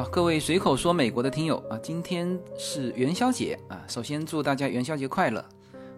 [0.00, 5.44] 好，各位随口说美国的听友啊，今天是元宵节啊，首先祝大家元宵节快乐。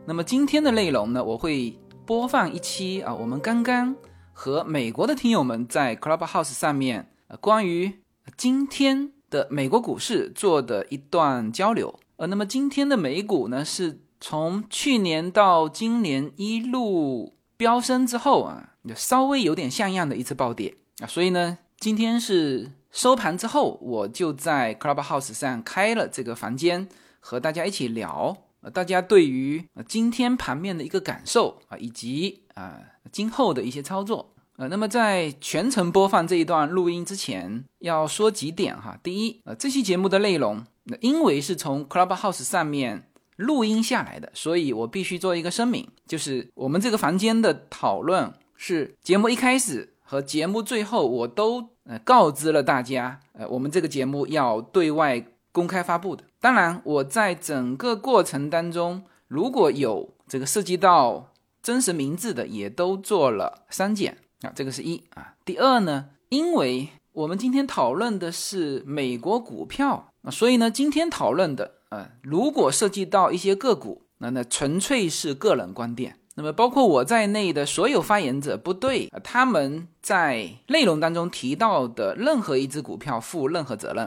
[0.04, 3.94] 那么今天的内容呢，我会播放一期啊，我们刚刚
[4.32, 7.92] 和美国的听友们在 Clubhouse 上面关于
[8.36, 12.00] 今天的美国股市做的一段交流。
[12.16, 22.72] 呃，那么今天的美股呢，是从去年到今年一路飙升之后啊，就稍微有点像样的一次暴跌啊，所以呢，今天是。
[22.92, 26.86] 收盘之后，我就在 Clubhouse 上开了这个房间，
[27.20, 32.78] 和大家一起聊，呃，大家对于今天盘面的一个感受啊，以及啊
[33.10, 38.98] 今后的一些操作，呃，那么在全程播放这一段录音之前，要说几点哈。
[39.02, 51.71] 第一，呃，这期节目的内容，那因为是从 Clubhouse 上面录音下来的，所以我必须做一个声明，就是我们这个房间的讨论是节目一开始和节目最后我都。
[51.84, 56.24] 呃，告知了大家，呃，我们这个节目要对外公开发布的。
[56.40, 64.52] 当然，我在整个过程当中，如果有这个涉及到真实名字的，也都做了删减啊。
[64.54, 65.34] 这个是一啊。
[65.44, 76.16] 第二呢，因为我们今天讨论的是美国股票啊，所以呢，今天讨论的呃，如果涉及到一些个股，那那纯粹是个人观点。
[76.34, 84.06] 那么包括我在内的所有发言者不对他们在内容当中提到的任何一只股票负任何责任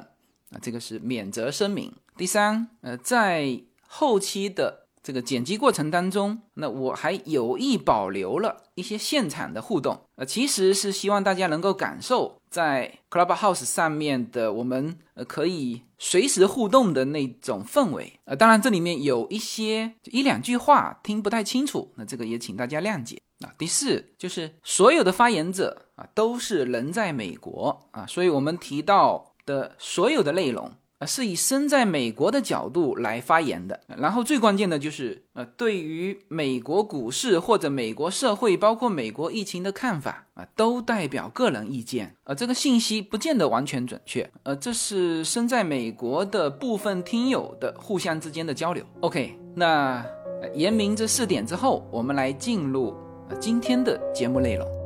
[0.52, 1.94] 啊，这个是免责声明。
[2.18, 4.86] 第三，呃，在后期的。
[5.06, 23.52] 这个剪辑过程当中，那我还有意保留了一些现场的互动，呃，其实是希望大家能够感受在 Clubhouse 上面的我们呃可以随时互动的那种氛围，呃，当然这里面有一些一两句话听不太清楚，那这个也请大家谅解啊。
[23.58, 30.72] 第四就是所有的发言者啊都是人在美国啊，所以我们提到的所有的内容。
[31.00, 33.80] 啊，是以身在美国的角度来发言的。
[33.98, 42.16] 然后最关键的就是，呃，对于美国股市或者美国社会，包括美国疫情的看法啊，都代表个人意见。
[42.24, 44.30] 呃，这个信息不见得完全准确。
[44.44, 48.86] 呃，这是身在美国的部分听友的互相之间的交流。
[49.02, 50.06] OK，那
[50.54, 52.96] 言明这四点之后，我们来进入
[53.40, 54.85] 今天的节目内容。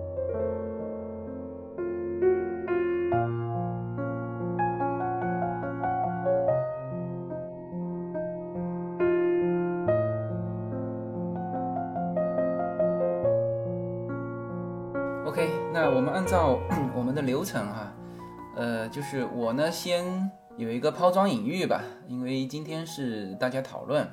[15.95, 16.59] 我们按照
[16.95, 17.91] 我们的流程哈，
[18.55, 24.07] 呃，就是我呢先有一个抛砖引玉吧，因为今天是大家讨论，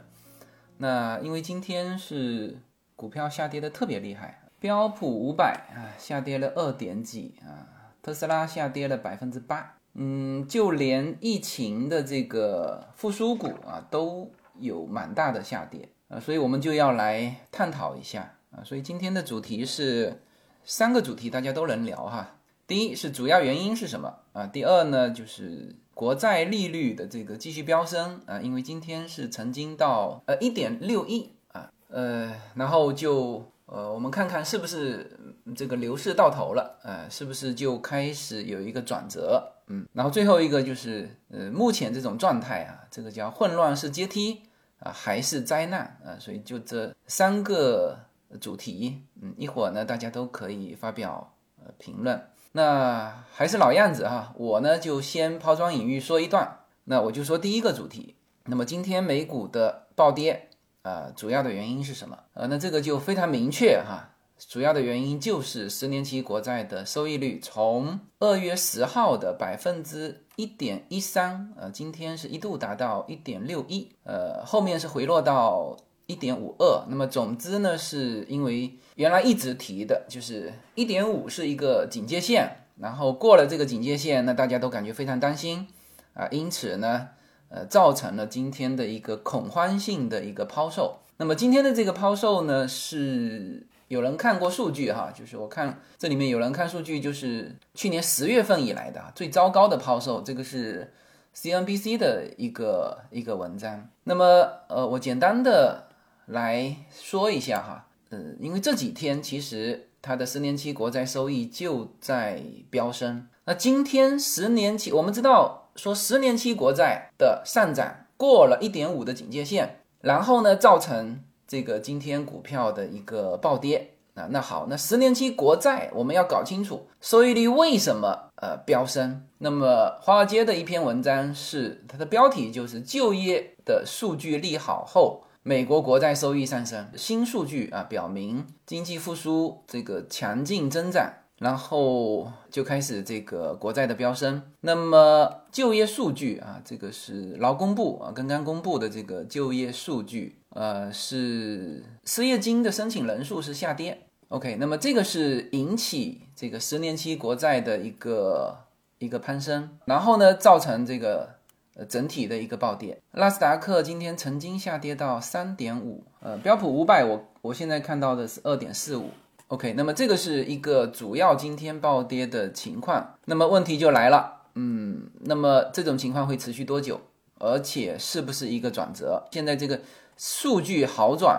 [0.78, 2.58] 那因为今天是
[2.96, 20.22] 股票下跌的特别厉害，标普五百啊下跌了二点几啊，特斯拉下跌了百分之八，嗯，就连疫情的这个复苏股啊都有蛮大的下跌啊，所以我们就要来探讨一下啊，所以今天的主题是。
[20.66, 22.34] 三个主题大家都能聊哈。
[22.66, 24.44] 第一是主要原因是什么啊？
[24.48, 35.16] 第二呢就是国债利率的这个继续飙升啊，因为今天是曾经到呃一点六一啊，呃，然后就呃我们看看是不是
[35.54, 39.52] 这个牛市到头了，呃，是不是就开始有一个转折？
[39.68, 44.42] 嗯，然后最后一个就是呃目前这种状态啊，这个叫混乱是阶梯
[44.80, 46.18] 啊还是灾难啊？
[46.18, 48.00] 所以就这三个。
[48.36, 52.28] 主题，嗯，一会儿呢，大家都可以发表呃评论。
[52.52, 56.60] 那还是老样子哈，我呢就先抛砖引玉说一段。
[56.84, 58.14] 那我就说第一个主题。
[58.44, 60.48] 那么今天美股的暴跌，
[60.82, 62.16] 啊，主要的原因是什么？
[62.32, 75.76] 呃，那这个就非常明确哈，主要的原因就是十年期国债的收益率从二月十号的百分之一点一三，呃，今天是一度达到一点六一，呃，后面是回落到。
[76.06, 82.48] 一点五二，那么总之呢，是因为原来一直提的就是一点五是一个警戒线，
[82.78, 85.66] 然后过了这个警戒线，那大家都感觉非常担心
[86.14, 87.08] 啊，因此呢，
[87.48, 91.00] 呃，造成了今天的一个恐慌性的一个抛售。
[91.16, 100.92] 那么今天的这个抛售呢，是有人看过数据哈，就是我看这里面有人看数据，就是去年十月份以来的最糟糕的抛售，这个是
[101.34, 103.88] CNBC 的一个一个文章。
[104.04, 105.82] 那么呃，我简单的。
[106.26, 113.26] 来说一下哈，呃，因为这几天其实它的十年期国债收益就在飙升。
[113.44, 123.92] 那今天十年期，我们知道说十年期国债的上涨过了一点五的警戒线，然后呢造成这个今天股票的一个暴跌。
[124.14, 124.26] 啊。
[124.30, 129.22] 那好，那十年期国债我们要搞清楚收益率为什么呃飙升。
[129.38, 136.88] 那么华尔街的一篇文章是它的标题就是就业的数据利好后，美国国债收益上升。
[136.96, 141.12] 新数据啊表明经济复苏这个强劲增长。
[141.38, 144.42] 然后就开始这个国债的飙升。
[144.62, 154.06] 那么就业数据啊，这个是劳工部啊刚刚公布的这个就业数据，呃，是失业金的申请人数是下跌。
[154.28, 158.56] OK，那么这个是引起这个十年期国债的一个
[158.98, 161.34] 一个攀升，然后呢，造成这个
[161.76, 163.00] 呃整体的一个暴跌。
[163.12, 169.10] 纳斯达克今天曾经下跌到三点五，呃，标普五百我我现在看到的是二点四五。
[169.48, 173.14] OK，那么这个是一个主要今天暴跌的情况。
[173.26, 177.00] 那么问题就来了，嗯，那么这种情况会持续多久？
[177.38, 179.22] 而且是不是一个转折？
[179.30, 179.78] 现在这个
[180.16, 181.38] 数据好转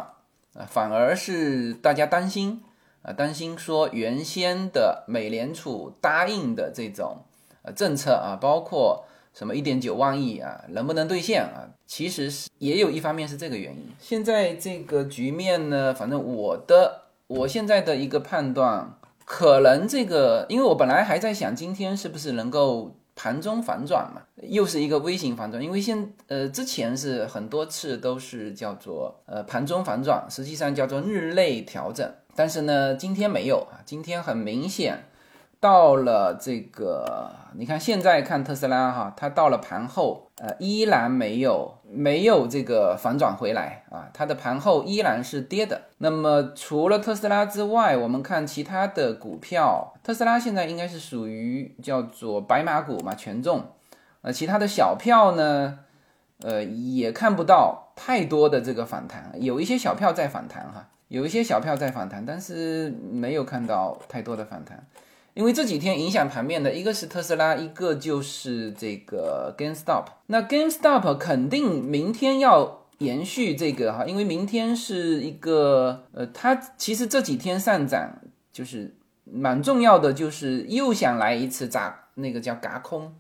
[0.54, 2.63] 啊，反而是大家担心
[3.01, 7.25] 啊，担心说原先的美联储答应的这种
[7.63, 9.04] 呃政策啊，包括
[9.38, 11.69] 什么一点九万亿啊，能不能兑现啊？
[11.86, 13.88] 其实是也有一方面是这个原因。
[14.00, 17.04] 现在这个局面呢，反正我的。
[17.28, 35.04] 我现在的一个判断，可能这个，因为我本来还在想今天是不是能够盘中反转嘛，又是一个微型反转，因为现呃之前是很多次都是叫做呃盘中反转，实际上叫做日内调整，但是呢今天没有啊，今天很明显。
[35.59, 45.81] 到了这个，你看现在看特斯拉哈，它到了盘后，呃，依然没有没有这个反转回来啊，它的盘后依然是跌的。
[45.98, 53.65] 那么除了特斯拉之外，我们看其他的股票，特斯拉现在应该是属于叫做白马股嘛，权重。
[54.21, 55.80] 呃，其他的小票呢，
[56.44, 64.86] 呃，也看不到太多的这个反弹，有一些小票在反弹哈，有一些小票在反弹，但是没有看到太多的反弹。
[65.38, 70.06] 因为这几天影响盘面的一个是特斯拉，一个就是这个 GameStop。
[70.25, 78.18] 那 GameStop 肯定明天要延续这个哈，因为明天是一个呃，它其实这几天上涨
[78.51, 78.95] 就是
[79.25, 83.13] 蛮重要的，就是又想来一次砸那个叫嘎空，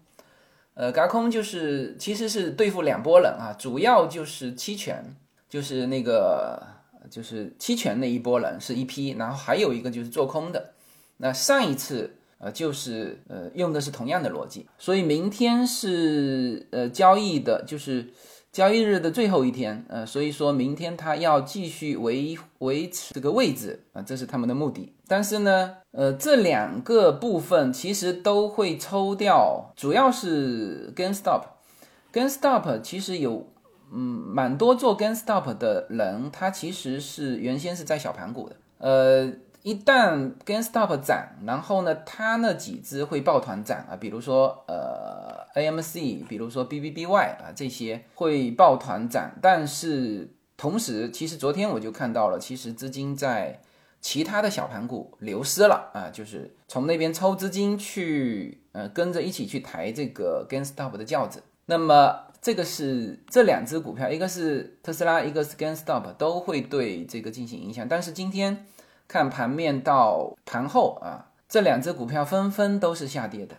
[0.73, 5.15] 呃，嘎空就是其实是对付两拨人啊，主要就是期权，
[5.47, 6.65] 就是那个
[7.11, 10.73] 就是期权那一波人是一批，然后还有一个就是做空的。
[11.17, 18.07] 那上一次呃就是呃用的是同样的逻辑，所以明天是呃交易的，就是
[18.51, 24.93] 交易日的最后一天，呃，所以说明天它要继续维维持这个位置啊，这是他们的目的。
[25.07, 33.47] 但是呢，呃，这两个部分其实都会抽掉，主要是 GameStop，GameStop 其实有
[33.91, 39.31] 嗯蛮多做 GameStop 的人，他其实是原先是在小盘股的，呃。
[39.67, 49.29] 一旦 GameStop 涨，然后呢，它那几只会抱团涨啊，比如说呃 AMC，比如说 BBBY 啊，这些会抱团涨。
[49.41, 53.61] 但是同时，其实昨天我就看到了，其实资金在
[53.99, 61.43] 其他的小盘股流失了啊，就是从那边抽资金去呃跟着一起去抬这个 GameStop 的轿子。
[61.65, 67.85] 那么这个是这两只股票，一个是特斯拉，一个是 GameStop，都会对这个进行影响。
[67.85, 68.65] 但是今天。
[69.07, 73.55] 看盘面到盘后啊，这两只股票纷纷都是下跌的，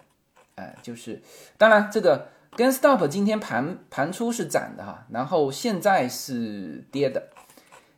[0.56, 1.22] 哎，就是
[1.56, 7.28] 当然这个 g a n s t o p 今天盘盘初是涨的哈，然后现在是跌的，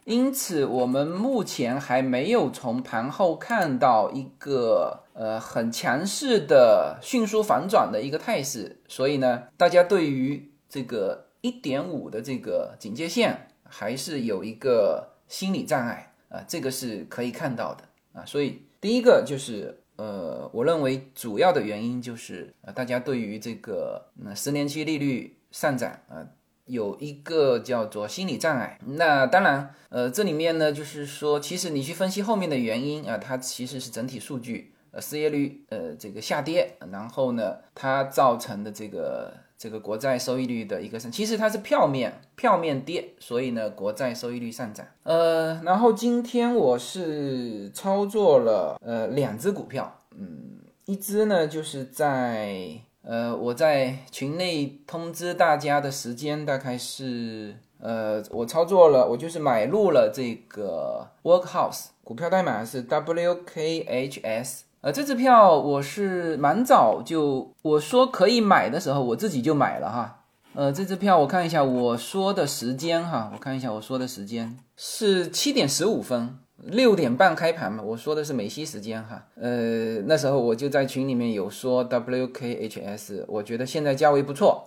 [0.04, 16.10] 因此我们目前还没有从盘后看到一个呃很强势的迅速反转的一个态势，所以呢，大家对于这个一点五的这个警戒线还是有一个心理障碍。
[16.30, 26.25] 啊，这个是可以看到的啊，所以第一个就是，呃，我认为主要的原因就是，呃，大家对于这个那十年期利率上涨啊，
[26.66, 28.78] 有一个叫做心理障碍。
[28.87, 39.34] 那当然，呃，这里面呢，就是说，其实你去分析后面的原因啊，它其实是整体数据，呃，失业率呃这个下跌，然后呢，它造成的这个。
[39.61, 44.87] 这个国债收益率的一个上，其实它是票面票面跌，所以呢，国债收益率上涨。
[45.02, 52.71] 呃，然后今天我是操作了呃两只股票，嗯，一只呢就是在
[53.02, 64.61] 呃我在群内通知大家的时间大概是呃我操作了，我就是买入了这个 Workhouse 股票代码是 WKHS。
[64.82, 70.16] 呃，这支票我是蛮早就我说可以买的时候，我自己就买了哈。
[70.54, 79.22] 呃，这支票我看一下我说的时间哈，我看一下我说的时间是七点十五分，六点半开盘嘛，我说的是美西时间哈。
[79.34, 84.66] 呃，那时候我就在群里面有说 WKHS，我觉得现在价位不错。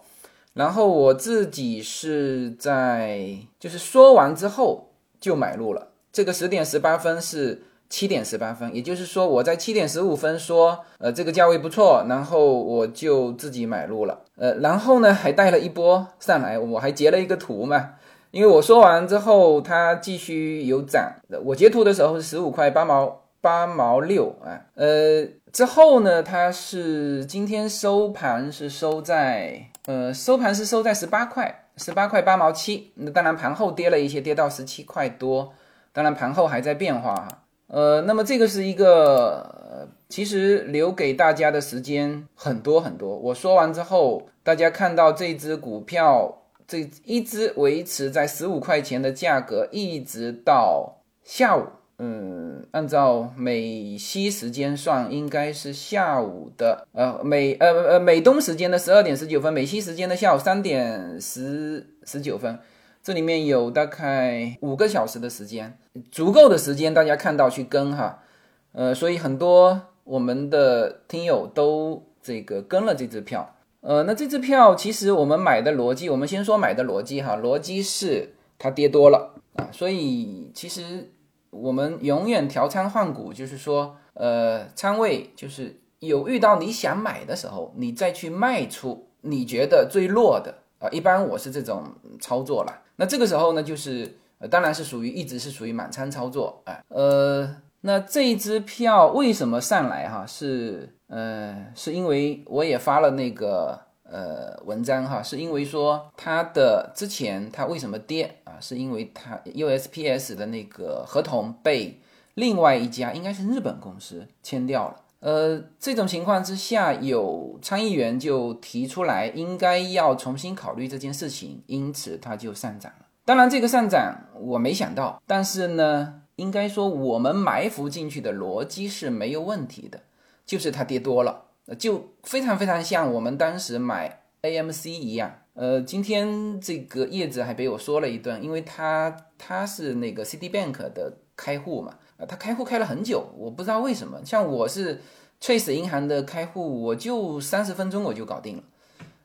[0.53, 5.87] 然后我自己是在就是说完之后就买入了。
[6.11, 7.63] 这个十点十八分是
[7.93, 14.19] 七点十八分，也就是说我在七点十五分说，呃，这个价位不错，然后我就自己买入了。
[14.35, 17.91] 呃，然后呢还带了一波上来，我还截了一个图嘛。
[18.31, 21.13] 因为我说完之后，它继续有涨。
[21.45, 32.91] 我截图的时候是十五块八毛八毛六啊，呃，之后呢，它是今天收盘是收在呃收盘是收在十八块十八块八毛七。
[32.95, 35.53] 那当然盘后跌了一些，跌到十七块多。
[35.91, 37.42] 当然盘后还在变化哈。
[37.67, 43.17] 呃，那么这个是一个其实留给大家的时间很多很多。
[43.17, 46.39] 我说完之后，大家看到这只股票。
[46.65, 51.63] 这一只维持在十五块钱的价格，一直到下午。
[51.99, 62.57] 嗯，按照美西时间算，应该是下午的呃美呃呃美东时间的十二点十九分，美西时间的下午三点十十九分。
[63.03, 65.77] 这里面有大概五个小时的时间，
[66.09, 68.23] 足够的时间大家看到去跟哈。
[68.71, 73.55] 呃，所以很多我们的听友都这个跟了这支票。
[73.81, 81.11] 呃，那这支票其实我们买的逻辑，我们先说买的逻辑哈，逻辑是它跌多了啊，所以其实
[81.49, 91.83] 我们永远调仓换股，就是说，呃，仓位就是有遇到你想买的时候，你再去卖出你觉得最弱的啊，一般我是这种
[92.21, 92.79] 操作了。
[92.95, 100.89] 那这个时候呢，就是呃，当然是属于一直是属于满仓操作，哎，呃，那这一支票为什么上来哈是？
[101.07, 108.57] 呃，是因为我也发了那个呃文章哈，是因为说它的之前它为什么跌啊？
[108.59, 112.01] 是因为它 USPS 的那个合同被
[112.33, 114.95] 另外一家应该是日本公司签掉了。
[115.23, 123.05] 呃，这种情况之下，有参议员就提出来应该要重新考虑这件事情，因此它就上涨了。
[123.23, 130.01] 当然，这个上涨我没想到，但是呢，应该说我们埋伏进去的逻辑是没有问题的。
[130.45, 131.45] 就是它跌多了，
[131.79, 135.33] 就非常非常像我们当时买 AMC 一样。
[135.53, 144.19] 呃，今天这个叶子还被我说了一顿，因为他他是那个 Citibank 的开户嘛，他开户开了很久，我不知道为什么。
[144.25, 145.01] 像我是
[145.41, 148.63] Trace 银行的开户，我就三十分钟我就搞定了，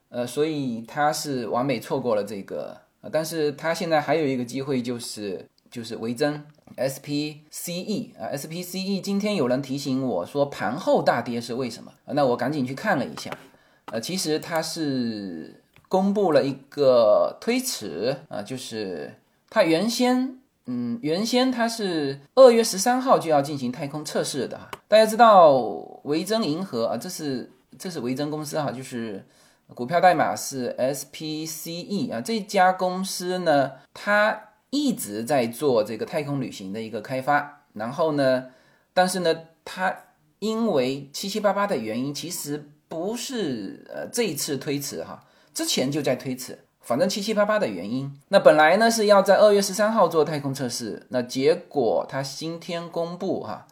[0.09, 2.77] 呃，所以他是完美错过了这个，
[3.13, 6.45] 但是他现在还有一个机会，就是就是维珍。
[6.77, 11.93] SPCE 啊，SPCE 今天有人提醒我说盘后大跌是为什么？
[12.07, 13.37] 那我赶紧去看了一下，
[13.87, 19.13] 呃，其实它是公布了一个推迟啊，就是
[19.51, 20.39] 它原先，
[20.69, 24.61] 嗯，原先它是二月十三号就要进行太空测试的。
[24.87, 25.53] 大家知道
[26.05, 29.25] 维珍银河啊，这是这是维珍公司哈，就是
[29.75, 34.45] 股票代码是 SPCE 啊，这家公司呢，它。
[34.71, 38.49] 一直在做这个太空旅行的一个开发，然后呢，
[38.93, 39.35] 但是呢，
[39.65, 39.97] 它
[40.41, 48.11] 因为七七八八的原因，其实不是呃这一次推迟哈，之前就在推迟，反正七七八八的原因。
[48.29, 53.67] 那本来呢是要在二月十三号做太空测试，那结果它今天公布哈，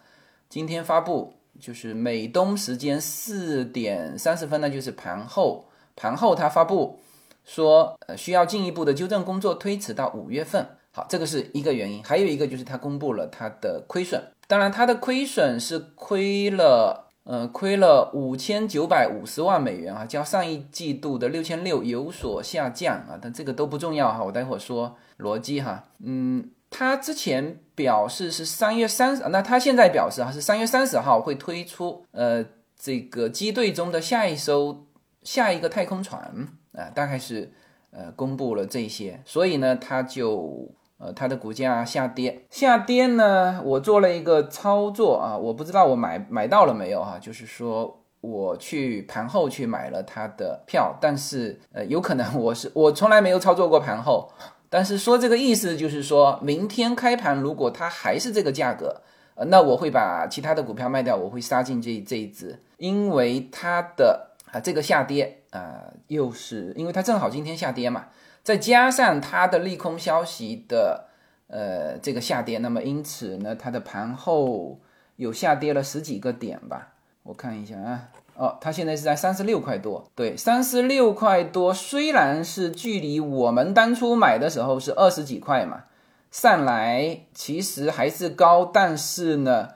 [0.50, 5.64] 今天发布就是美东时间四点三十分呢，就是盘后
[5.96, 7.00] 盘后它发布
[7.42, 10.68] 说呃需要进一步的纠正工作，推迟到五月份。
[10.92, 32.44] 好，这个是一个原因，还有一个就是它公布了它的亏损，当然它的亏损是亏了，呃，亏了五千九百五十万美元啊，较上一季度的六千六有所下降啊，但这个都不重要哈，我待会儿说逻辑哈，嗯，他之前表示是三月三十，那他现在表示啊是三月三十号会推出，呃，
[32.78, 34.86] 这个机队中的下一艘
[35.24, 37.52] 下一个太空船啊，大概是
[37.90, 40.70] 呃公布了这些，所以呢，他就。
[40.98, 54.32] 呃，它的股价下跌，下跌呢，我做了一个操作啊，我不知道我买买到了没有哈，就是说我去盘后去买了它的票，但是呃，有可能我是我从来没有操作过盘后，
[54.70, 59.02] 但是说这个意思就是说明天开盘如果它还是这个价格，
[59.34, 68.06] 呃，那我会把其他的股票卖掉，我会杀进这这一只，因为它的啊这个下跌啊，又是因为它正好今天下跌嘛。
[68.46, 71.08] 再加上它的利空消息的，
[71.48, 74.78] 呃，这个下跌，那么因此呢，它的盘后
[75.16, 76.92] 有下跌了十几个点吧？
[77.24, 85.82] 我看一下啊，哦，它现在是在三十六块多，对，三十六块多，虽然是距离我们当初买的时候是二十几块嘛，
[86.30, 89.70] 上来其实还是高，但是呢，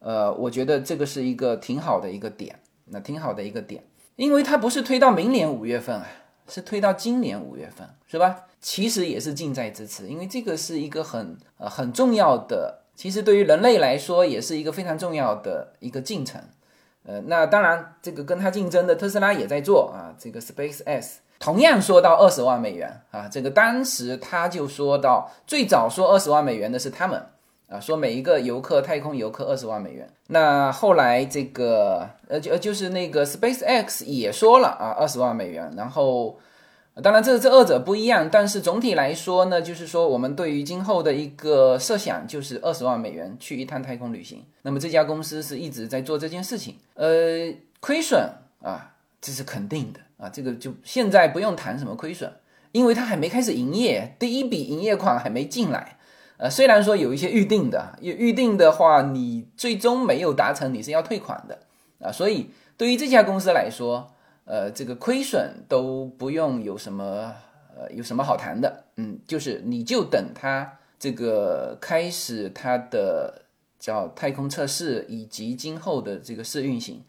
[0.00, 3.84] 呃，我觉得这个是一个挺好的一个点，那挺好的一个点，
[4.16, 6.08] 因为它不是推到明年五月份啊，
[6.48, 8.44] 是推到今年五月份，是吧？
[8.60, 16.40] 其实也是近在咫尺，因为这个是一个很呃很重要的，其实对于人类来说也是一个非常重要的一个进程。
[17.04, 27.22] 呃，那当然，这个跟它竞争的特斯拉也在做啊，这个 Space X 同样说到二十万美元啊，这个当时他就说到，最早说二十万美元的是他们
[27.68, 30.08] 啊，说每一个游客太空游客二十万美元。
[30.28, 36.38] 那后来这个呃就就是那个 Space X 也说了啊，二十万美元，然后。
[37.02, 44.42] 当然，这这二者不一样，但是总体来说呢，就是说我们对于今后的一个设想就是二十万美元去一趟太空旅行。
[44.62, 48.18] 那么这家公司是一直在做这件事情，呃，亏损
[48.62, 52.32] 啊，这是肯定的啊，这个就现在不用谈什么亏损，
[52.72, 55.95] 因为它还没开始营业，第一笔营业款还没进来。
[56.38, 61.58] 呃，虽然说有一些预定的，预预定的话，你最终没有达成，你是要退款的
[62.00, 64.12] 啊，所以对于这家公司来说。
[64.48, 67.34] 呃，这个亏损都不用有什么
[67.76, 68.84] 呃，有什么好谈的？
[68.94, 73.42] 嗯，就是你就等它这个开始它的
[73.80, 77.02] 叫太空测试以及今后的这个试运行。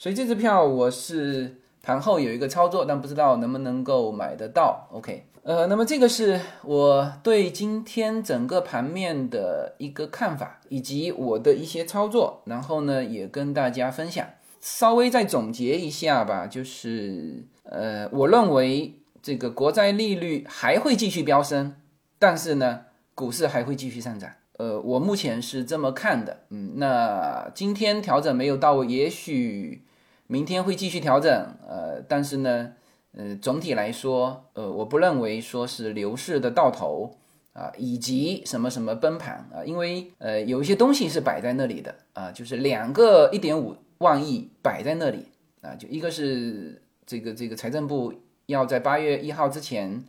[0.00, 4.88] 所以这支票我是盘后有一个操作，但不知道能不能够买得到。
[4.90, 14.26] OK，呃，那么这个是我对今天整个盘面的一个看法，以及我的一些操作，然后呢也跟大家分享。
[14.60, 21.74] 稍微再总结一下吧，就是呃，我认为这个国债利率还会继续飙升，
[22.18, 22.82] 但是呢，
[23.14, 24.30] 股市还会继续上涨。
[24.58, 26.40] 呃，我目前是这么看的。
[26.50, 29.86] 嗯，那今天调整没有到位，也许
[30.26, 31.30] 明天会继续调整。
[31.66, 32.72] 呃，但是呢，
[33.16, 37.18] 呃，总体来说，呃，我不认为说是牛市的到头
[37.52, 43.76] 啊，以及什么什么崩盘啊，因为呃，有一些东西是摆在那里的啊，就是两个一点五。
[44.00, 45.26] 万亿摆在那里
[45.60, 48.14] 啊，就一个是这个这个财政部
[48.46, 50.02] 要在八月一号之前，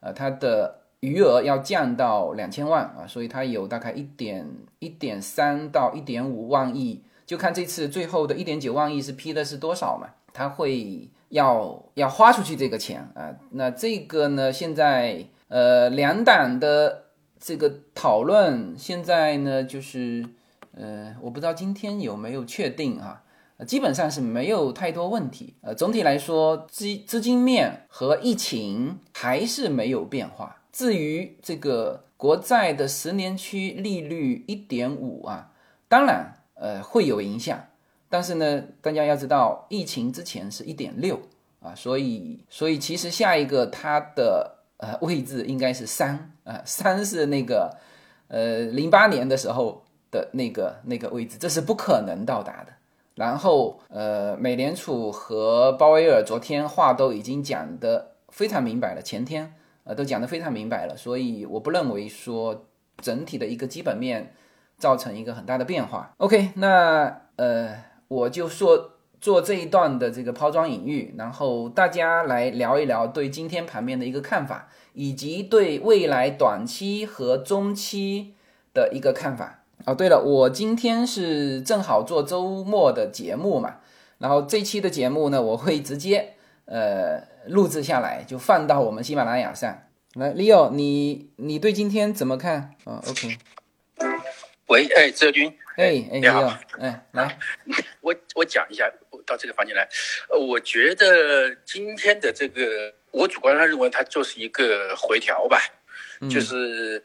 [0.00, 4.46] 呃，它的余额要降到两千万啊，所以它有大概一点
[4.80, 17.04] 一点三到一点五万亿，就看这次最后的一点九万亿是批的是多少嘛，它会要要花出去这个钱啊，那这个呢，现在呃两党的
[17.38, 20.24] 这个讨论现在呢就是
[20.74, 23.22] 呃，我不知道今天有没有确定啊。
[23.66, 25.56] 基本上是没有太多问题。
[25.62, 30.62] 呃，总体来说，资资金面和疫情还是没有变化。
[30.70, 35.50] 至于这个国债的十年期利率一点五啊，
[35.88, 37.60] 当然呃会有影响。
[38.08, 41.20] 但是呢，大家要知道，疫情之前是一点六
[41.60, 47.76] 啊，所以所以其实下一个它的呃位置应该是三啊，三是那个
[48.28, 52.72] 呃零八年的时候的那个那个位置，这是不可能到达的。
[53.14, 62.64] 然后，呃，美联储和鲍威尔昨天话都已经讲得非常明白了，前天呃都讲得非常明白了，所以我不认为说
[63.02, 64.32] 整体的一个基本面
[64.78, 66.14] 造成一个很大的变化。
[66.18, 67.74] OK，那呃
[68.08, 78.34] 我就说做这一段的这个抛砖引玉，然后大家来聊一聊对今天盘面的一个看法，以及对未来短期和中期
[78.74, 79.64] 的一个看法。
[79.84, 83.76] 哦，对了，我今天是正好做周末的节目嘛，
[84.18, 89.82] 然后这期的节目呢，我会直接呃录制下来，就放到我们喜马拉雅上。
[90.14, 92.74] 来，Leo，你你对今天怎么看？
[92.84, 93.38] 啊，OK。
[94.66, 96.42] 喂，哎，泽军，哎哎，你好，
[96.78, 97.38] 哎，来，
[98.08, 98.90] 我我讲一下，
[99.26, 99.86] 到这个房间来，
[100.30, 105.60] 呃，我觉得今天的这个，我主观上认为它就是一个回调吧。
[106.28, 107.00] 就是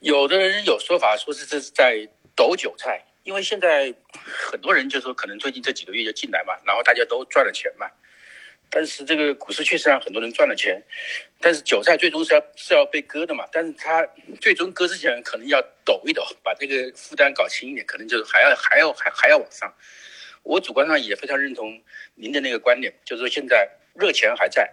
[0.00, 7.86] 有的人有说法，说是这是在抖韭菜，因为现在很多人就说可能最近这几个月就进来嘛，然后大家都赚了钱嘛。
[8.68, 10.82] 但是这个股市确实让很多人赚了钱，
[11.40, 13.46] 但是韭菜最终是要是要被割的嘛。
[13.52, 14.06] 但是他
[14.40, 19.72] 最终割之前可能要抖一抖，把这个负担搞轻一点，可能就是还要还要还还要往上。
[20.42, 21.82] 我主观上也非常认同
[22.14, 24.70] 您的那个观点，就是说现在热钱还在。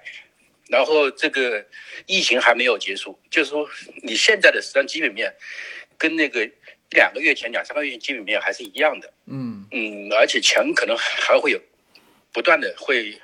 [0.68, 1.66] 然后这个
[2.06, 3.68] 疫情还没有结束，就是说
[4.04, 5.34] 你现在的实际上基本面，
[5.98, 6.48] 跟那个
[6.92, 9.12] 两个月前、两三个月前基本面还是一样的。
[9.26, 11.60] 嗯嗯，而且钱可能还会有
[12.32, 13.20] 不断的会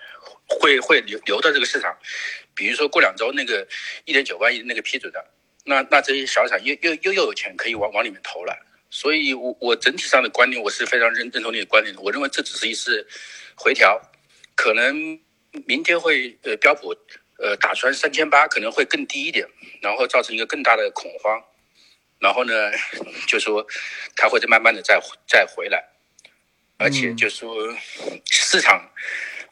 [0.47, 1.95] 会会流流到这个市场，
[2.55, 3.67] 比如说过两周那个
[4.05, 5.23] 一点九万亿那个批准的，
[5.65, 8.57] 那那这些小厂又又又又有钱可以往往里面投了。
[8.97, 12.01] 所以，我我整体上的观点我是非常认认同你的观点的。
[12.01, 13.05] 我认为这只是一次
[13.55, 14.01] 回调，
[14.55, 15.19] 可能
[15.67, 16.95] 明天会呃标普。
[17.37, 19.45] 呃，打穿三千八可能会更低一点，
[19.81, 21.43] 然后造成一个更大的恐慌。
[22.17, 22.71] 然后呢，
[23.27, 23.67] 就说
[24.15, 25.83] 它会再慢慢的再再回来，
[26.77, 27.53] 而且就说
[28.31, 28.89] 市场，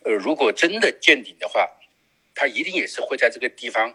[0.05, 1.69] 呃，如果真的见顶的话，
[2.33, 3.93] 它一定也是会在这个地方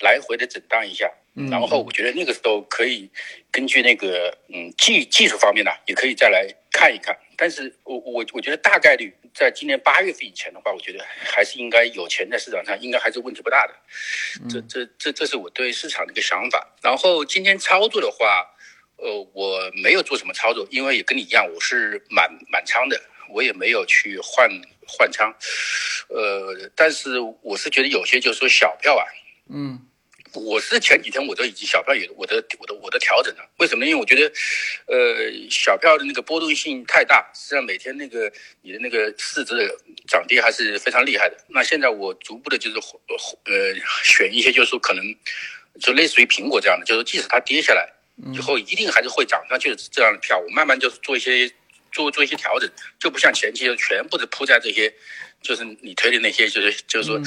[0.00, 1.10] 来回的震荡一下。
[1.50, 3.10] 然后我觉得那个时候可以
[3.50, 7.14] 根据那个嗯技技术方面呢，也可以再来看一看。
[7.36, 13.74] 但是我我我觉得大概率在今年八月份以前的话，我觉得还是应该有钱在市场上，应该还是问题不大的。
[14.48, 16.74] 这这这这是我对市场的一个想法。
[16.82, 18.46] 然后今天操作的话，
[18.96, 24.48] 呃，我没有做什么操作，因为也跟你一样，我是满满仓的，我也没有去换
[24.88, 25.30] 换仓。
[26.08, 29.04] 呃，但是我是觉得有些就是说小票啊，
[29.48, 29.80] 嗯。
[30.34, 33.86] 我是前几天我都已经小票有我的我的我的调整了，为什么？
[33.86, 34.30] 因为我觉得，
[34.86, 38.30] 呃，小票的那个波动性太大，实际上每天那个
[38.60, 39.66] 你的那个市值的
[40.06, 41.36] 涨跌还是非常厉害的。
[41.48, 45.02] 那现在我逐步的就是呃选一些，就是说可能
[45.80, 47.88] 就类似于苹果这样的，就是即使它跌下来
[48.34, 51.50] 以后，一定还是会涨上去的这样的票，我慢慢就是做一些
[51.96, 54.92] 做做一些调整，就不像前期就全部的铺在这些。
[55.42, 57.20] 就是你推的那些，就是就是说，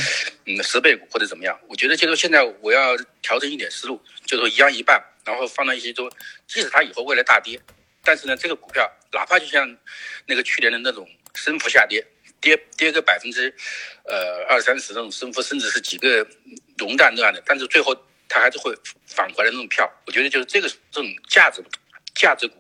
[0.46, 1.58] 嗯，十倍股或者怎么样？
[1.70, 6.12] 我觉得就是现在我要调整一点思路，就是说一样一半，然后放到一些说，
[6.46, 7.58] 即使它以后未来大跌，
[8.04, 9.78] 但是呢，这个股票哪怕就像
[10.26, 12.06] 那个去年的那种升幅下跌，
[12.42, 13.54] 跌跌个百分之
[14.04, 16.28] 呃二三十那种升幅，甚至是几个
[16.78, 17.96] 熔断这样的，但是最后
[18.28, 19.90] 它还是会返回来那种票。
[20.06, 21.64] 我觉得就是这个这种价值
[22.16, 22.59] 价值股，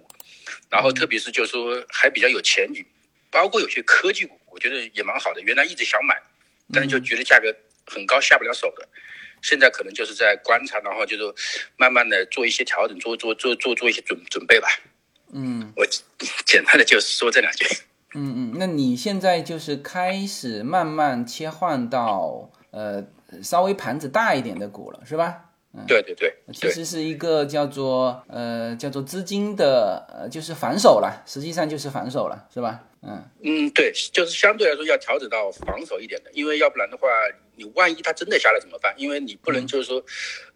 [0.69, 2.85] 然后特别是就是说还比较有前景，
[3.29, 4.35] 包括有些科技股。
[4.51, 6.19] 我觉得也蛮好的，原来一直想买，
[6.73, 7.55] 但是就觉得价格
[7.85, 8.89] 很高下不了手的，
[9.43, 11.35] 现在可能就是在观察，然后就是
[11.77, 14.67] 慢慢的做一些调整，做做做做做一些准准备吧。
[15.31, 15.85] 嗯，我
[16.45, 17.63] 简单的就说这两句。
[18.15, 23.05] 嗯嗯，那你现在就是开始慢慢切换到呃
[23.43, 25.48] 稍微盘子大一点的股了，是吧？
[25.87, 32.83] 对对对，其实是一个叫做呃叫做资金的呃就是反手了，实际上就是反手了，是吧？
[33.01, 37.07] 嗯嗯，对，就是相对来说要调整到防守一点的，因为要不然的话，
[37.55, 38.93] 你万一它真的下来怎么办？
[38.97, 40.03] 因为你不能就是说，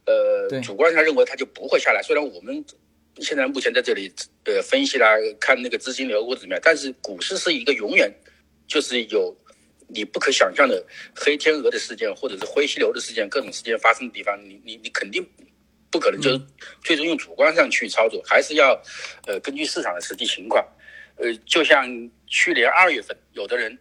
[0.06, 2.02] 呃，主观上认为它就不会下来。
[2.02, 2.66] 虽然我们
[3.22, 4.12] 现在目前在这里
[4.46, 8.12] 呃分析啦，看那个资金流或者怎么样，但是股市是一个永远
[8.68, 9.34] 就是有
[9.88, 10.84] 你不可想象的
[11.16, 15.26] 黑天鹅的事件，或者是灰犀牛的事件，各种事件发生的地方，你你你肯定
[15.92, 16.42] 不可能就是
[16.84, 18.82] 最终用主观上去操作，还是要
[19.28, 20.66] 呃根据市场的实际情况。
[21.16, 21.86] 呃，就像
[22.26, 23.78] 去年二月份，有的人，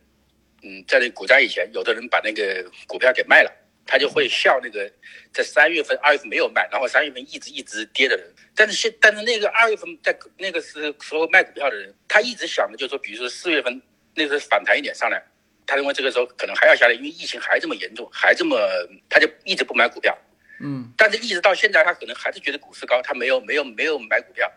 [0.62, 3.50] 嗯，在那股灾以前，有的人把那个股票给卖了，
[3.86, 4.92] 他就会笑那个
[5.32, 8.30] 在三月份、二月份没有卖，然后三月份一直一直跌的人。
[8.54, 13.80] 但是现，但是那个二月份在那个时时候卖股票的人，他一直想的就是说，比如说四月份
[14.14, 15.24] 那时候反弹一点上来，
[15.72, 18.58] 他认为这个时候可能还要下来，因为疫情还这么严重，还这么，
[19.08, 20.14] 他就一直不买股票。
[20.60, 24.52] 嗯，但是一直到现在，他可能还是觉得股市高，他没有没有没有买股票。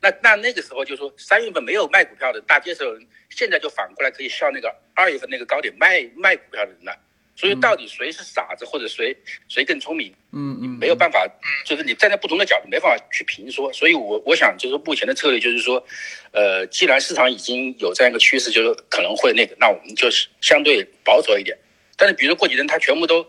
[0.00, 6.98] 那那那个时候就说三月份没有卖股票的大街上人，现在就反过来可以笑那个二月份那个高点卖卖股票的人了。
[7.36, 10.12] 所以到底谁是傻子，或者谁谁更聪明？
[10.32, 11.24] 嗯嗯，没有办法，
[11.64, 13.72] 就是你站在不同的角度没办法去评说。
[13.72, 15.84] 所以我我想就是目前的策略就是说，
[16.32, 21.56] 呃，既然市场已经有这样一个趋势，就是可能会那个，那我们就是相对保守一点。
[21.96, 23.26] 但是比如过几天它全部都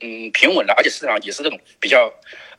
[0.00, 2.12] 嗯平稳了，而且市场也是这种比较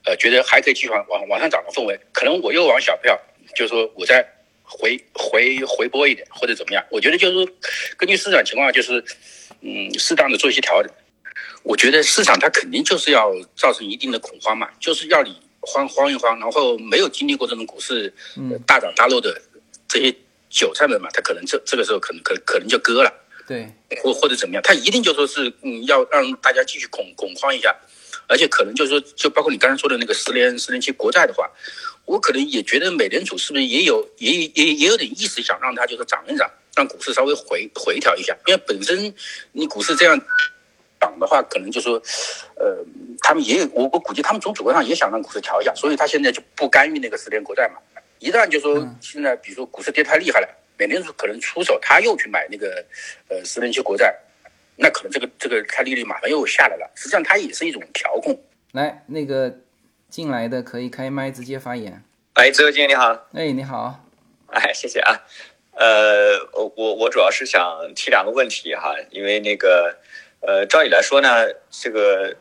[0.05, 3.19] 呃觉得还可以继续往往往上涨的氛围，可能我又往小票。
[3.53, 4.25] 就是说，我再
[4.63, 6.85] 回回回拨一点，或者怎么样？
[6.89, 7.45] 我觉得就是说，
[7.97, 9.03] 根据市场情况，就是
[9.61, 10.91] 嗯，适当的做一些调整。
[11.63, 18.11] 我觉得市场它肯定就是要造成一定的恐慌嘛，就是要你慌慌一慌，然后没有经历过这种股市
[18.65, 19.39] 大涨大落的
[19.87, 20.15] 这些
[20.49, 23.13] 韭菜们嘛，他可能这这个时候可能可可能就割了，
[23.47, 23.71] 对，
[24.01, 27.75] 或或者怎么样，他一定就说是嗯，要让大家继续恐恐慌一下，
[28.27, 31.49] 而且可能就是说，就包括你刚才说的那个十年十年期国债的话。
[32.05, 36.49] 我可能也觉得美联储是不是也有也也也有点意思，想让它就是涨一涨，
[36.81, 38.35] 让股市稍微回回调一下。
[38.47, 39.13] 因为本身
[39.51, 40.19] 你股市这样
[40.99, 42.01] 涨的话，可能就说，
[42.55, 42.83] 呃，
[43.21, 47.75] 他们也有我我估计他们从主观上也想让股市调一下，所以他现在就不干预那个十年国债嘛。
[48.17, 52.83] 一旦就说现在比如说股市跌太厉害了，美联储可能出手，他又去买那个
[53.29, 54.15] 呃十年期国债，
[54.75, 56.91] 那可能这个这个它利率马上又下来了。
[56.95, 58.37] 实际上它也是一种调控。
[58.71, 59.55] 来那个。
[60.11, 62.03] 进来的可以开麦直接发言。
[62.33, 63.29] 哎，自由经理你好。
[63.31, 64.03] 哎，你好。
[64.47, 65.23] 哎，谢谢啊。
[65.73, 69.97] 呃，我我我主要是想提两个问题哈，因为那个
[70.41, 72.35] 呃，照理来说呢，这个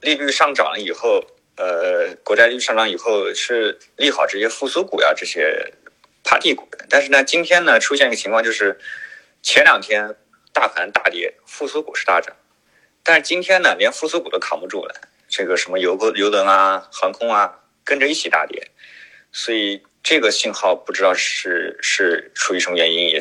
[0.00, 1.24] 利率上涨以后，
[1.56, 5.72] 呃，国债利率上涨以后是利好这些复苏股呀，这些
[6.24, 6.84] 趴地股的。
[6.88, 8.78] 但是呢，今天呢出现一个情况，就是
[9.42, 10.16] 前两天
[10.52, 12.34] 大盘大跌，复苏股是大涨，
[13.02, 14.94] 但是今天呢，连复苏股都扛不住了。
[15.28, 18.70] 这个什么油油轮啊、航空啊，跟着一起大跌，
[19.32, 23.20] 所以这个信号不知道是是出于什么原因，也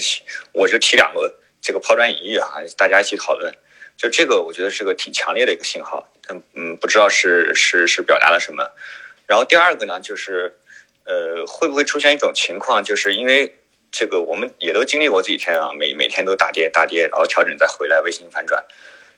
[0.52, 3.54] 我就提两个这个抛砖引玉啊，大家一起讨论。
[3.98, 8.68] 就这个，我觉得是个挺强烈的一个信号，嗯嗯，不知道是是是表达了什么。
[9.28, 10.58] 然后第二个呢，就是
[11.06, 13.56] 呃，会不会出现一种情况，就是因为
[13.92, 18.66] 这个我们也都经历过这几天啊，每每天都大跌大跌，然后调整再回来，微型反转。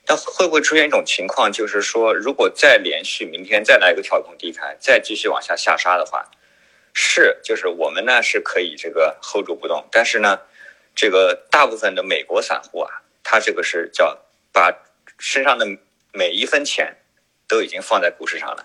[0.04, 6.22] 但会不会出现一种情况，就是说，如果再连续明天再来一个跳空低开，再继续往下下杀的话，
[6.94, 10.40] 是就是我们呢是可以这个 hold 住不动，但是呢，
[10.94, 14.18] 这个大部分的美国散户啊，他这个是叫
[14.52, 14.72] 把
[15.18, 15.66] 身上的
[16.12, 16.96] 每一分钱
[17.46, 18.64] 都已经放在股市上了，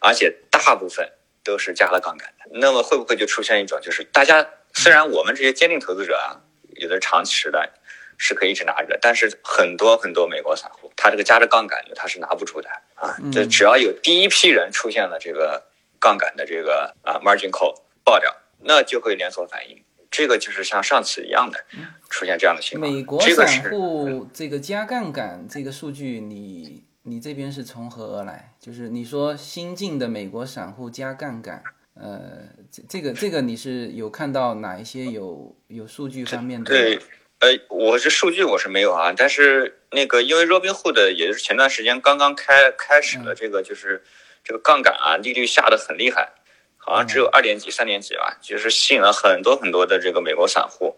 [0.00, 1.12] 而且大部分
[1.44, 2.50] 都是加了杠杆的。
[2.58, 6.40] 那么会不会就出现一种，就是大家虽然我们这些坚定投资者啊，
[6.74, 7.70] 有的长期的。
[8.18, 13.14] 是可以一直拿着，但是很多很多美国散户，他这个加着杠杆的，他是拿不住的啊！
[13.30, 15.62] 这只要有第一批人出现了这个
[16.00, 19.82] 杠杆的这个啊 margin call 爆掉，那就会连锁反应。
[20.10, 21.64] 这个就是像上次一样的
[22.08, 22.90] 出现这样的情况。
[22.90, 28.54] 美国散户这个加杠杆这个数据，你你这边是从何而来？
[28.60, 31.62] 就是你说新进的美国散户加杠杆，
[31.94, 36.70] 呃，这这个这个你是有看到哪一些有有数据方面的？
[36.70, 36.98] 对。
[37.38, 44.02] 呃，我这数据我是没有啊，但是那个因为 Robinhood 也就是前段时间刚刚开开始了这个就是
[44.46, 46.30] 这个杠杆啊，利率下的很厉害，
[46.76, 50.96] 好像只有二点几、三点几吧，就是吸引了很多很多的这个美国散户，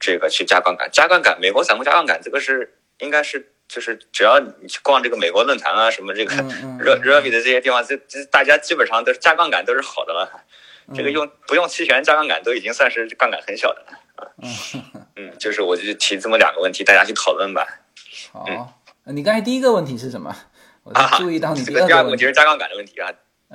[0.00, 10.46] 这个去加杠杆，加杠杆，美国散户加杠杆，这个是应该是就是只要你去逛这个美国论坛啊，什么这个 Robin 的这些地方，这这大家基本上都是加杠杆都是好的了，
[10.96, 13.98] 这个用不用期权加杠杆都已经算是杠杆很小的了。
[14.16, 14.24] 啊
[15.14, 17.66] 嗯，就是我就提这么两个问题，大家去讨论吧。
[18.32, 18.46] 好，
[19.04, 20.34] 你刚才第一个问题是什么？
[20.94, 23.10] 我注意到你这个第二个问题是加杠杆的问题啊。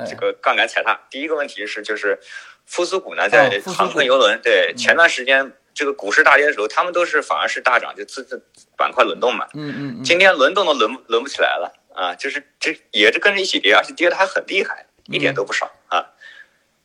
[0.07, 0.99] 这个杠杆踩踏。
[1.09, 2.19] 第一个问题是就是
[2.65, 8.43] 复苏股呢在航空游轮，对前段时间这个股市大跌的时候，他们都是反而是大涨，就资资
[8.75, 9.47] 板块轮动嘛。
[9.53, 10.03] 嗯嗯。
[10.03, 16.05] 今天轮动都轮轮不起来了啊，就是这也是跟着一起跌，而且跌的还很厉害，一点都不少啊。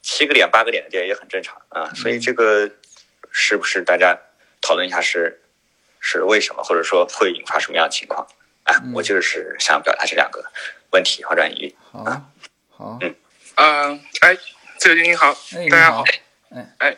[0.02, 2.70] 七个点八个点的跌也很正常啊，所以这个。
[3.30, 4.18] 是不是大家
[4.62, 5.42] 讨论一下是
[6.00, 8.26] 是为什么，或者说会引发什么样的情况？
[8.68, 10.44] 啊，我就是想表达这两个
[10.92, 11.74] 问题和转移。
[11.90, 12.04] 好，
[12.70, 13.14] 好，嗯，
[13.56, 14.36] 嗯，哎，
[14.76, 15.34] 自由军你好，
[15.70, 16.04] 大家好，
[16.50, 16.96] 哎，哎，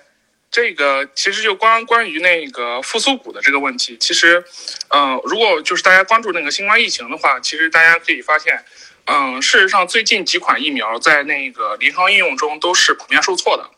[0.51, 4.45] 这个其实就关关于那个复苏股的这个问题，其实，
[4.89, 8.65] 嗯，如果就是大家关注那个新冠疫情的话，其实大家可以发现，
[9.05, 13.71] 嗯，事实上最近几款疫苗在那个临床应用中都是普遍受挫的。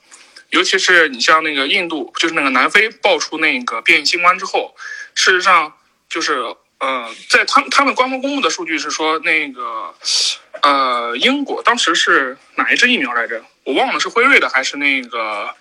[0.48, 4.74] 尤其是你像那个印度，就是那个南非爆出那个变异新冠之后，
[5.14, 5.76] 事实上
[6.08, 6.42] 就是，
[6.82, 9.94] 呃，在他他们官方公布的数据是说，那个，
[10.62, 13.40] 呃，英国当时是哪一支疫苗来着？
[13.62, 15.54] 我忘了是辉瑞的还是那个，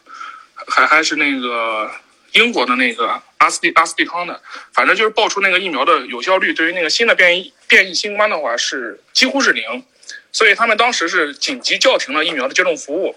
[0.68, 1.92] 还还是那个
[2.32, 4.42] 英国的那个阿斯蒂阿斯蒂康的，
[4.74, 9.86] 反正就是爆出那个疫苗的有效率对于那个新的变异变异新冠的话是几乎是零，
[10.32, 13.16] 所以他们当时是紧急叫停了疫苗的接种服务。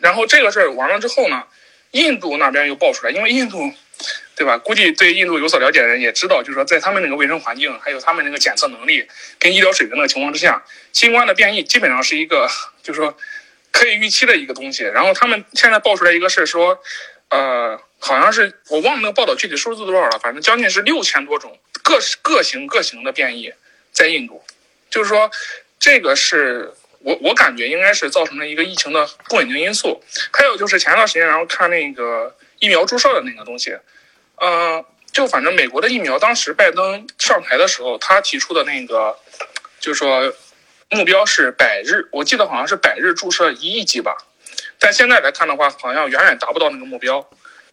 [0.00, 1.44] 然后这个事儿完了之后呢，
[1.92, 3.72] 印度那边又爆出来，因为印度，
[4.38, 4.56] 对吧？
[4.56, 9.04] 估计对印度有所了解的人也知道，就是说在他们那个卫生环境，还有他们那个检测能力
[9.36, 12.48] 跟医疗水平的情况之下，新冠的变异基本上是一个，
[12.80, 13.18] 就是说
[13.72, 14.84] 可以预期的一个东西。
[14.84, 16.80] 然后他们现在爆出来一个事儿，说，
[17.30, 23.52] 呃，好像是我忘了那个报道具体数字多少了，反正将近是六千多种各各型各型的变异
[23.90, 24.44] 在印度，
[24.88, 25.28] 就是说
[25.80, 26.72] 这个是。
[27.00, 33.70] 我我感觉应该是造成了一个疫情的不稳定因素，还有就是前段时间然后看那个疫苗注射的那个东西，
[34.40, 39.16] 呃，就反正美国的疫苗，当时拜登上台的时候，他提出的那个，
[39.80, 40.32] 就是说
[40.90, 44.16] 目标是百日，我记得好像是百日注射一亿剂吧，
[44.78, 47.28] 但现在来看的话，好像远远达不到那个目标。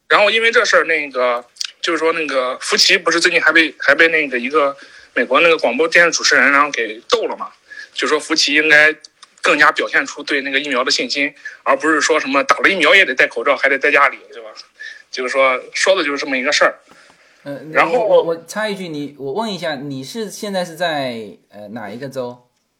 [0.08, 1.43] 然后因为这事儿，那个
[1.82, 4.75] 就是说那个福奇不是最近还被还被那个一个
[5.13, 7.51] 美国那个广播电视主持人然后给逗了嘛，
[7.93, 8.95] 就说福奇应该。
[9.41, 14.44] 更加表现出对那个疫苗的信心，而不是说什么打了疫苗也得戴口罩，还得在家里，对吧？
[15.15, 16.75] 就是说说的就是这么一个事儿。
[17.43, 22.38] 嗯，然后我我插一句，你我问一下，你是现在是在呃哪一个州？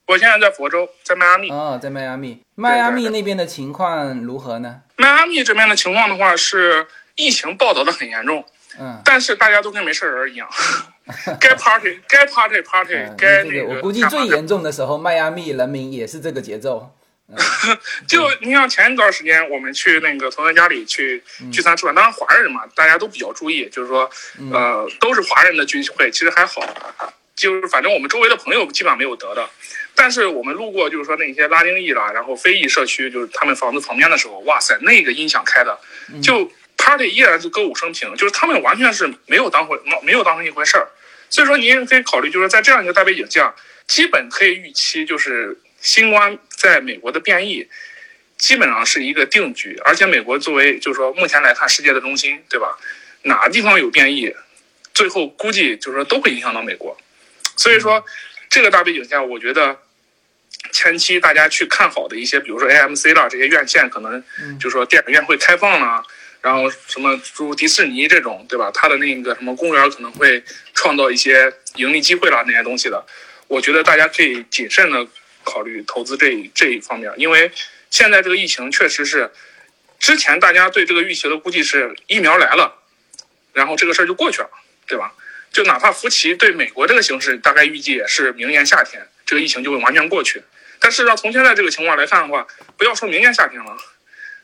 [0.08, 1.50] 我现在在佛州，在迈阿密。
[1.50, 2.42] 哦，在迈阿密。
[2.56, 4.82] 迈阿密那边的情况如何呢？
[4.98, 8.44] 迈阿密这边的情况的话，是疫情报道的很严重。
[8.78, 9.00] 嗯。
[9.06, 10.48] 但是大家都跟没事人一样。
[11.40, 16.92] 该 party 该 party party 该那个，我估计最严重的时候，迈阿密人民也是这个节奏。
[18.08, 24.10] 就你像前一段时间，我们去那个同学家里去聚餐吃饭，当然华人嘛，大家都比较注意，就是说，
[24.52, 26.62] 呃，都是华人的聚会，其实还好。
[27.36, 29.50] 就是反正我们周围的朋友基本上没有得的，
[29.94, 35.78] 但是我们路过，就是说那些拉丁裔啦，然后非裔社区，就是他们房子旁边的时候，哇塞，那个音响开的，
[36.22, 40.88] 就 party 依然是歌舞升平，就是他们完全是没有当回没有当成一回事儿。
[41.30, 43.54] 所以说，您也可以考虑，就是在这样一个大背景下，
[43.88, 47.68] 基本可以预期，就是新冠在美国的变异
[48.38, 52.78] 基本上是一个定局，而且美国作为就是说目前来看世界的中心，对吧？
[53.24, 54.34] 哪个地方有变异，
[54.94, 56.98] 最后估计就是说都会影响到美国。
[57.58, 58.04] 所以说，
[58.50, 59.80] 这个大背景下，我觉得。
[60.72, 64.22] 前期大家去看好的一些，比如说 AMC 啦，这些院线可能
[64.60, 66.04] 就是说电影院会开放啦，
[66.42, 68.72] 然后什么诸如迪士尼这种，对吧？
[68.74, 73.06] 它的那个什么公园可能会创造一些盈利机会啦，那些东西的，
[73.48, 75.08] 我觉得大家可以谨慎的
[75.46, 77.50] 考虑投资这这一方面，因为
[77.90, 79.32] 现在这个疫情确实是，
[80.00, 82.84] 之前大家对这个预期的估计是疫苗来了，
[83.54, 84.50] 然后这个事儿就过去了，
[84.86, 85.14] 对吧？
[85.54, 90.44] 就哪怕福奇对美国这个形势大概预计也是明年夏天这个疫情就会完全过去。
[90.82, 93.78] 但事实上，从现在这个情况来看的话，不要说明年夏天了，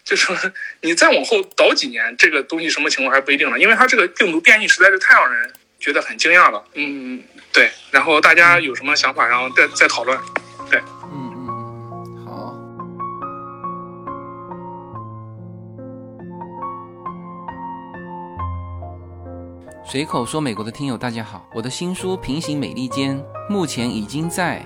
[0.05, 0.33] 就说
[0.79, 3.59] 你再往后倒几年，这个东西什么情况还不一定呢。
[3.59, 6.63] 因为它这个病毒变异实在是太让人觉得很惊讶了。
[6.75, 7.69] 嗯，对。
[7.91, 10.17] 然后大家有什么想法，然后再再讨论。
[10.71, 10.81] 对，
[11.11, 11.39] 嗯嗯
[12.15, 12.55] 嗯，好。
[19.83, 24.65] 随口说，美国的听友大家好，我的新书《平行美利坚》目前已经在。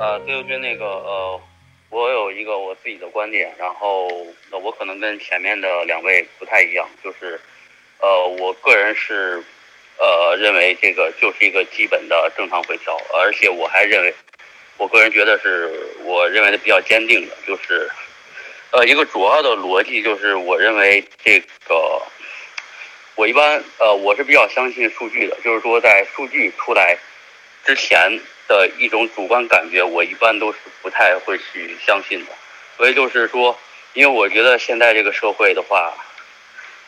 [0.00, 1.40] 呃，自由军那个呃，
[1.90, 4.06] 我有一个我自己的观点，然后
[4.52, 7.40] 我可能跟前面的两位不太一样，就是
[8.00, 9.42] 呃，我个人是
[9.98, 14.14] 呃认为这个就是一个基本的正常回调，而且我还认为，
[14.76, 15.68] 我个人觉得是
[16.04, 17.90] 我认为的比较坚定的，就是
[18.70, 22.00] 呃一个主要的逻辑就是我认为这个
[23.16, 26.96] 我一般呃我是比较相信数据的，就是说在数据出来
[27.64, 28.20] 之前。
[28.48, 32.32] 的一种主观感觉，我一般都是不太会去相信的。
[32.76, 33.56] 所以就是说，
[33.92, 35.92] 因为我觉得现在这个社会的话，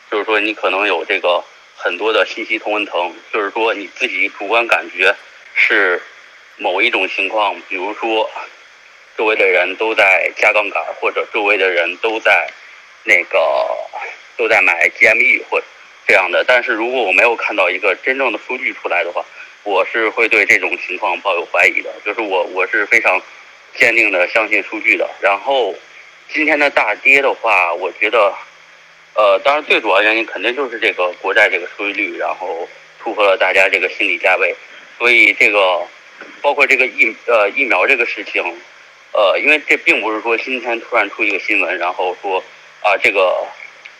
[0.09, 1.43] 就是说你可能有这个
[1.75, 5.15] 很多的信息同温层，就是说你自己主观感觉
[5.53, 6.01] 是
[6.57, 8.29] 某一种情况，比如说
[9.17, 12.49] 周围的人都在加杠杆，或者周围的人都在
[13.03, 13.39] 那个
[14.37, 15.61] 都在买 GME 或
[16.07, 16.43] 这样的。
[16.47, 19.23] 但是如果我没有看到一个真正的数据出来的话，
[19.63, 23.21] 我是会对这种情况抱有怀疑的，就是我我是非常
[23.75, 25.07] 坚定的相信数据的。
[25.21, 25.75] 然后
[26.33, 28.33] 今天的大跌的话，我觉得，
[29.13, 32.67] 呃，当然最主要原因肯定就是这个国债这个收益率，然后
[32.99, 34.55] 突破了大家这个心理价位。
[34.97, 35.81] 所以这个
[36.41, 38.43] 包括这个疫呃疫苗这个事情，
[39.13, 42.43] 呃，因为这并不是说今天突然出一个新闻，然后说
[42.81, 43.45] 啊这个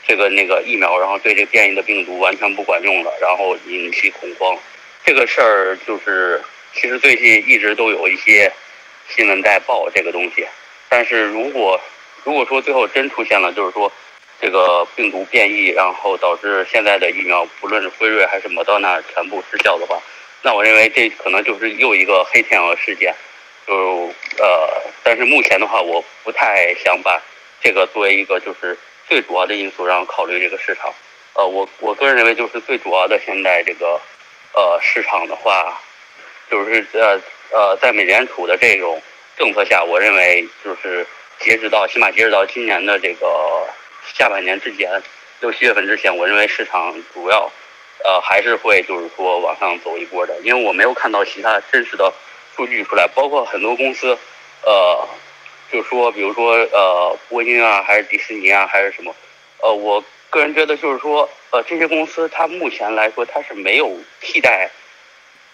[0.07, 4.57] 这个那个疫苗，然后对这个变异的病毒完全不管用了，然后引起恐慌。
[5.03, 6.41] 这个事儿就是，
[6.73, 8.51] 其实最近一直都有一些
[9.09, 10.45] 新闻在报这个东西，
[10.87, 11.79] 但是如果
[12.23, 13.91] 如果说最后真出现了，就是说
[14.39, 19.99] 这个病毒变异，然后导致现在的疫苗，不论是辉瑞还是莫德纳全部失效的话，
[20.43, 23.13] 那我认为这可能就是又一个黑天鹅事件，
[23.67, 27.19] 就呃，但是目前的话，我不太想把
[27.59, 28.77] 这个作为一个就是
[29.09, 30.93] 最主要的因素，然后考虑这个市场。
[31.33, 33.99] 呃，我我个人认为就是最主要的现在这个。
[34.53, 35.81] 呃，市场的话，
[36.49, 37.19] 就是呃
[37.51, 39.01] 呃，在美联储的这种
[39.37, 41.07] 政策下，我认为就是
[41.39, 43.65] 截止到起码截止到今年的这个
[44.13, 45.01] 下半年之前，
[45.39, 47.49] 六七月份之前，我认为市场主要
[48.03, 52.13] 呃还是会就是说往上走一波的，因为我没有看到其他真实的
[52.55, 54.17] 数据出来，包括很多公司，
[54.63, 55.07] 呃，
[55.71, 59.15] 就说比如说呃波音啊，还是迪士尼啊，还是什么，
[59.61, 60.03] 呃我。
[60.31, 64.71] 个人觉得就是说，呃，这些公司它目前来说它是没有替代，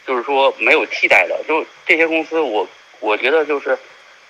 [0.06, 1.44] 就是说没有替代的。
[1.48, 2.70] 就这些公司，我
[3.00, 3.76] 我觉得就是，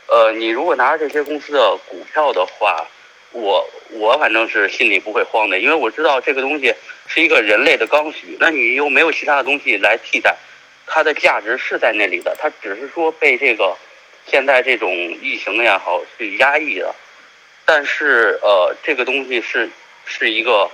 [0.07, 2.87] 呃，你如果拿着这些公司的股票的话，
[3.31, 6.73] 我我反正是心里不会慌的，因为我知道这个东西
[7.07, 8.37] 是一个人类的刚需。
[8.39, 10.33] 那你又没有其他的东西来替代，
[10.85, 13.75] 它的价值是在那里的，它只是说被这个
[14.25, 16.95] 现在这种疫情也好去压抑的。
[17.65, 19.69] 但是呃，这个东西是。
[20.07, 20.69] 是一个，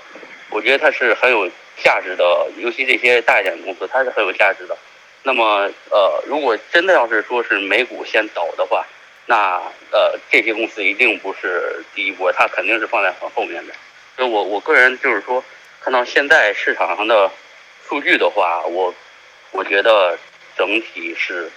[0.50, 1.50] 我觉得它是很有
[1.84, 4.78] 价值的，尤其这些大一点的公司，它是很有价值的。
[5.24, 8.86] 那么呃，如果真的要是说是美股先倒的话，
[9.26, 9.56] 那
[9.92, 13.74] 呃这些公司一定不是第一波，它肯定是放在很后面的。
[14.16, 15.44] 所以我我个人就是说，
[15.82, 17.32] 看到现在市场上的
[17.88, 18.94] 数据的话，我
[19.52, 20.18] 我觉得
[20.58, 21.50] 整体是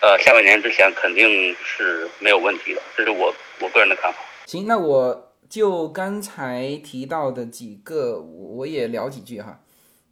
[0.00, 4.18] 呃下半年之前肯定是没有问题的，这是我我个人的看法。
[4.46, 9.60] 行，那我就刚才提到的几个，我也聊几句哈。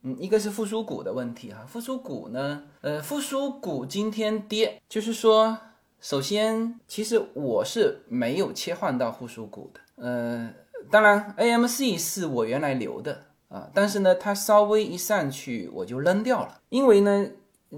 [0.02, 5.58] 嗯，一个是复苏股的问题哈，复苏股呢，呃，复苏股今天跌，就是说，
[6.00, 10.52] 首先，其实我是没有切换到复苏股的，呃，
[10.90, 17.26] 当然，AMC 是我原来留的啊，但是呢，它稍微一上去我就扔掉了，因为呢，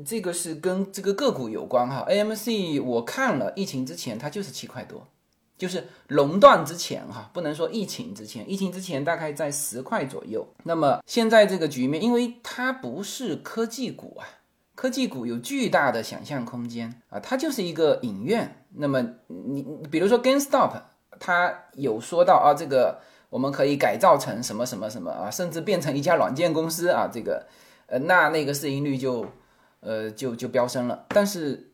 [0.04, 5.06] 这个是跟这个个股有关哈，AMC 我看了，疫情之前它就是七块多。
[5.59, 10.46] 就是垄断之前哈，不能说疫情之前，疫情之前大概在十块左右。
[10.62, 14.24] 那么现在这个局面，因为它不是科技股啊，
[14.76, 18.64] 科技股有巨大的想象空间啊，它就是一个影院。
[18.76, 20.80] 那么你比如说 GameStop，
[21.18, 27.44] 它有说到啊，这个我们可以改造成什么什么什么啊，甚至变成一家软件公司啊，这个
[27.86, 29.26] 呃，那那个市盈率就
[29.80, 31.06] 呃就就飙升了。
[31.09, 31.72] 但是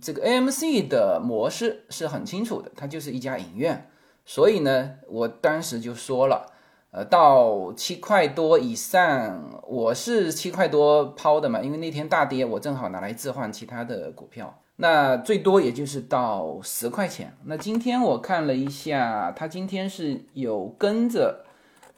[0.00, 3.88] 这个 AMC 的模式是很清楚的，它就是一家影院，
[4.24, 6.46] 所以呢，我当时就说了，
[6.92, 17.36] 呃，到七块多以上，我是七块多抛的嘛，因为那天大跌，我正好拿来置换其他的股票，那最多也就是到十块钱。
[17.44, 21.44] 那今天我看了一下，它今天是有跟着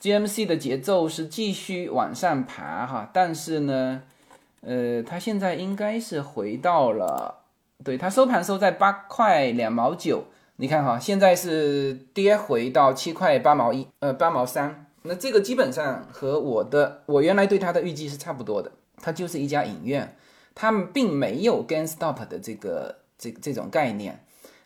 [0.00, 4.02] GMC 的节奏是继续往上爬哈，但是呢，
[4.62, 7.41] 呃，它现在应该是回到了。
[7.84, 10.24] 对它收盘收在八块两毛九，
[10.56, 20.16] 你看哈，现在是跌回到七块八毛一，呃八毛三，那这个基本上和我的我原来对它的预计是差不多的，它就是一家影院，
[20.54, 24.24] 他们并没有 GameStop 的这个这这种概念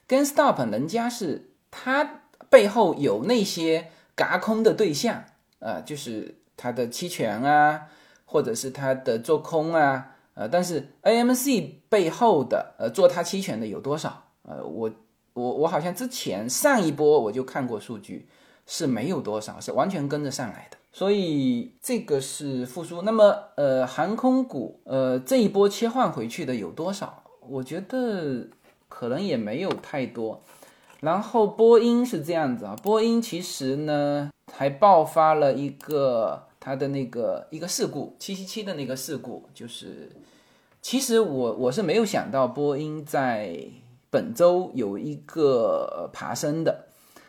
[0.09, 5.25] ，GameStop 人家是它背后有那些嘎空的对象
[5.61, 7.89] 啊，就是它的期权啊，
[8.25, 10.13] 或者是它的做空啊。
[10.37, 14.23] 呃，但是 AMC 背后的呃做它期权的有多少？
[14.43, 14.91] 呃，我
[15.33, 18.29] 我我好像之前上一波我就看过数据，
[18.67, 20.77] 是没有多少，是完全跟着上来的。
[20.93, 23.01] 所以这个是复苏。
[23.01, 27.23] 那么呃，航空股呃这一波切换回去的有多少？
[27.49, 28.47] 我觉得
[28.89, 30.43] 可能也没有太多。
[31.01, 36.43] 然后波音是这样子啊，波音其实呢还爆发了一个。
[36.67, 40.11] 它的那个一个事故，七七七的那个事故，就是
[40.83, 43.57] 其实我我是没有想到波音在
[44.11, 46.87] 本周有一个爬升的。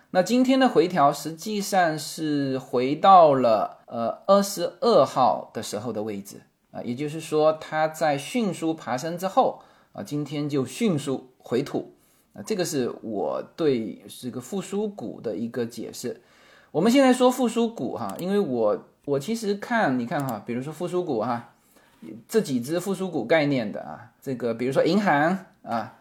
[0.10, 9.62] 那今天的回调实际上是回到了呃二十二号的时候的位置啊，也就是说它在迅速爬升之后
[9.94, 11.94] 啊，今天就迅速回吐
[12.34, 16.24] 啊，这个是我对这个复苏股的一个解释。
[16.72, 18.88] 我们现在说复苏股哈，因为我。
[19.08, 21.52] 我其实看，你看哈，比如说复苏股哈，
[22.28, 25.94] 这几只复苏股概念的啊，这个比如说银行啊，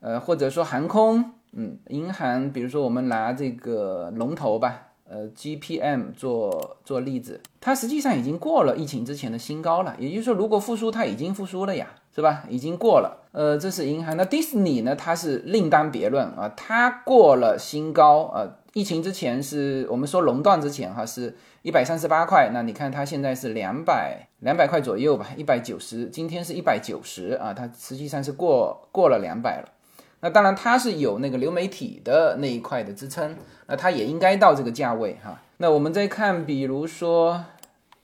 [0.00, 12.44] 呃，或者说航空，嗯，银行，比如说我们拿这个龙头吧，呃，GPM 做做例子，它实际上已经过了疫情之前的新高了，也就是说，如果复苏，它已经复苏了呀，是吧？
[12.48, 14.16] 已经过了，呃，这是银行。
[14.16, 14.96] 那迪士尼呢？
[14.96, 21.34] 它是另当别论啊，它过了新高啊，疫情之前是我们说垄断之前哈是。
[21.66, 29.72] 一百三十八块，那你看它现在是两百两百块左右吧，一百九十，今天是一百九十啊，它实际上是过过了两百了。
[30.20, 33.34] 那当然它是有那个流媒体的那一块的支撑，
[33.66, 35.40] 那它也应该到这个价位哈。
[35.56, 37.42] 那我们再看，比如说，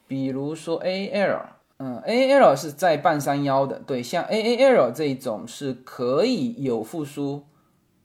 [0.08, 1.40] 比如说 A L，
[1.80, 7.44] 嗯，A L 是在半山腰的，对，像 A A L 这一种是可以有复苏，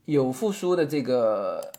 [0.04, 1.72] 有复苏的这个。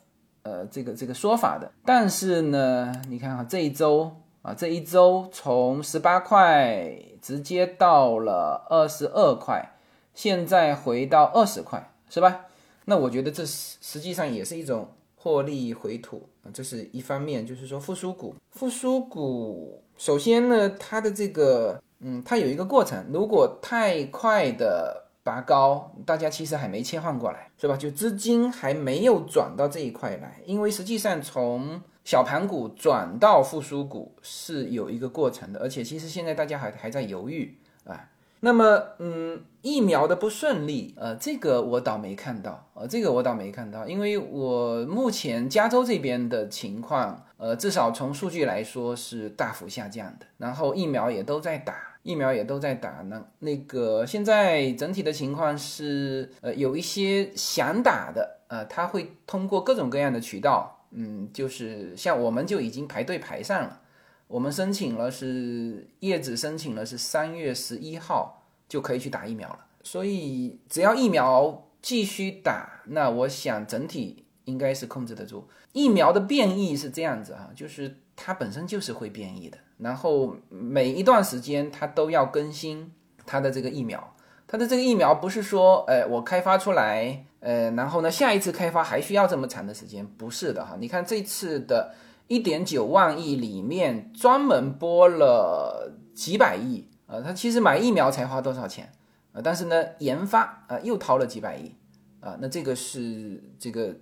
[0.47, 9.76] 呃，这个这个说法的，但是呢，你看哈，这一周啊，这一周从十八块直接到了二十二块，
[10.14, 12.44] 现在回到二十块，是吧？
[12.84, 14.86] 那我觉得这实际上也是一种
[15.16, 25.05] 获利回吐啊，这是一方面，就是说复苏股，复苏股首先呢，它的这个嗯，它有一个过程，如果太快的。
[25.27, 27.77] 拔高，大家其实还没切换过来，是吧？
[27.77, 38.09] 就资金还没有转到这一块来，因为实际上从小盘股转到复苏股是有一个过程的，而且其实现在大家还还在犹豫啊。
[38.39, 51.74] 那么，嗯，疫苗的不顺利，呃，这个我倒没看到，呃，这个我倒没看到，因为我目前加州这边的情况，呃，至少从数据来说是大幅下降的，然后疫苗也都在打。
[52.07, 53.26] 疫苗也都在打呢。
[53.40, 63.80] 那个现在整体的情况是，呃，有一些想打的，呃，他会通过各种各样的渠道，嗯，就是像我们就已经排队排上了，
[64.28, 75.48] 我们申请了是叶子申请了是三月十一号就可以去打疫苗了，所以只要疫苗继续打，那我想整体应该是控制得住。
[75.72, 79.59] 疫苗的变异是这样子啊，就是它本身就是会变异的。
[79.79, 82.91] 然后每一段时间它都要更新
[83.27, 90.79] 它的这个疫苗，它的这个疫苗不是说，呃，我开发出来，呃，然后呢下一次开发还需要这么长的时间，不是的哈。
[90.81, 91.93] 你看这次的
[92.27, 98.91] 一点九万亿里面专门拨了几百亿啊，它其实买疫苗才花多少钱
[99.33, 99.43] 啊？
[99.45, 101.75] 但是呢研发啊又掏了几百亿
[102.21, 103.95] 啊，那这个是这个。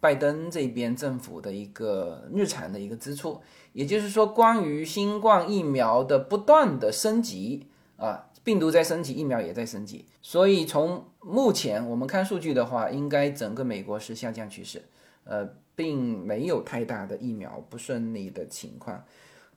[0.00, 3.40] 拜登这边政府的一个日常的一个支出，
[3.72, 14.82] 也就是说，关于新冠疫苗的不断的升级啊，病毒在升级，疫苗也在升级，所以从目前我们看数据的话，应该整个美国是下降趋势，
[15.24, 19.04] 呃，并没有太大的疫苗不顺利的情况。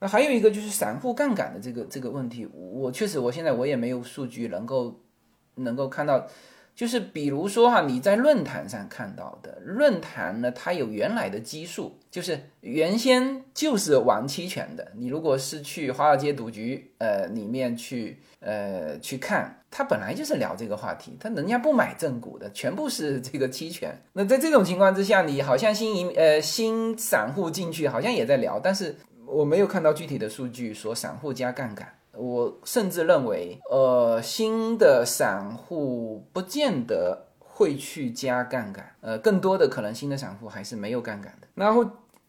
[0.00, 5.00] 那还有一个就是散户杠杆的这个这个问题，我确实我现在我也没有数据能够
[5.54, 6.26] 能够看到。
[6.74, 14.90] 就是比如说哈，你在论坛上看到的论坛呢，它有原来的基数，就是原先就是玩期权的。
[14.96, 23.96] 你如果是去华尔街赌局呃里面去呃去看，它本来就是聊这个话题，他人家不买正股的，全部是这个期权。
[24.14, 28.96] 那在这种情况之下，你好像新移呃新散户进去好像也在聊，但是
[29.26, 31.86] 我没有看到具体的数据说散户加杠杆。
[32.14, 41.48] 我甚至认为，呃，新的散户不见得会去加杠杆，呃，更多的可能新的散户还是没有杠杆的。
[41.54, 41.84] 然后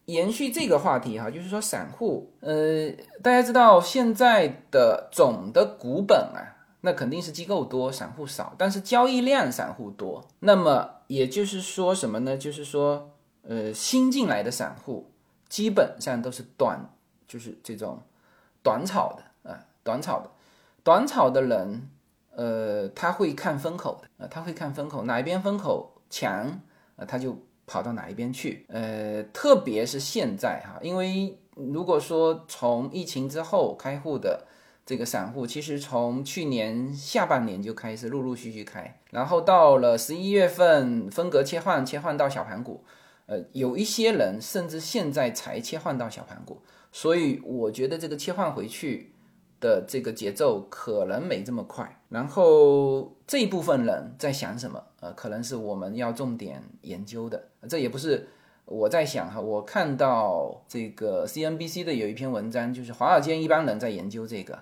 [0.06, 2.90] 延续这个话题哈，就是说散户，呃，
[3.22, 10.26] 大家知道现在的总的股本啊，那肯定是机构多，散户少，但是交易量散户多。
[10.40, 12.36] 那么也就是说什么呢？
[12.36, 13.10] 就是说，
[13.42, 15.10] 呃，新进来的散户
[15.48, 16.90] 基本上都是短，
[17.28, 18.00] 就是这种
[18.62, 19.22] 短炒的。
[19.84, 20.30] 短炒的，
[20.82, 21.88] 短炒的人，
[22.34, 26.60] 呃，他会看风口的，呃，他会看风口，哪一边风口强，
[26.96, 34.46] 呃，他就跑到哪一边去，呃，特别是现在哈，因为如果说从疫情之后开户的
[34.86, 42.82] 这个散户，其实从去年下半年就开始陆陆续续开，然后到了十一月份风格切换，切换到小盘股，
[43.26, 49.13] 呃，有一些人甚至现在才切换到小盘股，所以我觉得这个切换回去。
[49.64, 54.84] 的这个节奏可能没这么快，然后这一部分人在想什么？
[55.00, 57.42] 呃，可能是我们要重点研究的。
[57.66, 58.28] 这也不是
[58.66, 64.58] 我在想哈，我看到这个 CNBC 的有一篇文章，就是华尔街一帮人在研究这个。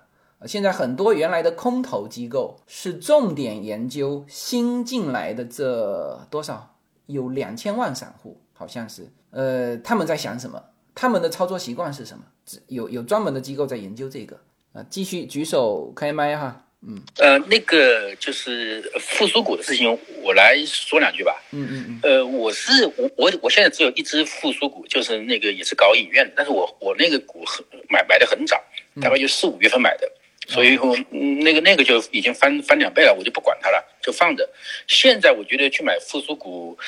[0.47, 6.77] 现在很多原来的空头机构是重点研究新进来的这多少
[7.07, 9.09] 有两千万散户，好像是。
[9.31, 10.63] 呃，他们在想什么？
[10.95, 12.25] 他们的操作习惯是什么？
[12.69, 14.39] 有有专门的机构在研究这个。
[14.73, 21.43] 啊，继续举手开麦哈，嗯，呃，那个就是复苏股的事情，我来说两句吧。
[21.51, 22.01] 嗯嗯嗯。
[22.03, 28.59] 呃，我是我我我现在只有一只复苏股，就是那个也是搞影院的，但是我我那个股很买买的很早，
[29.03, 30.11] 大概就四五月份买的，
[30.49, 30.97] 所以说
[31.45, 34.49] 那个那个就已经翻翻两倍了，我就不管它了，就放着。
[34.87, 36.79] 现在我觉得去买复苏股，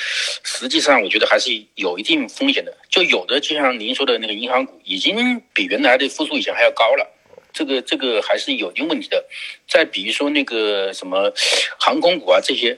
[0.41, 7.11] 实际上我觉得还是有一定风险的，就有的就像您说的那个银行股，已经比原来的复苏以前还要高了。
[7.55, 9.23] 这个这个还是有一定问题的，
[9.65, 11.31] 再比如说那个什么
[11.79, 12.77] 航空股啊这些，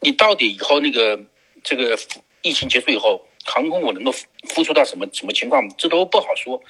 [0.00, 1.20] 你到底以后那个
[1.62, 1.98] 这个
[2.40, 4.10] 疫情结束以后，航空股能够
[4.48, 6.62] 复苏到什么什么情况，这都不好说。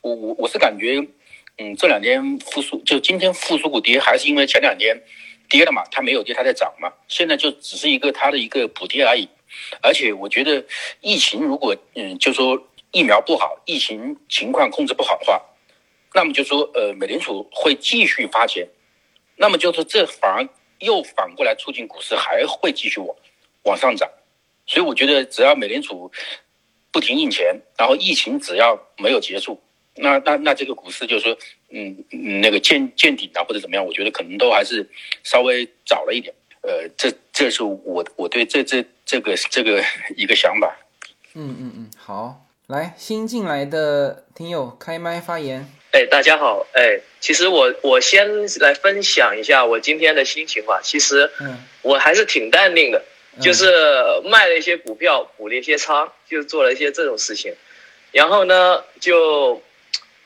[0.00, 1.06] 我我我是感觉，
[1.58, 5.02] 嗯，这两天复苏就今天复苏股跌，还是因为前两天
[5.50, 9.28] 跌了嘛，它没有跌，它在涨嘛，现在就只是一个它的一个补跌而已。
[9.82, 10.64] 而且我觉得
[11.02, 15.42] 疫情如果嗯，就说疫苗不好，疫情情况控制不好的话。
[16.14, 18.68] 那么就说，呃，美联储会继续发钱，
[19.36, 20.48] 那么就是这反而
[20.78, 23.16] 又反过来促进股市还会继续往
[23.64, 24.08] 往上涨，
[24.64, 26.10] 所以我觉得只要美联储
[26.92, 29.60] 不停印钱，然后疫情只要没有结束，
[29.96, 31.38] 那那那这个股市就是说，
[31.70, 32.04] 嗯，
[32.40, 34.88] 那个见见顶啊或者怎么样，我觉得可能都还是
[35.24, 36.32] 稍微早了一点。
[36.62, 39.82] 呃，这这是我我对这这这个这个
[40.16, 40.76] 一个想法。
[41.34, 45.68] 嗯嗯嗯，好，来新进来的听友开麦发言。
[45.94, 46.66] 哎，大家好！
[46.72, 48.28] 哎，其实我我先
[48.58, 50.80] 来分享一下我今天的心情吧。
[50.82, 53.00] 其实，嗯，我还是挺淡定的，
[53.40, 53.72] 就是
[54.24, 57.54] 卖了一些股票，补了一些仓，就做了一些这种事情。
[58.10, 59.62] 然后呢，就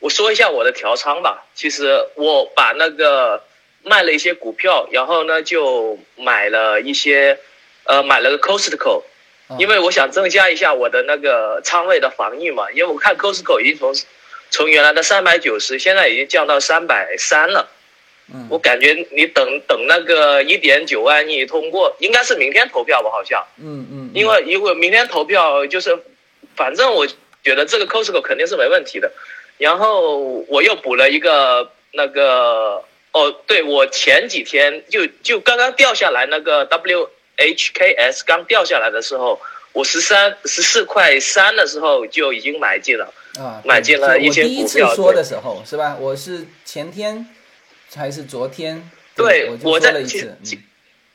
[0.01, 1.45] 我说一下我的调仓吧。
[1.55, 3.45] 其实我把那个
[3.83, 7.39] 卖了一些股票，然后呢就买了一些，
[7.85, 9.03] 呃，买了个 Costco，
[9.59, 12.71] 因为我想增加一下我的那个仓位的防御嘛。
[12.71, 13.93] 因为我看 Costco 已经从
[14.51, 17.69] 从原来的三百九十，现在已经降到三百三了。
[18.33, 23.11] 嗯，我感觉你等等那个一点九万亿通过，应该是明天投票吧？
[23.11, 23.43] 好像。
[23.57, 24.11] 嗯嗯。
[24.15, 25.99] 因为因为明天投票就是，
[26.55, 27.07] 反正我
[27.43, 29.11] 觉得这个 Costco 肯定是没问题的。
[29.57, 30.19] 然后
[30.49, 39.41] 我又补了一个那个哦，对我前几天就就刚刚掉下来那个 WHKS 刚掉下来的时候，
[39.73, 44.57] 我十三十四块三的时候就已经买进了啊，买进了一些股票。
[44.57, 45.97] 第一次说的时候是吧？
[46.01, 47.27] 我是前天
[47.95, 48.91] 还是昨天？
[49.15, 50.37] 对，我在次。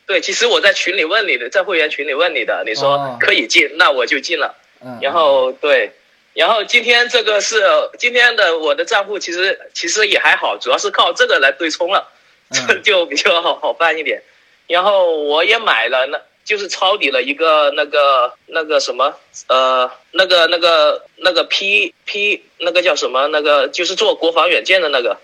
[0.06, 4.56] 对，其实我在群里问你的，在会员群里问你的，你说可以进，那我就进了。
[4.82, 5.92] 嗯，然后对。
[6.34, 7.64] 然后今天这个是
[8.00, 12.12] 今天的我的账户，其实其实也还好，主要是靠这个来对冲了，
[12.50, 14.24] 这 就比较好好办一点。
[14.66, 19.18] 然后我也买了，那就是抄底了一个那个那个什么
[19.48, 25.18] 呃那个那个那个 P P 那个叫什么那个就是做国防软件的那个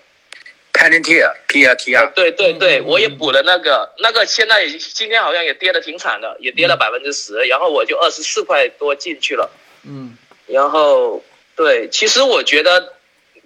[0.72, 2.12] p a n t i r P L T R。
[2.14, 9.50] 对对对，我也补了那个那个，现在今天好像也跌的挺惨的，也跌了百分之十，然后我就二十四块多进去了。
[9.84, 10.16] 嗯。
[10.46, 11.22] 然后，
[11.54, 12.94] 对，其实我觉得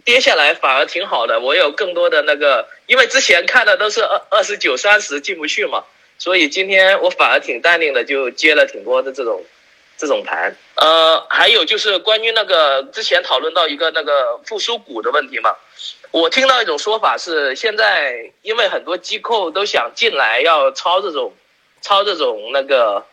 [0.06, 1.38] 跌下来反而挺好的。
[1.40, 5.84] 我有更多的那个，因为之前看的都是二二十九、三十进不去嘛，
[6.18, 9.44] 所以今天我反而挺淡定的，就接了挺多的这种
[9.96, 10.56] 这种盘。
[10.76, 15.54] 呃，还有就是关于那个之前讨论到一个那个复苏股的问题嘛，
[16.10, 21.32] 我听到一种说法是，现在因为很多机构都想进来要抄这种
[21.82, 23.04] 抄这种那个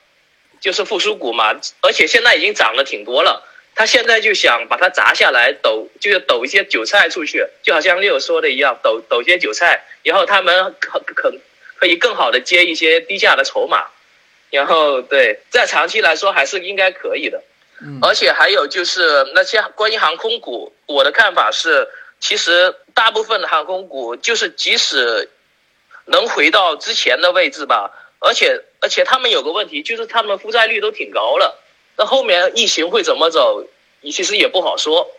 [0.60, 3.48] 就是复苏股嘛，而且现在已经涨了挺多了。
[3.74, 11.34] 他现在就想把它砸下来，抖就是抖一些韭菜出去，就好像六说的一样，抖抖些韭菜，然后他们可可
[11.82, 13.88] 可以更好的接一些低价的筹码，
[14.52, 17.42] 然后对，在长期来说还是应该可以的。
[17.82, 21.88] 嗯，而且还有就是那些关于航空股，我的看法是，
[22.20, 25.28] 其实大部分的航空股就是即使
[26.06, 31.60] 能回到之前的位置吧，而且而且他们有个问题，就是他们负债率都挺高了。
[31.98, 33.66] 那后面疫情会怎么走？
[34.02, 35.10] 你其实也不好说，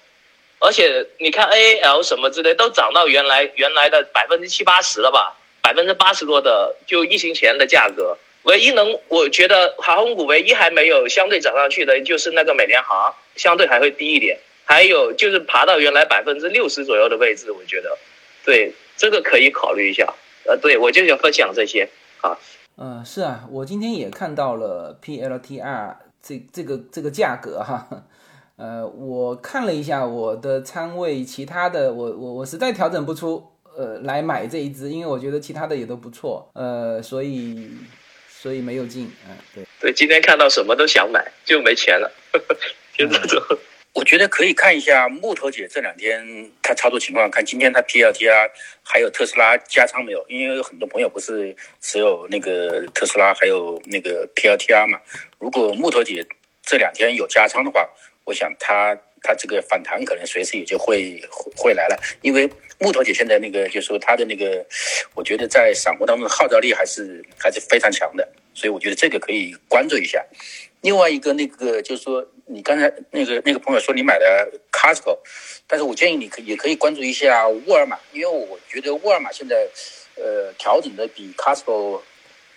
[0.60, 8.18] 而且你看 A A L 什么之类都涨到原来原来的百分之七八十了吧，百分之八十多的就疫情前的价格。
[8.42, 14.38] 唯一能我觉得航空股唯一还没有相对涨上去的，就是那个美联航，相对还会低一点。
[14.64, 17.96] 还有就是爬到原来百分之六十左右的位置，我觉得，
[18.44, 20.12] 对这个可以考虑一下。
[20.44, 21.88] 呃，对我就想分享这些
[22.20, 22.36] 啊。
[22.76, 25.98] 嗯，是啊，我今天也看到了 P L T R。
[26.24, 27.84] 这这个这个价格哈，
[28.56, 33.44] 呃，我看了一下我的仓位，其他的我我我实在调整不出，
[33.76, 37.70] 呃，来买这一只，因为我觉得其他的也都不错，呃，所以
[38.28, 42.12] 所以没有进，嗯，对对，今天看到什么都想买，就没钱了，
[42.96, 43.42] 就这种。
[43.94, 48.50] 我觉得可以看一下木头姐这两天她操作情况，看今天她 P L T R
[48.82, 50.24] 还有特斯拉加仓没有？
[50.28, 54.98] 因为有很多朋友不是持有那个特斯拉还有那个 P L T R 嘛。
[55.38, 56.26] 如果木头姐
[56.62, 57.86] 这两天有加仓的话，
[58.24, 61.22] 我想她她这个反弹可能随时也就会
[61.54, 61.96] 会来了。
[62.22, 62.48] 因为
[62.82, 64.66] 木头姐现在那个就是说她的那个，
[65.14, 70.24] 我觉得在散户当中的号召力还是还是非常强的，所以我觉得这个可以关注一下。
[70.82, 75.16] 另外一个那个就是说，你刚才那个那个朋友说你买的 Costco，
[75.68, 79.68] 但是我建议你可也可以关注一下沃尔玛，因为我觉得沃尔玛现在
[80.16, 82.00] 呃调整的比 Costco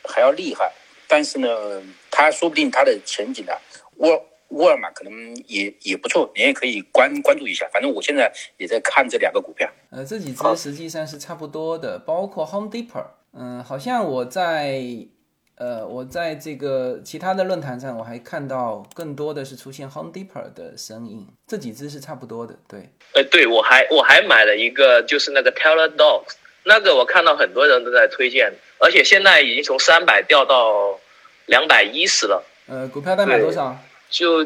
[0.03, 0.71] 还要厉害，
[1.07, 3.53] 但是呢，它说不定它的前景呢，
[3.97, 7.68] 沃沃尔玛可能也也不错，你也可以关关注一下。
[7.74, 9.70] 反正我现在也在看这两个股票。
[9.89, 14.82] 呃，这几只实际上是差不多的，包括 Home Depot，嗯，好像我在。
[15.58, 22.89] 呃，我在这个其他的论坛上，我还看到更多的是出现 Home Depot 的身影，这几只是差不多的，对。
[23.14, 26.34] 呃，对我还我还买了一个，就是那个 Taylor Dogs，
[26.66, 31.00] 那个我看到很多人都在推荐，而且现在已经从三百掉到
[31.46, 32.43] 两百一十了。
[32.68, 33.80] 呃，股票代码多少？
[34.16, 34.45] 就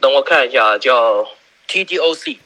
[0.00, 1.28] 等我看一下，叫
[1.68, 2.38] TDOC。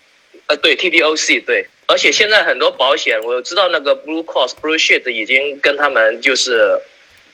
[0.48, 1.68] 呃，对 TDOC，对。
[1.86, 6.80] 而且现在很多保险，我知道那个 Blue Cross Blue Shield 已经跟他们就是。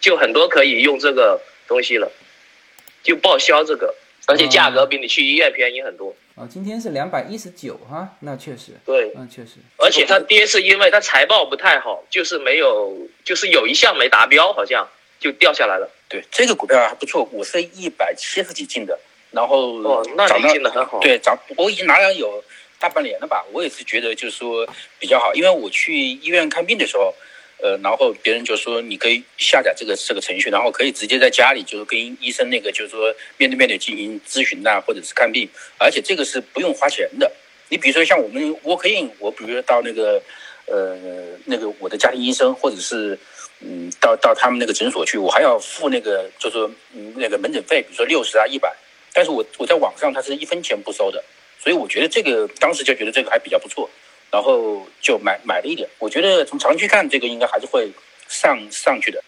[0.01, 1.38] 就很多可以用这个
[1.68, 2.11] 东西了，
[3.03, 3.95] 就报销这个，
[4.26, 6.16] 而且价格比你去医院便宜很多。
[6.36, 8.72] 啊，今天是两百一十九哈，那确实。
[8.86, 9.57] 对，那，确实。
[9.76, 14.88] 而且它跌是因为它财报不太好，就是没有，就是有一项没达标，好像
[15.18, 15.86] 就掉下来了。
[16.09, 18.99] 对，这个股票还不错，我是一百七十几进的，
[19.31, 20.99] 然后哦，那你进的很好。
[21.01, 22.43] 对，长，我已经拿了有
[22.78, 24.66] 大半年了吧，我也是觉得就是说
[24.99, 27.14] 比较好，因为我去医院看病的时候，
[27.62, 37.31] 呃，然后别人就说你可以下载这个这个程序，然后可以直接在家里就是跟医生那个就是说面对面的进行咨询呐，或者是看病，而且这个是不用花钱的。
[37.68, 40.20] 你比如说像我们 walk in，我比如说到那个
[40.66, 40.97] 呃
[41.45, 43.16] 那个我的家庭医生，或者是
[43.61, 48.74] 嗯到到他们那个诊所去，我还要付那个就是说嗯那个门诊费，比如说六十啊一百，
[49.13, 51.23] 但是我我在网上它是一分钱不收的。
[51.63, 53.89] 所以我觉得这个当时就觉得这个还比较不错，
[54.31, 55.87] 然后就买买了一点。
[55.99, 57.93] 我觉得从长期看，这个应该还是会
[58.29, 59.23] 上上去的。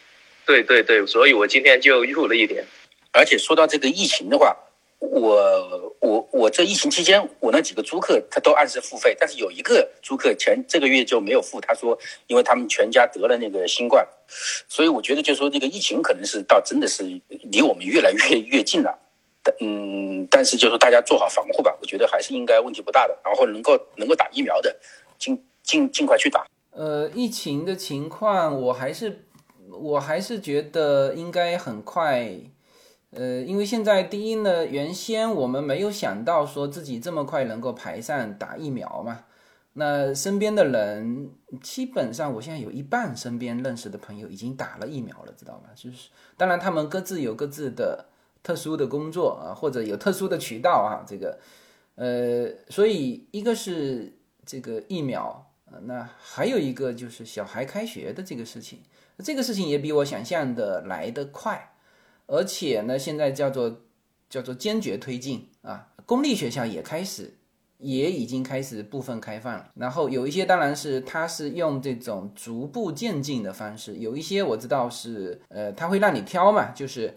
[0.46, 2.64] 对对对，所以我今天就入了一点。
[3.12, 4.56] 而且说到这个疫情的话，
[4.98, 14.08] 我我我这疫情期间，我那几个租客他都按时付费，但是有一个租客前这个月就没有付，他说因为他们全家得了那个新冠，
[14.68, 18.98] 所以我觉得就说这个疫情可能是到真的是离我们越来越越近了。
[19.60, 23.18] 嗯，但是就是大家做好防护吧，我觉得还是应该问题不大的。
[23.24, 24.76] 然后能够能够打疫苗的，
[25.18, 26.46] 尽尽尽快去打。
[26.70, 29.24] 呃，疫情的情况，我还是
[29.68, 32.30] 我还是觉得应该很快。
[33.10, 39.24] 呃，因为现在第一呢，原先我们没有想到说自己这么快能够排上打疫苗嘛。
[39.72, 45.70] 那身边的人基本上，我现在有一半身边认识的朋友已经打了疫苗了，知道吗？
[45.74, 48.06] 就是当然他们各自有各自的。
[48.42, 51.38] 特殊的工作啊，或者有特殊的渠道啊，这个，
[51.94, 58.80] 呃，所以一个是这个疫苗，那还有一个就是小孩开学的这个事情，
[59.18, 61.74] 这个事情也比我想象的来得快，
[62.26, 63.82] 而且呢，现在叫做
[64.28, 67.34] 叫做坚决推进啊，公立学校也开始，
[67.78, 77.14] 也已经开始部分开放了，然后有一些当然是它是用这种逐步渐进的方式，有一些我知道是，呃，他会让你挑嘛，就是。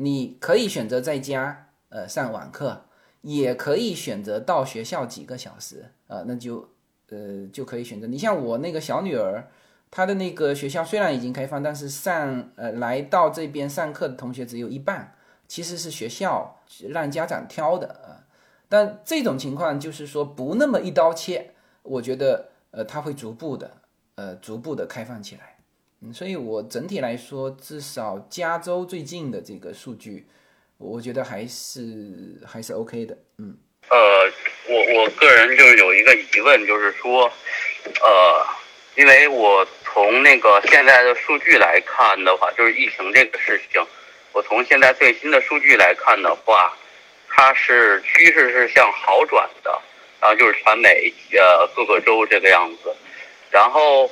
[0.00, 2.84] 你可以选择在家呃上网课，
[3.22, 6.68] 也可以选择到学校几个小时啊，那就
[7.10, 8.06] 呃就可以选择。
[8.06, 9.50] 你像我那个小女儿，
[9.90, 15.16] 她的那个学校虽然已经开放，但是上呃来到这边上课的同学只有一半，
[15.48, 18.24] 其实是学校让家长挑的啊。
[18.68, 23.72] 但这种情况就是说不那么一刀切，我觉得呃他会逐步的
[24.14, 25.57] 呃逐步的开放起来。
[26.00, 30.24] 嗯，所以我整体来说，至少加州最近的这个数据，
[30.76, 33.18] 我觉得还是还是 OK 的。
[33.38, 33.56] 嗯，
[33.90, 33.96] 呃，
[34.68, 37.24] 我我个人就是有一个疑问，就是说，
[38.00, 38.46] 呃，
[38.94, 43.84] 因为我从那个现在的数据来看的话，就是疫情这个事情，
[44.32, 46.72] 我从现在最新的数据来看的话，
[47.28, 49.82] 它是趋势是向好转的，
[50.20, 52.94] 然后就是传美呃各个州这个样子，
[53.50, 54.08] 然后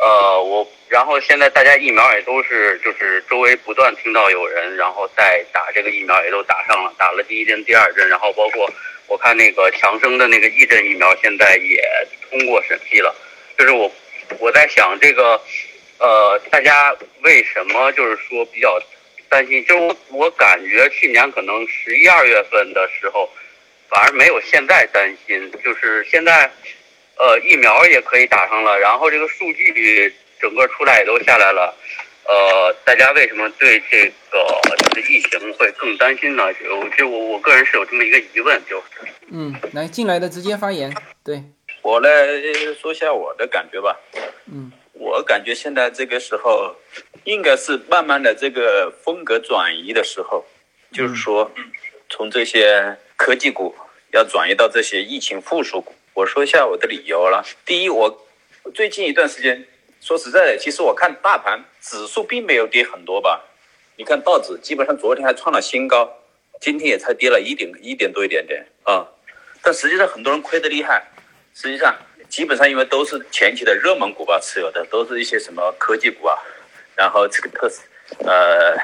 [0.00, 0.66] 呃我。
[0.88, 8.70] 然后现在大家疫苗也都是，就是周围不断听到有人，然后在打这个疫苗也都打上了，打了第一针、第二针，然后包括
[9.06, 11.84] 我看那个强生的那个一针疫苗现在也
[12.30, 13.14] 通过审批了。
[13.58, 13.92] 就是我
[14.38, 15.38] 我在想这个，
[15.98, 18.80] 呃，大家为什么就是说比较
[19.28, 19.62] 担心？
[19.66, 23.28] 就是我我感觉去年可能十一二月份的时候，
[23.90, 25.52] 反而没有现在担心。
[25.62, 26.50] 就是现在，
[27.18, 30.14] 呃，疫苗也可以打上了，然后这个数据。
[30.40, 31.74] 整个出来也都下来了，
[32.24, 34.60] 呃，大家为什么对这个
[34.94, 36.52] 就是疫情会更担心呢？
[36.54, 38.82] 就就我我个人是有这么一个疑问，就
[39.30, 41.42] 嗯，来进来的直接发言，对
[41.82, 42.08] 我来
[42.80, 43.96] 说一下我的感觉吧。
[44.46, 46.76] 嗯，我感觉现在这个时候
[47.24, 50.44] 应该是慢慢的这个风格转移的时候，
[50.92, 51.50] 就是说
[52.08, 53.74] 从这些科技股
[54.12, 55.94] 要转移到这些疫情复苏股。
[56.14, 57.44] 我说一下我的理由了。
[57.64, 58.26] 第一，我
[58.74, 59.66] 最近一段时间。
[60.00, 63.44] 说实在的，其实我看大盘指数并没有跌很多吧？
[63.96, 66.08] 你看道指基本上昨天还创了新高，
[66.60, 69.06] 今天也才跌了一点一点多一点点啊。
[69.60, 71.04] 但实际上很多人亏得厉害，
[71.52, 71.94] 实际上
[72.28, 76.38] 基本上因为都是前期的热门股吧持有的，都是一些什么科技股啊，
[76.94, 77.82] 然后这个特斯
[78.20, 78.76] 呃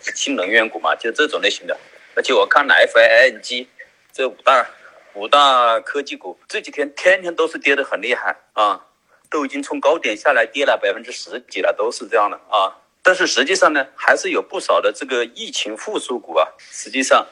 [0.00, 1.78] 新能源股嘛，就这种类型的。
[2.16, 3.68] 而且我看了 F I N G
[4.12, 4.68] 这五大
[5.14, 8.84] 五大科技股这几天天天都是跌得很厉害啊。
[9.30, 12.78] 都已经从高点下来跌了百分之十几了，都是这样的啊。
[13.02, 16.48] 但是实际上呢，还是有不少的这个疫情复苏股啊。
[16.58, 17.26] 实际上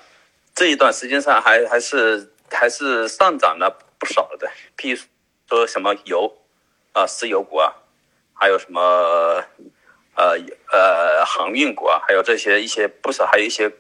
[0.55, 4.49] 这一段时间上还还是还是上涨了不少的。
[4.77, 5.03] 譬如
[5.49, 6.33] 说什么油
[6.93, 7.73] 啊，石油股啊，
[8.35, 8.81] 还有什么
[10.17, 10.39] 呃
[10.71, 13.71] 呃航运股啊，还有这些一些不少，还有一些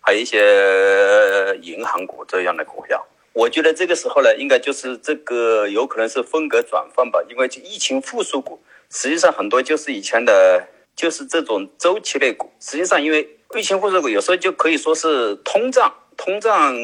[0.00, 3.06] 还有一些银行股这样的股票。
[3.34, 12.52] 我觉得这个时候呢，应该就是这个有可能是风格转换吧，因为疫情复苏股实际上很多就是以前的，就是这种周期类股。
[12.60, 16.74] 实际上，因为疫情复苏股有时候就可以说是通胀，通胀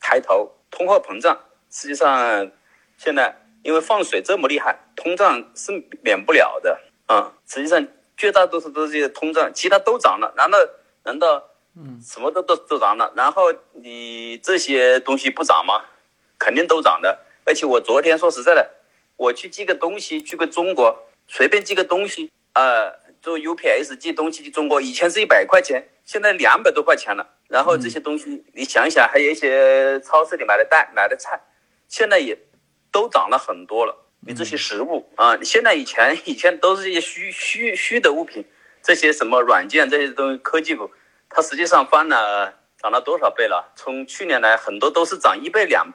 [0.00, 1.38] 抬头，通货膨胀，
[1.70, 2.50] 实际上
[2.98, 5.70] 现在因为放水这么厉害，通胀是
[6.02, 7.32] 免不了的啊。
[7.46, 7.86] 实际上
[8.16, 10.58] 绝大多数都是通胀，其他都涨了，难道
[11.04, 11.44] 难道
[11.76, 13.12] 嗯什么都都都涨了？
[13.14, 15.84] 然后你这些东西不涨吗？
[16.40, 17.20] 肯定都涨的。
[17.44, 18.68] 而且我昨天说实在的，
[19.16, 27.36] 我去寄个东西去个中国，随便寄个东西，呃，做 UPS 寄东西去中国，以前是一百块钱，现在两百多块钱了。
[27.48, 31.40] 然后这些东西你想想，还有一些超市里买的蛋、买的菜，
[31.88, 32.38] 现在也
[32.92, 33.96] 都涨了很多了。
[34.26, 38.44] 你这些食物啊，现在以前 以前都是一些虚虚虚的物品，
[38.82, 40.90] 这些什么软件这些东西，科技股，
[41.28, 43.72] 它实际上翻了涨了多少倍了？
[43.74, 45.90] 从去年来，很多都是涨一倍两。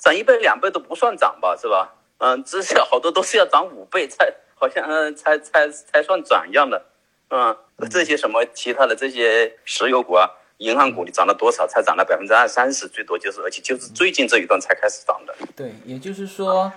[0.00, 1.94] 涨一倍两倍都不算涨吧，是吧？
[2.18, 6.86] 嗯，之前好多都是要涨五倍才好像嗯才才才算涨一样的。
[7.30, 7.56] 嗯，
[7.90, 10.28] 这些什么其他的这些石油股啊、
[10.58, 11.66] 银行股，你涨了多少？
[11.66, 15.34] 才涨了百分之二三十，最多就是，而且就是最近这一段才开始涨的。
[15.54, 16.72] 对，也就是说，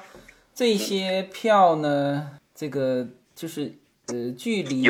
[0.53, 3.73] 这些票呢，这个就是
[4.07, 4.87] 呃，距离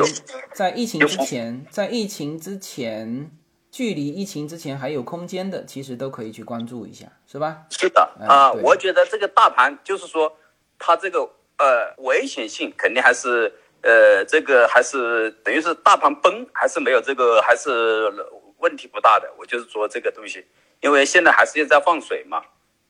[0.54, 3.32] 在疫情之前，在疫情之前。
[3.74, 7.64] 距离疫情之前还有空间的，其实都可以去关注一下，是吧？
[7.72, 10.32] 是的啊，我觉得这个大盘就是说，
[10.78, 13.52] 它这个呃危险性肯定还是
[13.82, 18.14] 呃这个还是等于是大盘崩还是没有这个还是
[18.60, 19.28] 问题不大的。
[19.40, 20.46] 我就是说这个东西，
[20.80, 22.44] 因为现在还是在放水嘛，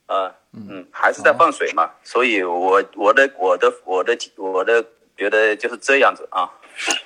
[0.07, 6.51] 啊嗯还是在放水嘛，所以我我的我的我的我的觉得就是这样子啊。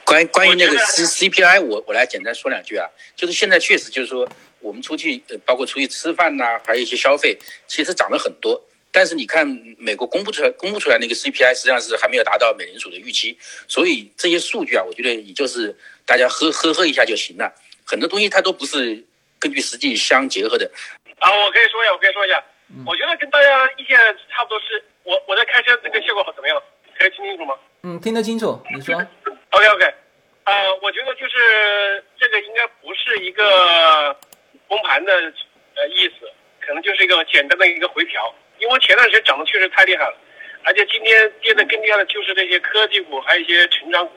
[0.03, 4.28] 关关于那个 C C P I，我我来简单说两句啊，就是现在确实就是说，
[4.59, 7.38] 我们出去呃，包括出去吃饭呐，还有一些消费，
[7.68, 8.61] 其实涨了很多。
[8.91, 9.45] 但是你看
[9.78, 13.38] 美国公布出来公布出来那个 C P I，实际上是还没有达到美联储的预期。
[13.68, 17.53] 所以这些数据啊，我觉得也就是大家呵呵呵一下就行了。
[17.86, 19.03] 很多东西它都不是
[19.38, 20.70] 根据实际相结合的。
[21.20, 22.43] 啊，我可以说一下，我可以说一下，
[22.86, 23.97] 我觉得跟大家意见
[24.30, 24.59] 差不多。
[24.61, 26.57] 是我我在开车，这个效果怎么样？
[26.97, 27.55] 可以听清楚吗？
[27.84, 28.59] 嗯，听得清楚。
[28.74, 28.95] 你说。
[29.52, 29.93] OK OK，
[30.43, 34.16] 呃，我觉得就是这个应该不是一个
[34.68, 35.14] 崩盘的
[35.76, 36.30] 呃意思，
[36.60, 38.34] 可能就是一个简单的一个回调。
[38.60, 40.18] 因为前段时间涨得确实太厉害了，
[40.64, 44.14] 而且今天跌的更厉害的就是那些科技股，还有一些成长股，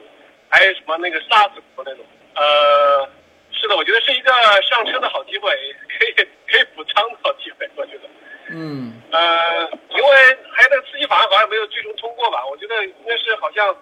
[0.49, 2.05] 还有什么那个 SaaS 股那种。
[2.35, 3.07] 呃，
[3.51, 4.31] 是的，我觉得是一个
[4.63, 5.51] 上车的好机会，
[5.97, 6.11] 可以
[6.51, 8.09] 可以补仓的好机会，我觉得。
[8.49, 9.01] 嗯。
[9.11, 12.45] 呃，因为还有那个刺激法案好像没有最终通过吧？
[12.47, 13.75] 我觉得应该是好像。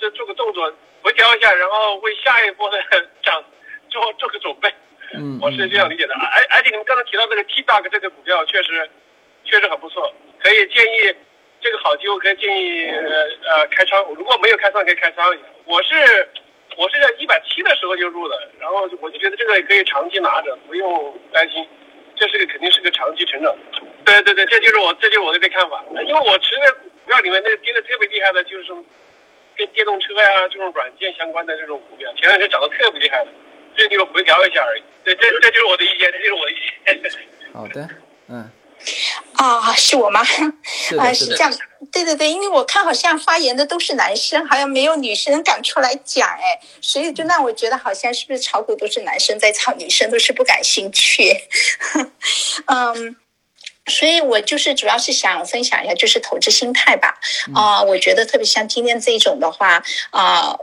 [0.00, 0.72] 这做个动作，
[1.02, 2.78] 回调一下，然后为下一波的
[3.22, 3.42] 涨
[3.90, 4.72] 做做个准备。
[5.14, 6.14] 嗯，我是这样理解的。
[6.14, 8.88] 而而且你们刚才提到这个 T o g 这个股票，确实
[9.44, 11.14] 确实很不错，可以建议
[11.60, 14.04] 这个好机会可以建议呃开仓。
[14.14, 15.44] 如果没有开仓，可以开仓一下。
[15.64, 15.94] 我是
[16.76, 21.66] 我是在一百七的时候就入的，然后我就觉得这个可以长期拿着，不用担心，
[22.14, 23.56] 这是个肯定是个长期成长。
[24.04, 25.82] 对对对，这就是我这就是我的这看法。
[26.06, 28.72] 因为我持的股票里面那个跌的特别厉害的，就是。
[29.58, 33.30] 跟电动车呀这种软件相关的这种股票，前两天涨得特别厉害的，
[33.76, 34.82] 这就是回调一下而已。
[35.04, 36.56] 对，这这就是我的意见，这就是我的意
[36.86, 37.02] 见。
[37.52, 37.88] 好的，
[38.28, 38.50] 嗯。
[39.32, 40.20] 啊，是我吗？
[41.00, 41.52] 啊，是这样。
[41.90, 51.34] 对对对，因为我看好像发言的都是男生，好像没有女生敢出来讲，哎，所以就让我觉得好像是不是炒股都是男生在炒，女生都是不感兴趣。
[52.66, 53.16] 嗯。
[53.88, 57.18] 所以我就是主要是想分享一下，就是投资心态吧。
[57.54, 60.56] 啊，我觉得特别像今天这种的话，啊。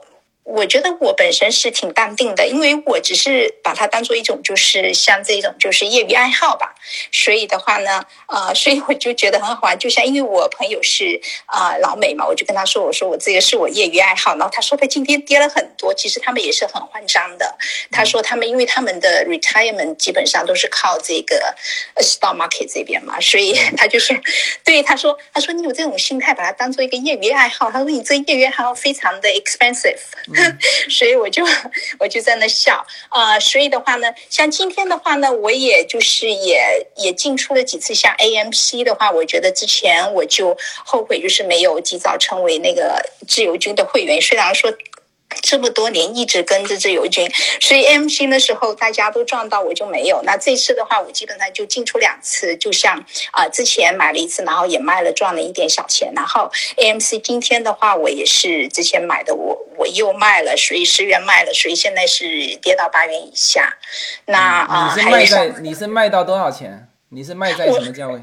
[0.45, 6.75] 我觉得我本身是挺淡定的，因为我只是把它当做一种，就是像这种就是业余爱好吧。
[7.11, 9.77] 所以的话呢，呃， 所以我就觉得很好玩。
[9.77, 14.37] 就像因为我朋友是啊老美嘛，我就跟他说，我说我这个是我业余爱好。
[14.37, 17.57] 然后他说他今天跌了很多，其实他们也是很慌张的。
[17.89, 21.55] 他说他们因为他们的 retirement 基本上都是靠这个
[21.97, 24.13] stock market 这边嘛，所以他就是
[24.63, 27.71] 对他说，他说你有这种心态，把它当做一个业余爱好。
[27.71, 29.97] 他说你这业余爱好非常的 expensive。
[30.89, 31.43] 所以我就
[31.99, 44.73] 我就在那笑啊，所以的话呢，像今天的话呢，我也就是也也进出了几次，像 AMC 的话，我觉得之前我就后悔，就是没有及早成为那个自由军的会员，虽然说。
[45.41, 47.29] 这么多年一直跟着自由军，
[47.59, 50.21] 所以 M C 的时候大家都赚到，我就没有。
[50.23, 56.11] 那这次的话，我基本上就进出两次，就像啊之前买了一次，然后也卖了，赚了一点小钱。
[56.15, 63.77] 然后 A M C 今天的话，我也是之前买的，我我又卖了，所以十元卖了，所以现在是跌到八元以下。
[64.25, 66.88] 那啊，你是卖在你是卖到多少钱？
[67.09, 68.19] 你是卖在什么价位？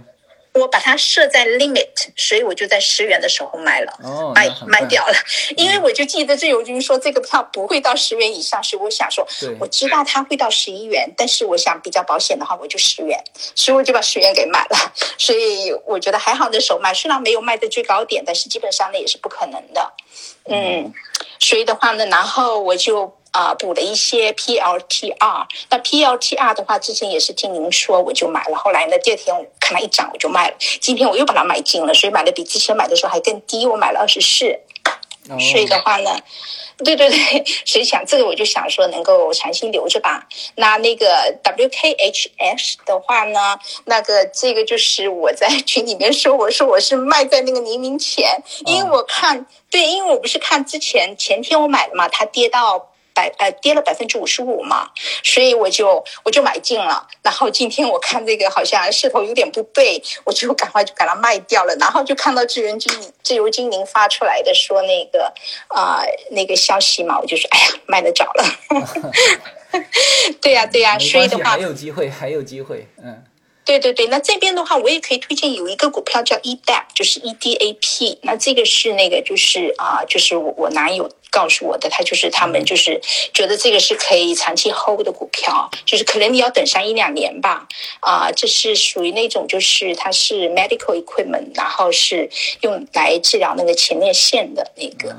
[0.54, 5.14] 我把它设在 limit，所以我就在十元的时候卖了，哦，卖卖掉了。
[5.56, 9.26] 因为我就记得自由军说这个票不会到十元以上，所以我想说，
[9.58, 13.18] 我知道它会到十一元，但是我想比较保险的话，我就十元，
[13.54, 14.92] 所以我就把十元给买了。
[15.16, 19.92] 所以我觉得还好，那时候卖虽然没有卖在最高点，但是基本上那也是不可能的。
[20.44, 20.92] 嗯，
[21.38, 25.46] 所以的话呢，然后我就啊、补了一些 PLTR。
[25.70, 28.56] 那 PLTR 的话，之前也是听您说，我就买了。
[28.56, 30.56] 后来呢，第二天我看它一涨，我就卖了。
[30.80, 34.60] 今天我又把它买进了，所以买的比之前买的时候还更低，我买了二十四。
[35.30, 36.10] 哦所以的话呢，
[36.84, 40.26] 对对对，所以想这个我就想说能够长期留着吧。
[40.56, 52.88] 那那个 WKHS 的话呢，那个这个就是我在群里面说，我说我是卖在那个黎明前，因为我看对，因为我不是看之前前天我买的嘛，它跌到。
[53.14, 54.90] 百呃跌了百分之五十五嘛，
[55.22, 57.06] 所以我就我就买进了。
[57.22, 61.74] 然后今天我看这个好像势头有点不对，我就赶快就把它卖掉了。
[61.76, 65.32] 然后就看到自由金自由精灵发出来的说那个
[65.68, 68.44] 啊、那个消息嘛，我就说哎呀卖得早了。
[70.42, 73.24] 对呀、对呀、没所以的话还有机会，还有机会，嗯，
[73.64, 78.18] 对对对，那这边的话，我也可以推荐有一个股票叫 EDAP，就是 EDAP。
[78.22, 83.00] 那这个是那个就是啊、就是我我男友告诉我的，他就是他们就是
[83.32, 87.68] 觉得这个是可以长期 hold 的股票，就是可能你要等上一两年吧。
[88.00, 92.28] 啊、这是属于那种就是它是 medical equipment，然后是
[92.62, 95.16] 用来治疗那个前列腺的那个。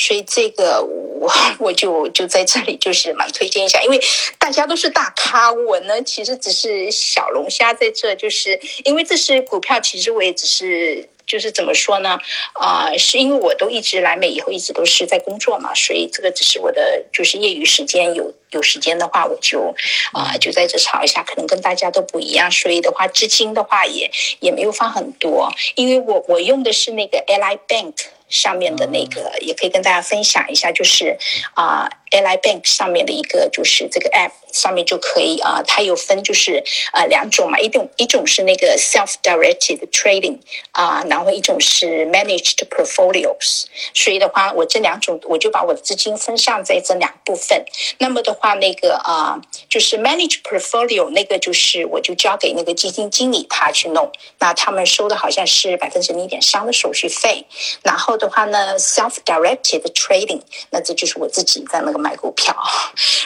[0.00, 1.30] 所以这个我
[1.60, 4.00] 我就就在这里就是蛮推荐一下，因为
[4.38, 11.08] 大家都是大咖，我呢其实只是小龙虾在这，就是因为这是股票，其实我也只是。
[11.26, 12.18] 就是怎么说呢？
[12.54, 19.72] 啊、是因为我都一直来美以后一直都是在工作嘛，所以这个只是我的就是业余时间有有时间的话，我就
[20.12, 27.94] 啊、就在这炒一下，可能跟大家都不一样，所以的话资金的话也也没有放很多，因为我我用的是那个 Ally Bank
[28.30, 31.18] 上面的那个，也可以跟大家分享一下，就是
[31.54, 40.38] 啊、Ally Bank 上面的一个就是这个 App 上面就可以啊、它有分就是呃两种嘛，一种一种是那个 self directed trading
[40.72, 47.64] 啊、然后一种是 managed portfolios，所以的话我这两种我就把我的资金分散在这两部分。
[47.98, 57.46] 那么的话，那个啊、就是 managed portfolio 那个就是我就交给那个基金经理他去弄，那他们收的好像是百分之零点三的手续费。
[57.82, 60.40] 然后的话呢，self directed trading，
[60.70, 62.56] 那这就是我自己在那个买股票，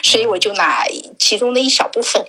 [0.03, 0.85] 所以我就拿
[1.17, 2.23] 其中的一小部分。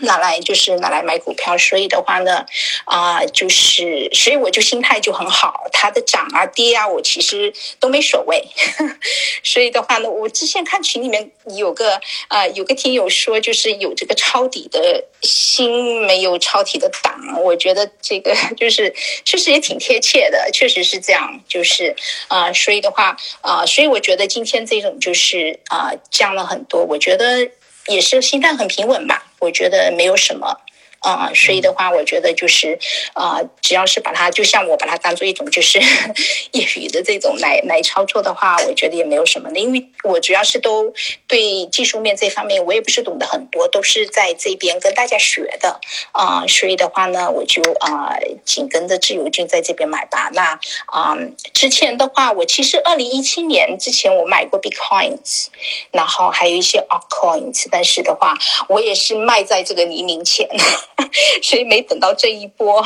[0.00, 2.44] 拿来就是拿来买股票，所以的话呢，
[2.84, 8.44] 啊、就是所以我就心态就很好，它的涨啊跌啊，我其实都没所谓。
[9.42, 18.94] 所以的话呢，我之前看群里面有个呃有个听友说，就是有这个抄底的心，没有抄底的胆，我觉得这个 就是
[19.24, 21.96] 确实也挺贴切的，确实是这样，就是
[22.28, 27.48] 啊、所以的话啊、所以我觉得今天这种就是啊、降了很多，我觉得
[27.86, 30.58] 也是心态很平稳吧，我觉得没有什么。
[31.06, 32.76] 啊、所以的话，我觉得就是
[33.14, 35.78] 啊、只要是把它，就像我把它当做一种就是
[36.50, 40.92] 业余的这种来来操作的话，我觉得也没有什么的，因为我主要是都
[41.28, 45.80] 对技术面这方面我也不是懂得很多，都是在这边跟大家学的
[46.10, 50.28] 啊、所以的话呢，我就啊、紧跟着自由军在这边买吧。
[50.32, 51.16] 那啊、
[51.54, 55.46] 之前的话，我其实二零一七年之前我买过 Bitcoins，
[55.92, 58.34] 然后还有一些 altcoins，但是的话，
[58.68, 60.48] 我也是卖在这个黎明前，
[61.42, 62.84] 所以没等到这一波。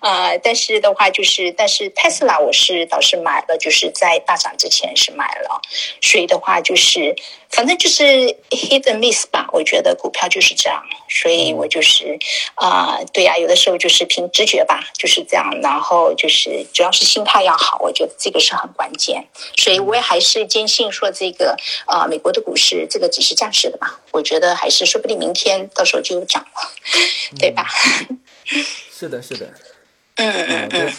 [0.00, 5.60] 啊，但是的话就是，但是特斯拉我是倒是买了，就是在大涨之前是买了，
[6.00, 7.14] 所以的话就是，
[7.50, 8.04] 反正就是
[8.50, 9.48] hit and miss 吧。
[9.52, 10.82] 我觉得股票就是这样，
[11.12, 12.18] 所以我就是
[12.54, 15.60] 啊、对呀、有的时候就是凭直觉吧，就是这样。
[15.62, 19.28] 然后就是主要是心态要好，我觉得这个是很关键。
[19.56, 21.56] 所以我也还是坚信说这个
[21.86, 26.72] 呃美国的股市这个只是暂时的嘛，我觉得还是说不定明天到时候就涨了，
[27.38, 27.66] 对吧？
[28.90, 29.46] 是的，是的，
[30.16, 30.92] 嗯嗯嗯，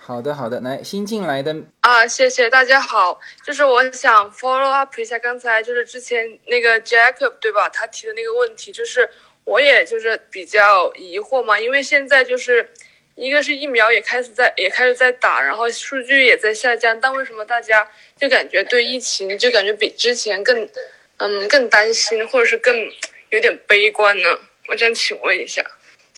[0.00, 7.68] 好的，好的，来新进来的啊，谢谢大家好，就是我想 follow up 一下刚才就是之前那个 Jacob 对吧？
[7.68, 9.08] 他提的那个问题，就是
[9.44, 12.70] 我也就是比较疑惑嘛，因为现在就是
[13.14, 17.88] 一个是疫苗也开始在也开始在打，然后数据也在下降，但为什么大家
[18.18, 20.68] 就感觉对疫情就感觉比之前更
[21.18, 22.90] 嗯更担心，或者是更
[23.30, 24.38] 有点悲观呢？
[24.68, 25.64] 我想请问一下。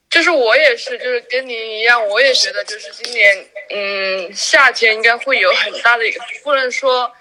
[0.08, 7.12] 就是我也是，就是跟您一样，我也觉得就是今年，嗯，夏天应该会有很大的一个，不能说，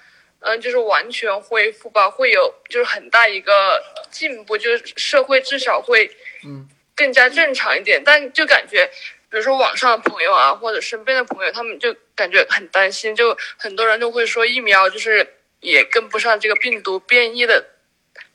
[0.42, 3.84] 嗯，就是完全恢复吧，会有就是很大一个
[4.16, 6.10] 进步，就是社会至少会，
[6.46, 8.02] 嗯，更加正常一点。
[8.06, 8.86] 但就感觉，
[9.30, 15.28] 比如说网上的朋友啊，或者身边的朋友，他们就感觉很担心，就很多人就会说疫苗就是
[15.60, 17.66] 也跟不上这个病毒变异的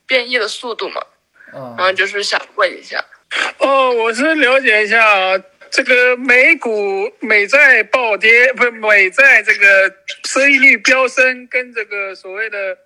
[0.06, 1.00] 变异的速度嘛。
[1.52, 3.04] 嗯然后就是想问一下，
[3.58, 9.92] 哦，我是了解一下啊，这个美股美债暴跌，不是美债这个
[10.28, 12.78] 收益率飙升，跟这个所谓的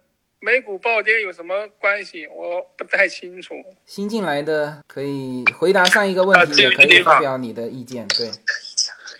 [0.44, 2.26] 美股暴跌有什么关系？
[2.26, 3.54] 我不太清楚。
[3.86, 8.06] 新进来的可以回答上一个问啊题，也可以发表你的意见。
[8.08, 8.30] 对，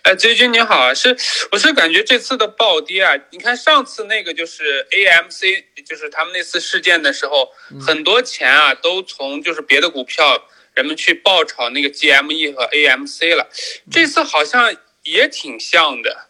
[0.02, 1.16] 哎，追军你好啊，是
[1.50, 7.48] 我是感觉这次的暴跌啊，你看上次那个就是 AMC，就是他们那次事件的时候，
[7.80, 13.48] 很多钱啊都从就是别的股票人们去爆炒那个 GME 和 AMC 了，
[13.90, 16.26] 这次好像也挺像的，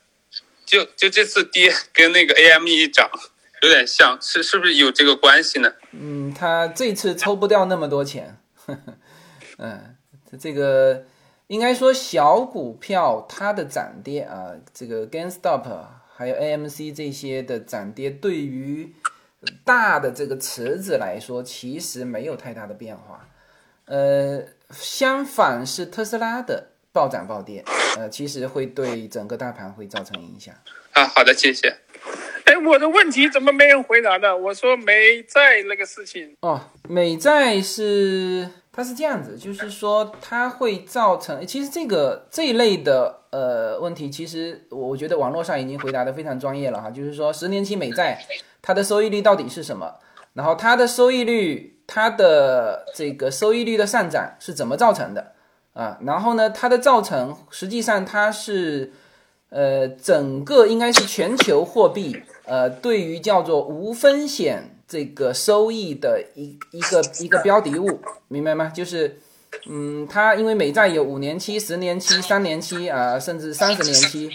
[0.64, 3.10] 就就这次跌跟那个 AME 涨
[3.64, 5.72] 有点像，是是不是有这个关系呢？
[5.92, 8.36] 嗯，他这次抽不掉那么多钱，
[8.66, 8.94] 呵 呵
[9.58, 9.96] 嗯，
[10.38, 11.04] 这个
[11.46, 15.86] 应该说小股票它的涨跌啊，这个 GameStop
[16.16, 18.92] 还有 AMC 这些的涨跌，对于
[19.64, 23.28] 大的这个池子来说，其实没有太大的变化。
[23.86, 27.62] 呃，相反是特斯拉的暴涨暴跌，
[27.98, 30.54] 呃，其实会对整个大盘会造成影响。
[30.92, 31.76] 啊，好的，谢谢。
[32.64, 34.36] 我的问题怎么没人回答呢？
[34.36, 48.24] 我说美债那个事情，哦，美债是它是这样子，就是说它会造成，其实这个这一类的呃问题，其实我觉得网络上已经回答的非常专业了哈，就是说十年期美债
[48.62, 49.94] 它的收益率到底是什么，
[50.32, 55.32] 然后它的收益率，它的这个收益率的上涨是怎么造成的
[55.74, 55.98] 啊？
[56.02, 58.92] 然后呢，它的造成实际上它是。
[59.50, 68.68] 呃，整个应该是全球货币，呃，对于叫做无风险这个收益的一一个一个标的物，明白吗？
[68.68, 69.18] 就是，
[69.66, 74.30] 嗯，它因为美债有五年期、十年期、三年期啊、甚至三十年期，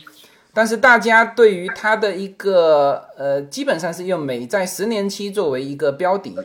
[0.53, 6.35] 但是大家对于它的一个呃，基本上是用美债十年期作为一个标的，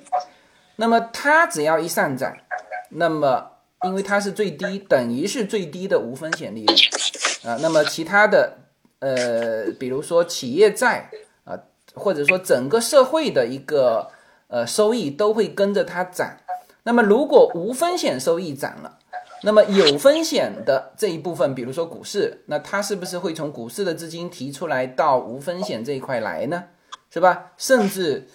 [0.77, 2.37] 那么它只要一上涨，
[2.91, 3.53] 那么
[3.85, 6.75] 因为它是最低，等于是最低的无风险利率
[7.49, 8.59] 啊，那么其他的。
[9.01, 11.11] 呃，比如说企业债、
[11.95, 14.11] 或者说整个社会的一个
[14.49, 16.36] 呃收益都会跟着它涨。
[16.82, 18.99] 那么如果无风险收益涨了，
[19.42, 26.64] 那么有风险的这一部分，比如说股市，那它是不是会从股市的资金提出来到无风险这一块来呢？
[27.11, 27.53] 是吧？
[27.57, 28.28] 甚至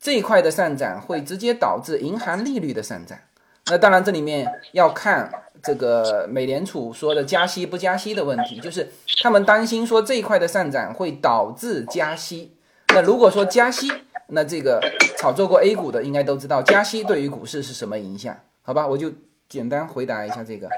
[0.00, 3.18] 这一块的上涨会直接导致银行利率的上涨。
[3.66, 5.30] 那当然，这里面要看
[5.62, 8.90] 这个美联储说的加息不加息的问题，就是
[9.22, 12.56] 他们担心说这一块的上涨会导致加息。
[12.94, 13.90] 那如果说加息，
[14.28, 14.80] 那这个
[15.16, 18.86] 炒作过 A 股的应该都知道加息对于股市是什么影响，好吧？
[18.86, 19.10] 我就
[19.48, 20.68] 简单回答一下这个。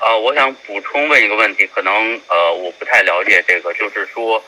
[0.00, 1.92] 呃，我想补充问一个问题，可能
[2.28, 4.42] 呃我不太了解这个，就是说，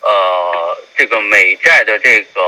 [0.00, 2.40] 呃，这个美债的这个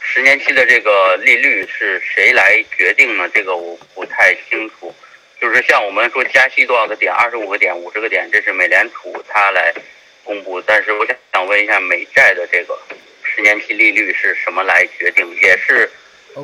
[0.00, 3.28] 十年期的这个利率是谁来决定呢？
[3.28, 4.94] 这个我不太清楚。
[5.40, 9.72] 就是像我们说加息多少个点，二十五个点、五十个点，这是美联储它来
[10.24, 10.60] 公布。
[10.62, 12.78] 但是我想想问一下，美债的这个
[13.38, 15.24] 十年期利率是什么来决定？
[15.36, 15.88] 也是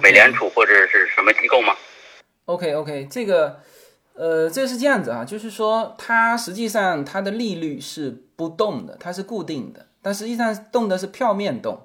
[0.00, 1.74] 美联储或者是什么机构吗
[2.44, 3.58] ？OK OK，这个
[4.14, 11.84] 呃，这是这样子啊，就是说它实际上它的利率是不动的，它是固定的，但实际上动的是票面动，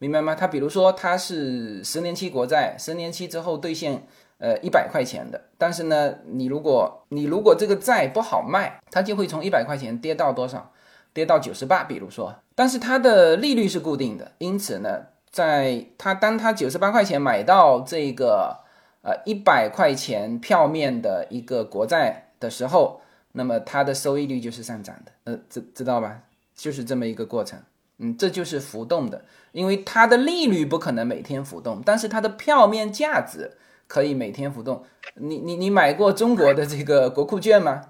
[0.00, 0.34] 明白吗？
[0.34, 10.72] 它比如说它是十年期国债，十年期之后兑现呃一百块钱的，但是呢，你如果你如果这个债不好卖，它就会从一百块钱跌到多少？
[11.18, 18.64] 跌到九十八，比如说，但是它的利率是固定的，因此呢，在它当它九十八块钱买到这个。
[19.00, 23.00] 呃，一百块钱票面的一个国债的时候，
[23.32, 26.20] 那么它的收益率就是上涨的，呃，知知道吧？
[26.54, 27.58] 就是这么一个过程，
[27.98, 33.52] 嗯，这就是浮动的，因为它的利率不可能每天浮动，但是它的票面价值
[33.86, 34.84] 可以每天浮动。
[35.14, 37.80] 你你你买过中国的这个国库券吗？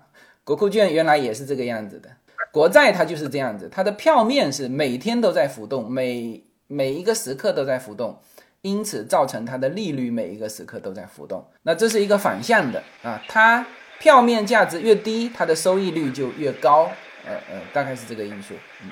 [0.45, 2.11] 国库券原来也是这个样子的，
[2.53, 8.21] 国债它就是这样子，它的票面是每天都在浮动，每每一个时刻都在浮动。
[8.63, 13.65] 因此造成它的利率每一个时刻都在浮动，那这是一个反向的啊，它
[14.01, 16.91] 票面价值越低，它的收益率就越高，
[17.25, 18.55] 呃呃，大概是这个因素。
[18.83, 18.91] 嗯，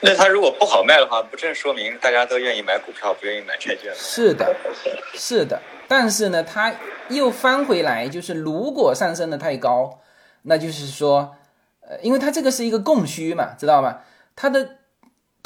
[0.00, 3.96] 那它如果不好卖的话，不正说明大家都愿意买股票，不愿意买债券吗？
[3.96, 4.56] 是的，
[5.14, 6.74] 是的，但是呢，它
[7.10, 10.00] 又翻回来，就是如果上升的太高，
[10.42, 11.36] 那就是说，
[11.88, 13.98] 呃，因为它这个是一个供需嘛，知道吗？
[14.34, 14.76] 它的。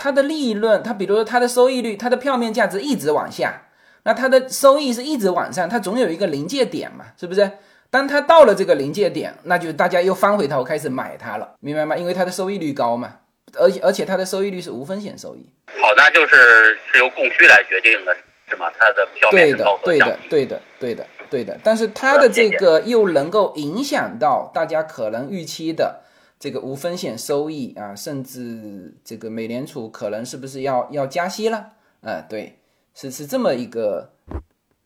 [0.01, 3.63] 它的利润，它比如说它的收益率，它的票面价值一直往下，
[4.05, 7.51] 那它的收益是一直往上，它总有一个临界点嘛，是不是？
[7.91, 11.97] 当它到了这个临界点，那就大家又翻回头开始买它了，明白吗？
[11.97, 13.17] 因为它的收益率高嘛，
[13.59, 15.45] 而且而且它的收益率是无风险收益。
[15.67, 18.17] 好，那就是是由供需来决定的，
[18.49, 18.71] 是吗？
[18.79, 20.19] 它的票面对的对的。
[20.31, 21.59] 对的，对的，对的。
[21.65, 26.03] 但是它的这个又能够影响到大家可能预期的
[26.39, 31.73] 这个无风险收益啊，甚至这个美联储可能是不是要要加息了？
[32.03, 32.59] 啊，对，
[32.95, 34.13] 是是这么一个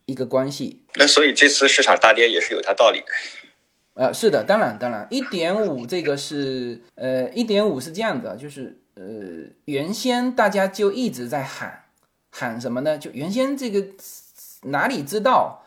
[0.06, 0.82] 一个关系。
[0.94, 3.06] 那所以这次市场大跌也是有它道理的。
[3.94, 9.04] 呃，是的，当然，当然，一点五这个是，呃，一点五是这样的，就是，呃，
[9.66, 11.84] 原先大家就一直在喊，
[12.30, 12.96] 喊什么呢？
[12.96, 13.84] 就原先这个
[14.62, 15.66] 哪里知道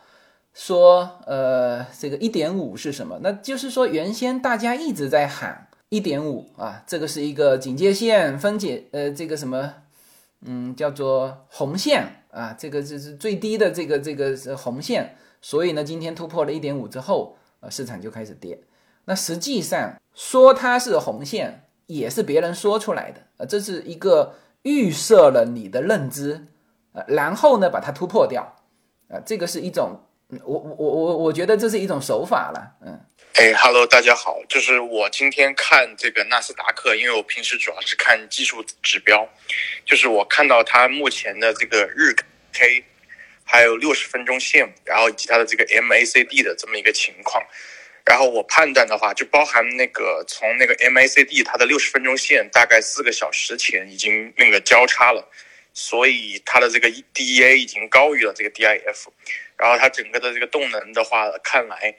[0.52, 3.20] 说，呃，这个一点五是什么？
[3.22, 9.72] 那就是说，原先大家一直在喊一点五啊，这个是一个警戒线分解，呃，这个什么，
[10.42, 17.36] 嗯，叫做红线啊，这个就是最低的这个这个是红线，所以呢，今天突破了一点五之后。
[17.60, 18.60] 呃，市场就开始跌。
[19.06, 26.46] 那实际上说它是红线，也是别人说出来的，呃，这是一个预设了你的认知，
[26.92, 28.42] 呃，然后呢把它突破掉，
[29.08, 29.98] 啊、这个是一种，
[30.44, 33.00] 我我我我我觉得这是一种手法了，嗯。
[33.38, 39.28] 哎哈喽，大家好，就是我今天看这个纳斯达克，因为我平时主要是看技术指标，
[39.84, 42.16] 就是我看到它目前的这个日
[42.54, 42.82] K，
[43.44, 47.44] 还有六十分钟线，然后以及它的这个 MACD 的这么一个情况，
[48.06, 55.30] 然后我判断的话，就包含那个从那个 MACD 它的六十分钟线大概四个小时前已经那个交叉了，
[55.74, 59.08] 所以它的这个 DEA 已经高于了这个 DIF，
[59.58, 61.94] 然后它整个的这个动能的话，看来。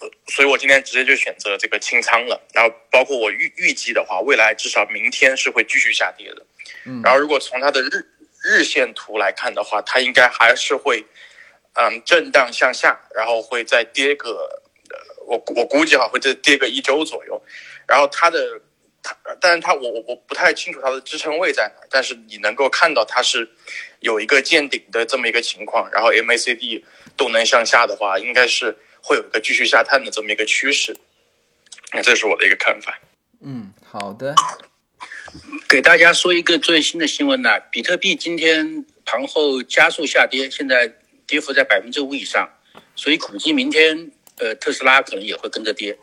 [0.00, 2.40] 呃，所以我今天直接就选择这个清仓了。
[2.52, 6.46] 然后包括我预预计的话，未来至少明天是会继续下跌的。
[6.84, 8.04] 嗯然后如果从它的日
[8.42, 11.04] 日线图来看的话，它应该还是会
[11.74, 14.48] 嗯震荡向下，然后会再跌个
[14.90, 17.42] 呃，我我估计哈会再跌个一周左右。
[17.86, 18.60] 然后它的
[19.02, 23.48] 它，但是它我我我不太清楚它的支撑位在哪，但是你能够看到它是
[24.00, 25.90] 有一个见顶的这么一个情况。
[25.92, 26.82] 然后 MACD
[27.16, 28.76] 动能向下的话，应该是。
[29.02, 30.96] 会有一个继续下探的这么一个趋势，
[31.92, 32.98] 那这是我的一个看法。
[33.42, 34.34] 嗯，好的。
[35.68, 40.92] 给大家说一个最新的新闻呢，比特币今天盘后加速下跌，现在
[41.26, 42.48] 跌幅在百分之五以上，
[42.94, 45.98] 所以估计明天呃特斯拉可能也会跟着跌，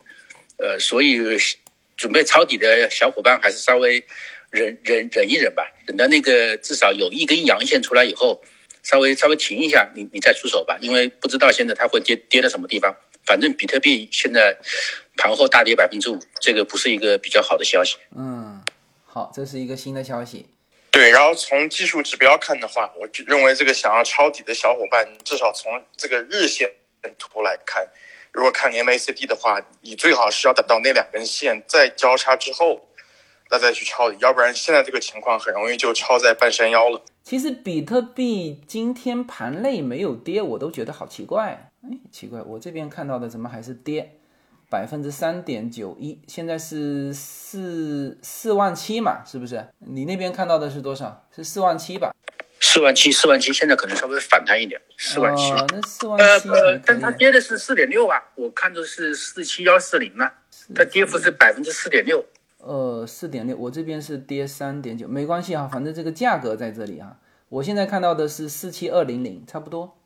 [0.57, 1.19] 呃，所以
[1.95, 4.03] 准备抄底的小伙伴还是稍微
[4.49, 8.43] 忍忍忍一忍吧，等到那个至少有一根阳线出来以后。
[8.83, 12.95] 稍微稍微停一下，你你再出手吧，因为不知道现在它会跌跌到什么地方。
[13.25, 14.57] 反正比特币现在
[15.15, 17.97] 盘后大跌百分之五，这个不是一个比较好的消息。
[18.15, 18.63] 嗯，
[19.05, 20.47] 好，这是一个新的消息。
[20.89, 26.71] 对，然后从技术指标看的话，我就认为这个想要抄底的小伙伴，至少从这个日线
[27.19, 27.87] 图来看，
[28.31, 32.89] 如果看 MACD 的话，你最好是要等到那两根线再交叉之后，
[33.51, 37.03] 那再去抄底，要不然现在这个情况很容易就抄在半山腰了。
[37.29, 41.69] 其实比特币今天盘内没有跌，我都觉得好奇怪。
[41.83, 44.15] 哎，奇怪，我这边看到的怎么还是跌？
[44.67, 49.63] 百分之三点九一，现在是四四万七嘛，是不是？
[49.77, 51.23] 你那边看到的是多少？
[51.35, 52.11] 是四万七吧？
[52.61, 55.51] 四万七，四万七，现在可能稍微反弹一点，四万七。
[55.51, 60.33] 哦，那四万呃七呃，但它跌的是四点六啊，我看的是四七幺四零啊，
[60.73, 62.25] 它跌幅是百分之四点六。
[62.59, 67.17] 呃，四点六，我这边是跌三点九，没关系啊，反正这个价格在这里啊。
[67.47, 69.97] 我现在看到的是四七二零零，差不多。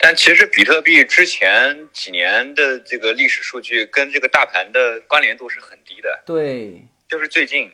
[0.00, 6.22] 但其实比特币之前几年的这个历史数据跟这个大盘的关联度是很低的。
[6.24, 7.70] 对，就是最近。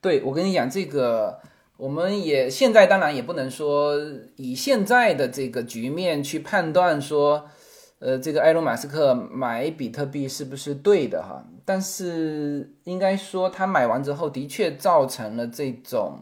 [0.00, 1.40] 对，我跟你讲，这个
[1.76, 3.94] 我们也现在当然也不能说
[4.36, 7.50] 以现在的这个局面去判断说，
[7.98, 11.44] 呃，这个埃隆·马斯克买比特币是不是对的哈？
[11.64, 16.18] 但是应该说他买完之后，的确造成了这种，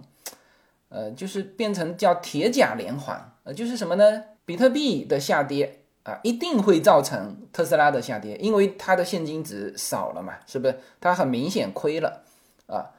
[0.88, 4.22] 呃，就是变成叫铁甲连环，呃，就是什么呢？
[4.44, 10.76] 比特币的下跌啊，一定会造成特斯拉的下跌，因为它的现金值少了嘛，是不是？
[11.00, 12.24] 它很明显亏了
[12.66, 12.90] 啊，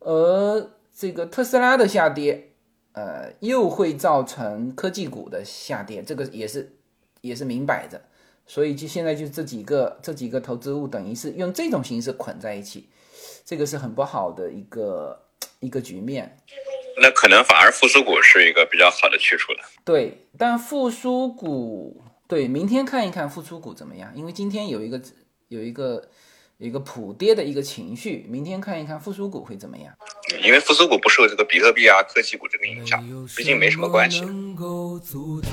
[0.00, 2.52] 而这个特斯拉的下跌，
[2.92, 6.76] 呃，又会造成科技股的下跌，这个也是
[7.20, 8.00] 也是明摆着。
[8.48, 12.88] 所以就现在就这几个这几个投资物，等于是用这种形式捆在一起，
[13.44, 15.20] 这个是很不好的一个
[15.60, 16.36] 一个局面。
[17.00, 19.60] 那可能反而复苏股是一个比较好的去处了。
[19.84, 25.00] 对，但复苏股对，明天看一看复苏股怎么样，因为今天有一个
[25.48, 26.08] 有一个
[26.56, 29.94] 有一个普跌的一个情绪，明天看一看复苏股会怎么样。
[30.42, 33.00] 因为复苏股不受这个比特币啊、科技股这个影响，
[33.36, 34.22] 毕竟没什么关系。
[34.22, 35.52] 能够阻挡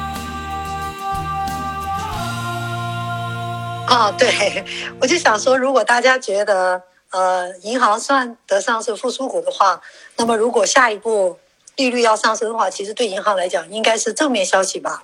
[3.87, 4.63] 啊，对，
[5.01, 6.81] 我就想说，如果大家觉得
[7.11, 9.81] 呃银行算得上是复苏股的话，
[10.15, 11.37] 那么如果下一步
[11.75, 15.03] 利率要上升的话，其实对银行来讲应该是正面消息吧。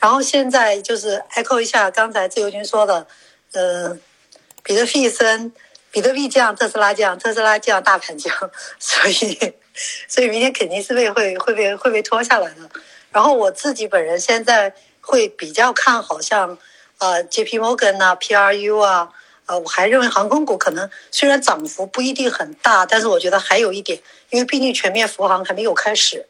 [0.00, 3.06] 然后现在就是 echo 一下刚才自由军说的，
[3.52, 3.96] 呃，
[4.64, 5.52] 比特币升，
[5.92, 8.34] 比特币降，特斯拉降，特斯拉降，大盘降，
[8.80, 9.54] 所以
[10.08, 12.68] 所以明天肯定是被会会被会被拖下来的。
[13.12, 16.58] 然后我自己本人现在会比较看好像。
[17.04, 17.58] 呃，J.P.
[17.58, 18.78] Morgan 啊，P.R.U.
[18.78, 19.10] 啊，
[19.44, 24.00] 呃，我还认为航空股可能虽然涨幅不一定很大，但是我觉得还有一点，
[24.30, 26.24] 因为毕竟全面复航还没有开始，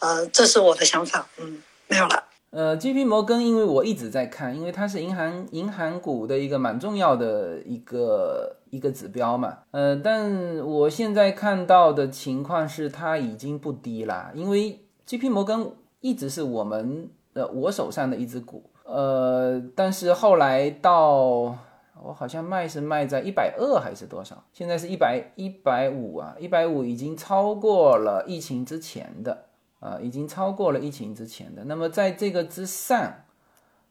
[0.00, 1.28] 呃，这是我的想法。
[1.38, 2.24] 嗯，没有了。
[2.50, 3.04] 呃，J.P.
[3.04, 9.58] 摩根，因为我一直在看，因为它是银行银行股的一个蛮重要的一个一个指标嘛。
[9.70, 15.28] 呃，但我现在看到的情况是它已经不低了，因为 J.P.
[15.28, 15.70] 摩根
[16.00, 18.68] 一直是我们呃我手上的一只股。
[18.86, 21.58] 呃，但是后来到
[22.00, 24.44] 我好像卖是卖在一百二还是多少？
[24.52, 29.46] 现在是一百一百五啊，一百五已经超过了疫情之前的
[29.80, 31.64] 啊，已经超过了疫情之前的。
[31.64, 33.12] 那么在这个之上，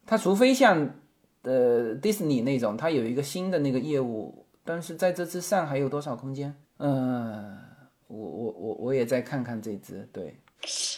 [0.05, 0.89] 它除非像
[1.41, 6.55] 呃迪士尼那种，它有一个新的那个业务，但是在这之上还有多少空间？
[6.77, 7.57] 嗯，
[8.07, 10.39] 我我我我也再看看这只，对。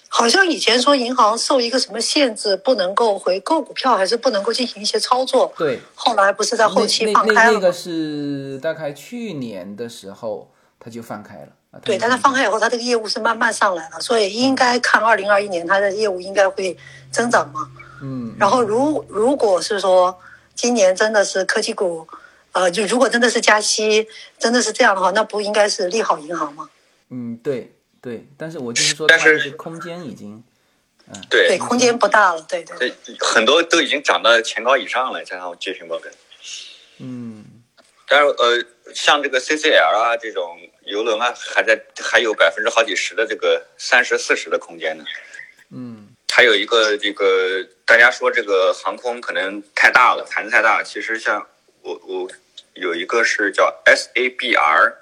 [0.07, 5.53] 好像以前说银行受一个什么限制，不能够回购股票，还是不能够进行一些操作。
[5.57, 11.48] 对，后来不是在后期放开了那个是大概去年的时候，它就放开了。
[11.84, 16.76] 对，但他放开以后，它这个业务是慢慢上来了，所以应该看二零二一年它的业务应该会
[17.11, 17.69] 增长嘛。
[18.02, 18.35] 嗯。
[18.39, 20.18] 然后如如果是说
[20.56, 22.07] 今年真的是科技股，
[22.53, 24.07] 呃，就如果真的是加息，
[24.39, 26.68] 真的是这样的话，那不应该是利好银行吗？
[27.10, 27.72] 嗯，对。
[28.02, 30.44] 对，但是我就是说，但是空间已经，
[31.07, 32.94] 嗯，对，对，空间不大了，对对。
[33.19, 36.11] 很多都已经涨到前高以上了，加上接平摩根。
[36.99, 37.44] 嗯，
[38.07, 38.64] 但是呃，
[38.94, 45.03] 像这个 CCL 啊这种游轮啊，还在还有百分之好几十的这个三十四十的空间呢。
[45.72, 50.84] 嗯，还有一个这个大家说这个航空可能太大了，盘子太大。
[50.84, 51.48] 其实像
[51.82, 52.30] 我我
[52.76, 54.94] 有一个是叫 SABR。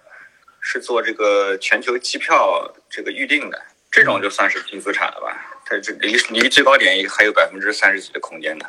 [0.68, 3.62] 是做这个全球机票这个预定的，
[3.92, 5.60] 这种就算是净资产了吧？
[5.66, 8.66] 它这离离最高点还有百分之三十几的空间呢。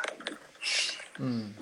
[1.17, 1.53] 嗯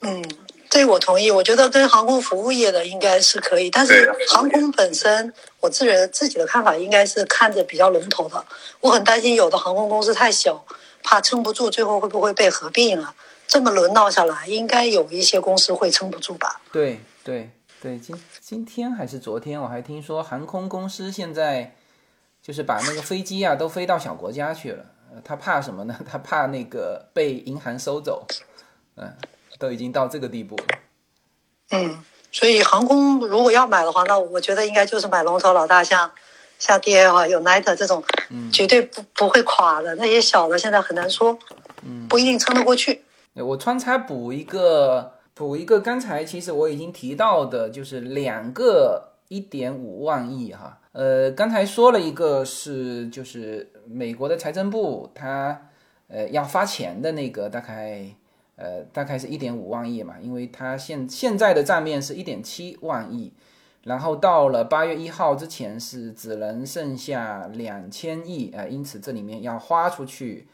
[0.00, 0.24] 嗯，
[0.68, 1.30] 这我同意。
[1.30, 8.44] 我觉得跟航空服务业的应该是可以，但是航空本身，我自人自己的看法应该是看着比较龙头的。
[8.80, 10.66] 我很担心有的航空公司太小，
[11.04, 13.14] 怕撑不住，最后会不会被合并了？
[13.46, 16.60] 这么轮闹下来，应该有一些公司会撑不住吧？
[16.72, 17.48] 对对
[17.80, 18.20] 对，今。
[18.50, 21.76] 今天还是昨天，我还听说航空公司现在
[22.42, 24.84] 就是把那个飞机啊都飞到小国家去了。
[25.22, 25.96] 他怕什么呢？
[26.04, 28.26] 他怕那个被银行收走。
[28.96, 29.14] 嗯，
[29.60, 30.64] 都已经到这个地步了。
[31.70, 32.02] 嗯，
[32.32, 36.10] 所以航空如果要买的话，那我觉得应该就是买龙头老大，像
[36.58, 38.02] 像 D L 有 United 这种，
[38.52, 39.94] 绝对不不会垮的。
[39.94, 41.38] 那些小的现在很难说，
[41.84, 43.04] 嗯，不一定撑得过去。
[43.34, 45.19] 我穿插补一个。
[45.40, 50.78] 补一个，刚才其实我已经提到的，就是两个一点五万亿哈。
[50.92, 55.68] 呃，刚才说了一个是，就是美国的财政部他
[56.08, 58.04] 呃要发钱的那个，大概
[58.56, 63.32] 呃大概是一点五万亿嘛，因为他现现在的账面是一点七万亿，
[63.84, 70.48] 然后到了八月一号之前是只能剩下两千亿啊，因此这里面要花出去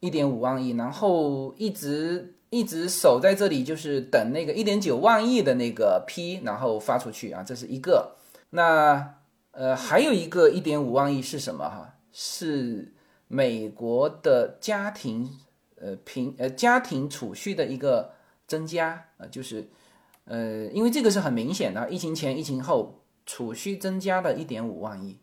[0.00, 2.34] 一点五万亿，然后一直。
[2.50, 8.16] 一直守在这里，就是等那个一点九万亿的那个批，然后发出去啊，这是一个。
[8.50, 9.14] 那
[9.50, 11.94] 呃，还有一个一点五万亿是什么哈？
[12.12, 12.92] 是
[13.28, 15.30] 美国的家庭
[15.80, 18.12] 呃平呃家庭储蓄的一个
[18.46, 19.68] 增加啊，就是
[20.24, 25.18] 呃，因为这个是很明显的，疫情前、疫情后储蓄增加了一点五万亿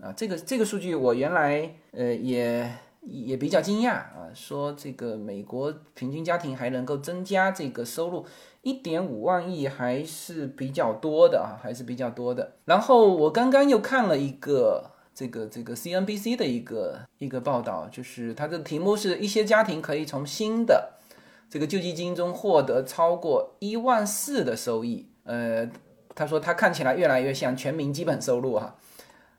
[0.00, 2.72] 啊，这个这个数据我原来呃也
[3.06, 8.24] 也比较惊讶啊，说这个美国平均家庭还能够增加这个收入
[8.62, 12.56] 一点五万亿，还是比较多的啊，还是比较多的。
[12.64, 14.90] 然后我刚刚又看了一个。
[15.16, 20.94] 这个这个 CNBC 的一个一个报道，就是它的题目是一些家庭可以从新的
[21.48, 25.06] 这个救济金中获得超过一万四的收益。
[25.22, 25.70] 呃，
[26.16, 28.76] 他说他看起来越来越像全民基本收入哈。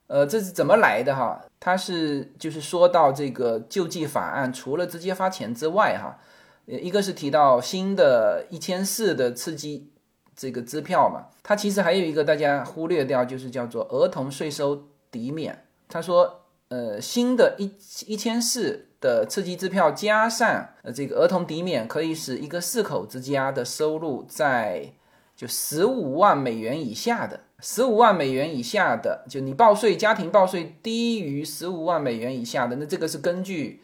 [0.07, 1.44] 呃，这是怎么来的哈？
[1.60, 6.19] 他是就是说到这个救济法案，除了直接发钱之外哈，
[6.65, 9.91] 一个是提到新的一千四的刺激
[10.36, 15.65] 这个支票嘛，它其实还有一个大家忽略掉，就是叫做儿童税收抵免。
[15.88, 17.73] 他说，呃，新的一
[18.06, 24.94] 一千四的刺激支票加上呃这个儿童抵免，可以使一个四口之家的收入在
[25.36, 33.81] 就十五万美元以下的，十五万美元以下的，就你报税家庭报税低于十五万美元以下的，那这个是根据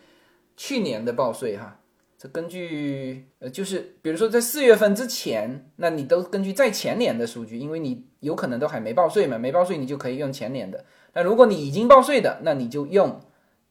[0.55, 1.79] 去年的报税哈，
[2.15, 10.85] 这根据呃就是比如说在四月份之前，那你都根据在前年的数据，因为你有可能都还没报税嘛，没报税你就可以用前年的。
[11.13, 13.19] 那如果你已经报税的，那你就用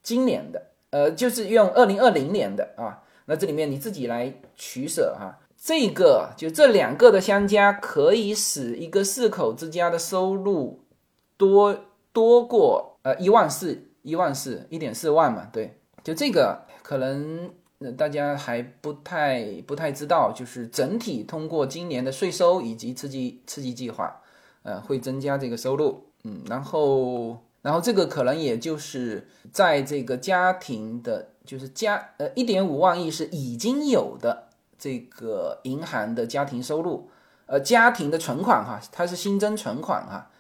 [0.02, 3.04] 今年的，呃，就是用二零二零年的啊。
[3.26, 5.38] 那这里面你自己来取舍哈。
[5.62, 10.80] 这个就这两个的相加，可以使一个四口之家的收入
[11.36, 11.78] 多
[12.14, 15.46] 多过呃一万四，一万四，一点四万嘛。
[15.52, 17.50] 对，就这个可能
[17.96, 24.22] 大家还不太不太知道，就是整体通过今年的税收以及刺激刺激计划，
[24.62, 26.06] 呃，会增加这个收入。
[26.24, 34.48] 嗯，然后，然后这个可能也就是在这个家庭的，就是家呃一点五万亿是已经有的
[34.80, 37.10] 这个银行的家庭收入，
[37.44, 40.30] 呃家庭的存款哈，它是新增存款哈，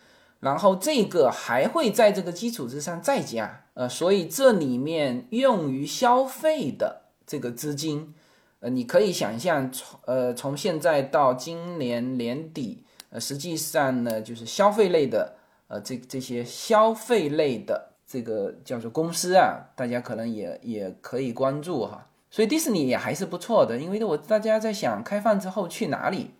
[0.40, 8.14] 然后这个还会在这个基础之上再加，呃，所以这里面用于消费的这个资金，
[8.60, 15.36] 呃，你可以想象从呃从现在到今年年底，呃，实际上呢就是消费类的。
[15.72, 22.08] 呃，这这些消费类的这个叫做公司啊，大家可能也也可以关注哈。
[22.30, 26.30] 所以迪士尼也还是不错的，因为我大家在想开放之后去哪里，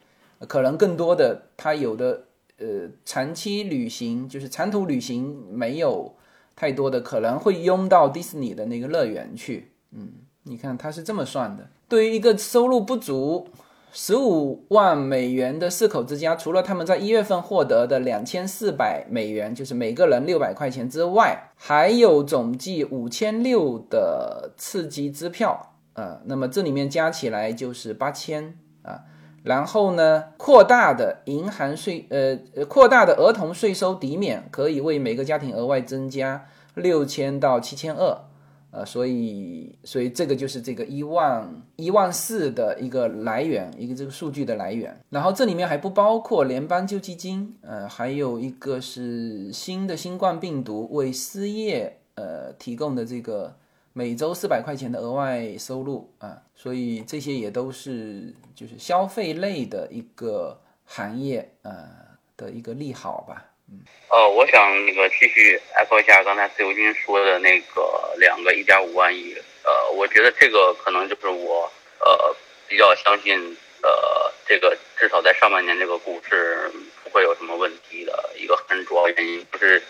[0.47, 2.25] 可能更多的它有的
[2.59, 6.15] 呃长期旅行就是长途旅行没有
[6.55, 9.73] 太多的可能会拥到迪士尼的那个乐园去。
[9.93, 10.13] 嗯，
[10.45, 13.49] 你看他是这么算的，对于一个收入不足。
[13.93, 26.21] 十五万美元的四口之家，除了他们在一月份获得的两千四百美元，就是每个人六百块钱之外，还有总计五千六的刺激支票啊。
[26.25, 29.03] 那么这里面加起来就是八千啊。
[29.43, 38.25] 然后呢，扩大的银行税，呃，扩大的儿童税收抵免，可以为每个家庭额外增加六千到七千二。
[38.73, 44.97] 呃，所以，所以这个就是这个一万一万四的一个来源，一个这个数据的来源。
[45.09, 53.57] 然后这里面还不包括联邦救济金，呃，还有一个是新的新冠病毒为失业呃提供的这个
[53.93, 56.43] 每周四百块钱的额外收入啊。
[56.55, 61.89] 所以这些也都是就是消费类的一个行业呃
[62.37, 63.47] 的一个利好吧。
[63.71, 63.81] 嗯
[64.11, 69.33] 呃，我想那个继续 echo 一下刚才自由军说的那个两个一点五万亿，
[69.65, 72.35] 呃，我觉得这个可能就是我呃
[72.69, 73.39] 比较相信，
[73.83, 76.69] 呃，这个至少在上半年这个股市
[77.05, 79.81] 不会有什么问题的一个很主要原因，就是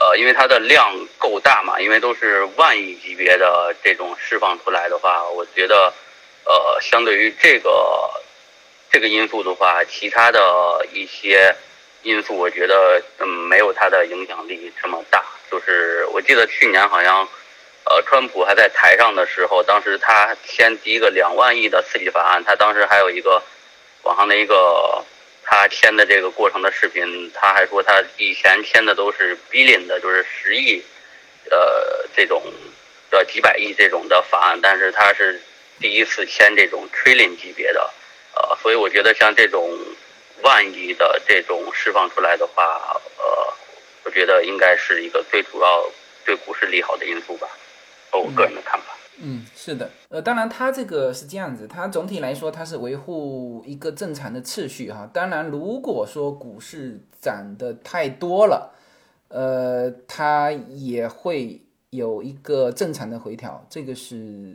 [0.00, 5.92] 呃，因为它的量够大嘛，因为都是万亿级别的这种释放出来的话，我觉得
[6.44, 8.10] 呃，相对于这个
[8.90, 11.54] 这个因素的话，其他的一些。
[12.02, 17.28] 因素我觉得嗯没有它的影响力这么大，就是我记得去年好像，
[17.84, 23.42] 呃，川普还在台上的时候，当时他签第一个两万亿的刺激法案，他当时还有一个
[24.04, 25.04] 网上的一个
[25.50, 30.80] 他签的这个过程的视频，他还说他以前签的都是 billion 的，就是十亿，
[31.50, 32.40] 呃，这种
[33.10, 35.42] 的几百亿这种的法案，但是他是
[35.80, 37.90] 第一次签这种 trillion 级别的，
[38.36, 39.76] 呃，所以我觉得像这种。
[40.42, 43.54] 万亿的这种释放出来的话，呃，
[44.04, 45.86] 我觉得应该是一个最主要
[46.24, 47.46] 对股市利好的因素吧，
[48.12, 48.96] 我个人的看法。
[49.22, 55.08] 嗯是的，呃，当然它这个是这样子，它总体来说它是维护一个正常的次序哈。
[55.12, 58.74] 当然，如果说股市涨得太多了，
[59.28, 64.54] 呃，它也会有一个正常的回调，这个是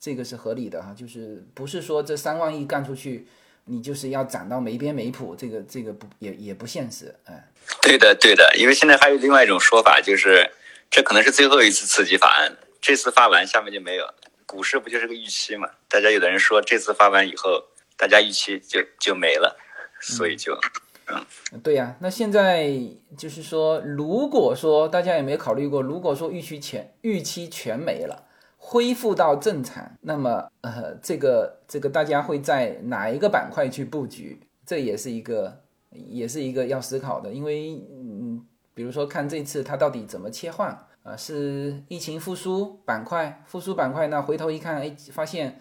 [0.00, 3.26] 这个是合理的哈，就是不是说这三万亿干出去，
[3.66, 7.48] 你就是要涨到没边没谱，这个这个不也也不现实，哎。
[7.80, 10.50] 对的，对的，因为现在还有另外一种说法，就是
[10.90, 14.04] 这可能是最后一次刺激法案，这次发完，下面就没有。
[14.44, 15.70] 股市不就是个预期嘛？
[15.88, 17.62] 大家有的人说这次发完以后，
[17.96, 19.56] 大家预期就就没了，
[20.00, 20.58] 所以就，
[21.06, 21.24] 嗯，
[21.62, 21.96] 对呀。
[22.00, 22.72] 那现在
[23.16, 28.26] 就是说，如果说大家有没有考虑过，如果说预期全预期全没了，
[28.58, 34.40] 恢复到正常，那么呃，这个这个大家会在哪一个板块去布局？
[34.66, 38.44] 这也是一个也是一个要思考的，因为嗯，
[38.74, 40.76] 比如说看这次它到底怎么切换。
[41.04, 44.06] 啊，是疫情复苏板块，复苏板块。
[44.06, 45.60] 那回头一看，哎，发现，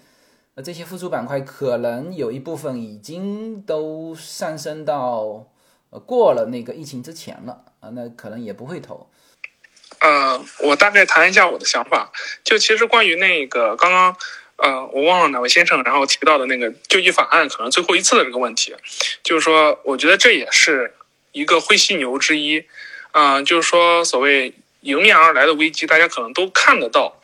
[0.54, 5.48] 呃，这些复苏板块可能有一部分已经都上升到，
[6.06, 9.10] 过了那个疫情之前了啊，那可能也不会投。
[10.00, 12.12] 呃，我大概谈一下我的想法。
[12.44, 14.16] 就其实关于那个刚刚，
[14.58, 18.76] 呃，我忘了哪位先生然后提到的那个救济法案可能最后一次的这个问题，
[19.24, 20.94] 就是说，我觉得这也是
[21.32, 22.64] 一个灰犀牛之一。
[23.14, 24.54] 嗯，就是说，所谓。
[24.82, 27.20] 迎面而来的危机，大家可能都看得到，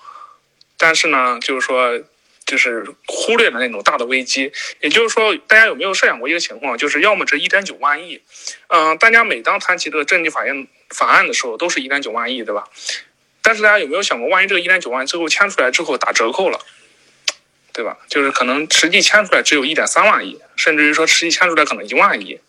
[0.78, 2.00] 但是呢，就是说，
[2.46, 4.52] 就是忽略了那种大的危机。
[4.80, 8.22] 也就是说，大家有没有设想过一个情况，就是要么这一点九万亿，
[8.68, 12.68] 嗯，大家每当谈起这个政治法院法案的时候，都是一点九万亿，对吧？
[13.42, 16.60] 但是大家有没有想过，万一这个一点九万最后签出来之后打折扣了，
[17.74, 17.98] 对吧？
[18.08, 22.40] 就是可能实际签出来只有一点三万亿，甚至于说实际签出来可能一万亿，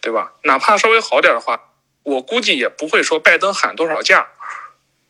[0.00, 0.32] 对吧？
[0.42, 1.70] 哪怕稍微好点的话，
[2.02, 4.28] 我估计也不会说拜登喊多少价。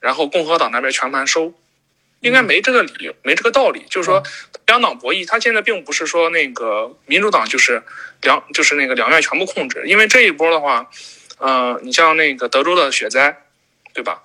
[0.05, 1.55] 然后共和党那边全盘收，
[2.21, 3.87] 应该没这个理由，没这个道理。
[3.89, 4.23] 就是说，
[4.67, 7.83] 两党博弈，他现在并不是说那个民主党就是
[8.21, 10.91] 两就是那个两院全部控制，因为这一波的话，
[11.39, 13.45] 呃，你像那个德州的雪灾，
[13.95, 14.23] 对吧？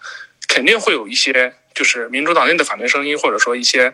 [0.49, 3.93] 肯定会有一些就是民主党内的反对声音，或者说一些，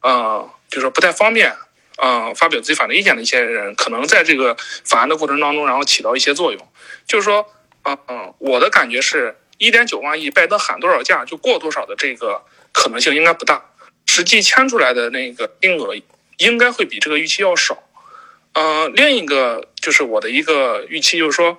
[0.00, 1.54] 呃，就是说不太方便，
[1.98, 6.68] 呃，发表自己反对意见的一些人，可能在这个法案的过程当中，然后起到一些作用。
[7.06, 7.46] 就是说，
[7.82, 9.36] 嗯嗯，我的感觉是。
[9.58, 13.62] 一点九万亿，拜登喊多少价就过多少的这个可能性应该不大，
[14.06, 15.94] 实际签出来的那个金额
[16.38, 17.82] 应该会比这个预期要少。
[18.54, 21.58] 呃，另一个就是我的一个预期就是说，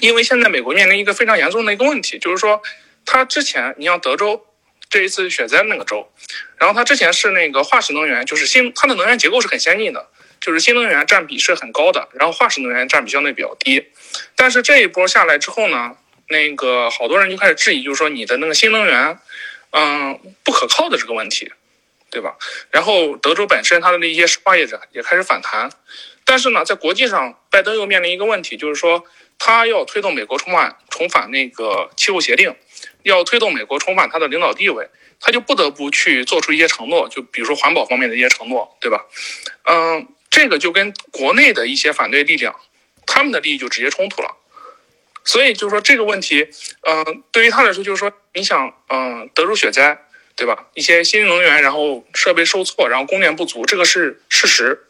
[0.00, 2.62] 因为现在美国面临一个非常严重的一个问题，就是说，
[3.04, 4.46] 它之前你像德州
[4.88, 6.10] 这一次雪灾那个州，
[6.58, 10.08] 然后它之前是那个化石能源，就是新它的能源结构是很先进的，
[10.40, 13.86] 就是新能源占比是很高的，然后化石能源占比相对比较低，
[14.36, 15.96] 但是这一波下来之后呢？
[16.30, 19.18] 那个好多人就开始质疑，就是说你的那个新能源，
[19.72, 21.52] 嗯，不可靠的这个问题，
[22.10, 22.36] 对吧？
[22.70, 25.70] 然后德州本身它的那些石化业者也开始反弹，
[26.24, 29.04] 但是呢，在国际上，拜登又面临一个问题，就是说
[29.38, 32.54] 他要推动美国重返重返那个气候协定，
[33.02, 34.88] 要推动美国重返它的领导地位，
[35.18, 39.04] 他就不得不去做出一些承诺，就比如说环保方面的一些承诺，对吧？
[39.64, 42.54] 嗯，这个就跟国内的一些反对力量，
[43.06, 44.36] 他们的利益就直接冲突了。
[45.24, 46.48] 所以就是说这个问题，
[46.80, 49.98] 嗯，对于他来说，就是说你想，嗯，德州雪灾，
[50.34, 50.66] 对吧？
[50.74, 54.86] 一些新能源，然后设备受挫，然后供电不足，这个是事实，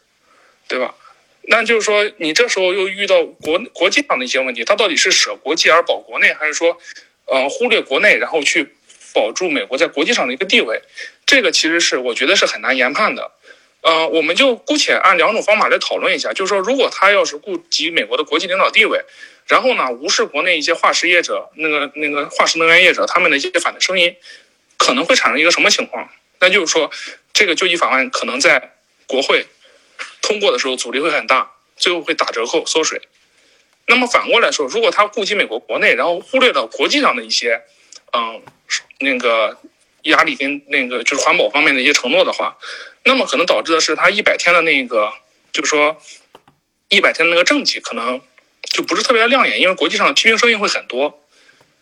[0.67, 0.95] 对吧？
[1.43, 6.77] 那就是说你这时候又遇到国国际上的一些问题，他到底是舍国际而保国内，还是说，
[7.25, 8.73] 嗯，忽略国内，然后去
[9.13, 10.81] 保住美国在国际上的一个地位？
[11.25, 13.31] 这个其实是我觉得是很难研判的。
[13.81, 19.03] 呃，我们就姑且按两种方法来讨论一下，就是说，如果他要是顾及美国的国际领导地位。
[19.51, 24.15] 然后呢，无视国内一些化石业者，那个那个化石能源业者他们的一些反对声音，
[24.77, 26.09] 可能会产生一个什么情况？
[26.39, 26.89] 那就是说，
[27.33, 28.75] 这个救济法案可能在
[29.07, 29.45] 国会
[30.21, 33.01] 通过的时候阻力会很大，最后会打折扣缩水。
[33.87, 37.61] 那么反过来说，如果他顾及美国国内，然后忽略了国际上的一些，
[38.13, 38.41] 嗯，
[38.99, 39.57] 那个
[40.03, 42.57] 压力跟那个就是环保方面的一些承诺的话，
[43.03, 45.11] 那么可能导致的是他一百天的那个，
[45.51, 45.97] 就是说
[46.87, 48.21] 一百天的那个政绩可能。
[48.71, 51.21] 就不是特别的亮眼，因为国际上的批评声音会很多，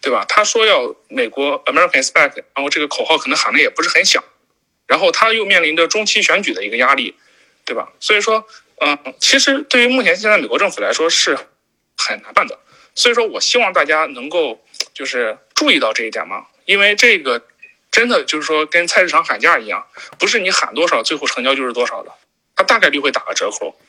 [0.01, 0.25] 对吧？
[0.27, 4.23] 他说要美国 American is back，然后这个口号可能喊的也不是很响，
[4.87, 7.15] 然后他又面临着中期选举的一个压力，
[7.63, 7.91] 对吧？
[7.99, 8.45] 所以说，
[8.77, 11.37] 嗯，其实对于目前现在美国政府来说是
[11.97, 12.57] 很难办的。
[12.95, 17.41] 所以说我希望大家能够就是注意到这一点嘛，因为这个
[17.91, 19.85] 真的就是说跟菜市场喊价一样，
[20.17, 22.11] 不是你喊多少最后成交就是多少的，
[22.55, 23.79] 它大概率会打个折扣。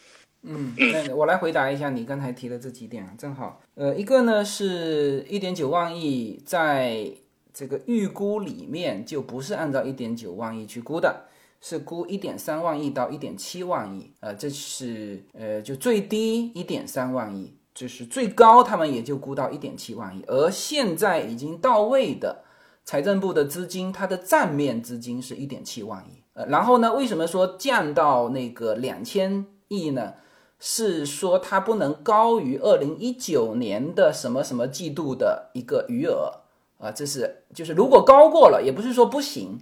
[0.42, 7.12] 嗯，那我来回答一下你刚才提的这几点啊，正好，呃，一个呢是一点九万亿，在
[7.52, 11.24] 这个预估里面就不是按照一点九万亿去估的，
[11.60, 22.44] 是估一点三万亿到一点七万亿，呃，这是呃就最低一点三万亿，就是最高他们也就估到一点七万亿，而现在已经到位的
[22.84, 26.22] 财政部的资金，它的账面资金是一点七万亿。
[26.32, 30.14] 呃，然后呢，为什么说降到那个两千亿呢？
[30.60, 36.42] 是说它不能高于二零一九年的什么什么季度的一个余额
[36.78, 36.92] 啊？
[36.92, 39.58] 这是就是如果高过了，也不是说不行，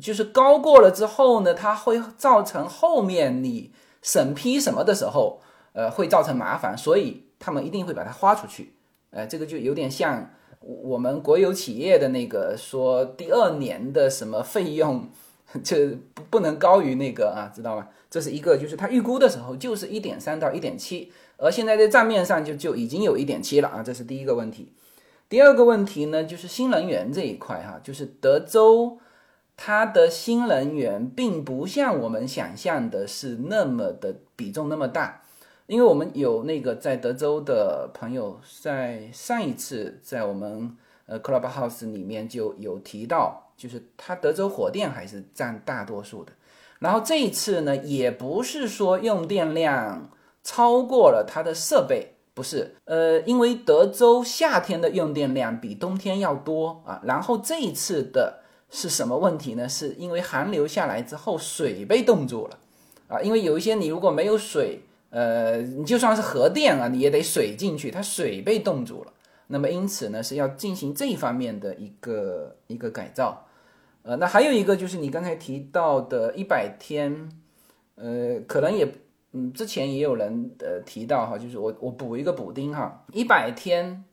[0.00, 5.40] 就是高过了之后呢，它会造成后面你审批什么的时候，
[5.72, 8.72] 呃，会造成麻烦，所以他们一定会把它花出去。
[9.10, 15.08] 呃，这个就有点像我们国有企业的那个说第二年的什么费用。
[15.62, 15.76] 就
[16.12, 17.86] 不不能高于那个啊，知道吗？
[18.08, 24.72] 这是一个，就是他预估的时候就是一点三到一点七，而现在在账面上就就已经有一点七了啊，这是第一个问题。
[25.28, 28.98] 第二个问题呢，就是新能源这一块哈，就是德州
[29.56, 35.22] 它的新能源并不像我们想象的是那么的比重那么大，
[35.66, 40.76] 因为我们有那个在德州的朋友在上一次在我们
[41.06, 43.42] 呃 Clubhouse 里面就有提到。
[43.56, 46.32] 就是它德州火电还是占大多数的，
[46.86, 50.08] 然后这一次呢，也不是说用电量
[50.44, 58.38] 超过了它的设备，不是，呃，因为德州夏天的用电量比冬天要多啊，然后这一次的
[58.70, 59.68] 是什么问题呢？
[59.68, 62.58] 是因为寒流下来之后水被冻住了
[63.08, 64.80] 啊，因为有一些你如果没有水，
[65.10, 69.12] 呃，你就算是核电啊，你也得水进去，它水被冻住了，
[69.48, 73.42] 那么因此呢是要进行这一方面的一个一个改造。
[74.06, 77.28] 呃，那还有一个就是你刚才提到的一百天，
[77.96, 78.86] 呃，可能也，
[79.32, 84.04] 嗯，之前也有人呃提到哈，就是我我补一个补丁哈，一百天，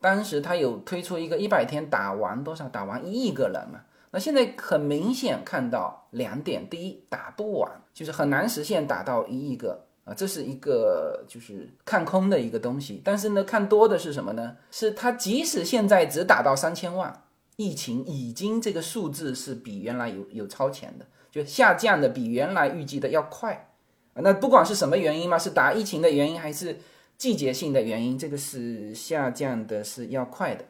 [0.00, 14.56] 当时他有推出一个一百天打完多少，打完一亿个人嘛，那现在很明显看到两点，第一打不完，就是很难实现打到一亿个啊，这是一个就是看空的一个东西，但是呢，看多的是什么呢？
[14.72, 17.22] 是它即使现在只打到三千万。
[17.56, 23.70] 疫情已经这个数字是比原来有有超前的，就下降的比原来预计的要快。
[24.16, 26.78] 那不管是什么原因嘛，是打疫情的原因还是
[27.16, 30.66] 季节性的原因，这个是下降的是要快的。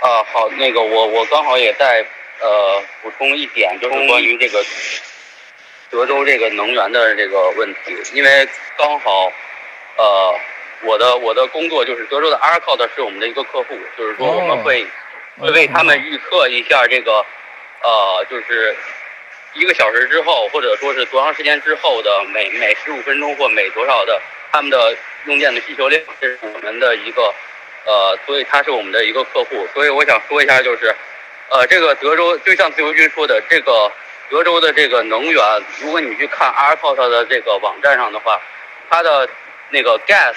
[0.00, 2.04] 啊，好，那个我我刚好也在
[2.40, 4.64] 呃补充一点，就是关于这个
[5.88, 9.30] 德州这个能源的这个问题，因为刚好
[9.98, 10.34] 呃。
[10.84, 14.86] 我的我的工作就是德州的 a r c o t 是我们的一个客户，就是说我们会
[15.38, 17.24] 会为他们预测一下这个
[17.82, 18.74] 呃，就是
[19.54, 24.96] 一个小时之后，或者说是多长时间之后的每每十五分钟或每多少的他们的
[25.26, 27.32] 用电的需求量，这是我们的一个
[27.84, 29.66] 呃，所以他是我们的一个客户。
[29.72, 30.92] 所以我想说一下，就是
[31.48, 33.92] 呃，这个德州就像自由军说的，这个
[34.28, 38.40] 德州的这个能源，如果你去看 a r c o t 的这个网站上的话，
[38.90, 39.28] 它的。
[39.72, 40.36] 那个 gas，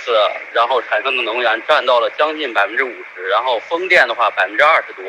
[0.54, 5.04] 然后产生的能源占到了将近百分之五十，然后风电的话百分之二十多，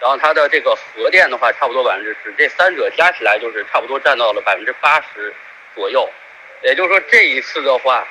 [0.00, 5.30] 然后它的这个核电的话差不多百分之十，这三者加起来就是差不多占到了百分之八十
[5.74, 6.08] 左右。
[6.62, 8.08] 也就是说，这一次的话，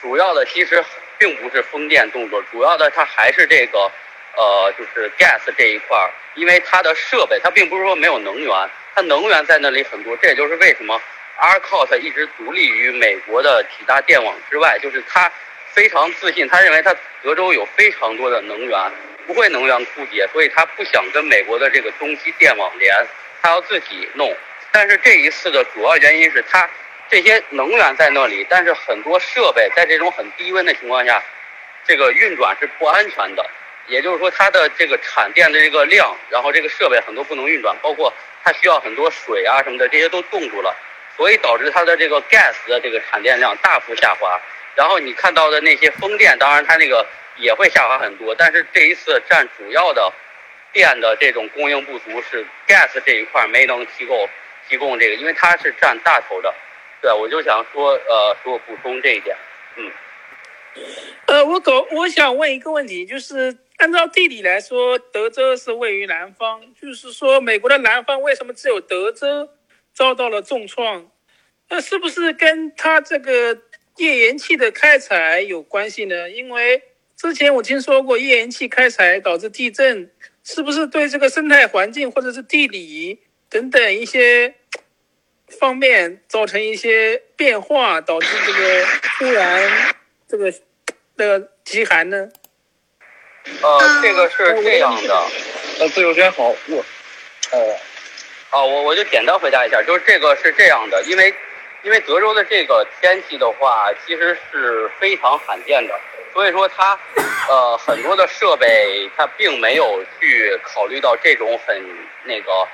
[0.00, 0.84] 主要的其实
[1.18, 3.90] 并不是风电动作，主要的它还是这个，
[4.36, 11.00] 呃，就是 gas 这一块儿，因为它的设备它并不是说没有能源，它能源在那里很多，这也就是为什么。
[11.38, 15.30] Arcot 一直独立于美国的几大电网之外，就是他
[15.72, 18.92] 非常自信，他认为他德州有非常多的能源，
[19.26, 22.92] 不会能源枯竭，所以他不想跟美国的这个中西电网连，
[23.40, 24.36] 他要自己弄。
[24.72, 26.68] 但是这一次的主要原因是他
[27.08, 31.22] 这些能源在那里，但是很多设备在这种很低温的情况下，
[31.86, 33.48] 这个运转是不安全的。
[33.86, 38.12] 也就是说，它的这个产电的这个量，然后这个设备很多不能运转，包括
[38.44, 40.76] 它需要很多水啊什么的，这些都冻住了。
[41.18, 44.40] 所以导致它的这个 gas 的这个产电量大幅下滑，
[44.76, 47.04] 然后你看到的那些风电，当然它那个
[47.36, 50.10] 也会下滑很多，但是这一次占主要的
[50.72, 54.28] 电的这种供应不足是 gas 这一块没能提供
[54.68, 56.54] 提供这个，因为它是占大头的。
[57.02, 59.36] 对，我就想说，呃，说补充这一点，
[59.76, 59.90] 嗯。
[61.26, 69.48] 呃，我搞，我想问一个问题，就是按照地理来说，德州是位于南方，就是说美国的南方为什么只有德州？
[69.98, 71.10] 遭到了重创，
[71.68, 73.58] 那是不是跟它这个
[73.96, 76.30] 页岩气的开采有关系呢？
[76.30, 76.80] 因为
[77.16, 80.08] 之前我听说过页岩气开采导致地震，
[80.44, 83.18] 是不是对这个生态环境或者是地理
[83.50, 84.54] 等等一些
[85.48, 89.96] 方面造成一些变化，导致这个突然
[90.28, 90.54] 这个
[91.16, 92.28] 的极寒呢？
[93.62, 95.26] 呃，这个是这样的，
[95.80, 96.84] 呃，自由轩好，我，
[97.50, 97.76] 哦。
[98.50, 101.34] 啊，我我就简单回答一下，就是这个是这样的，因为，
[101.82, 105.94] 因为德州的这个天气的话，其实是非常罕见的，
[106.32, 106.98] 所以说它，
[107.50, 111.76] 呃，很多的设备它并没有去考虑到这种很
[112.24, 112.66] 那个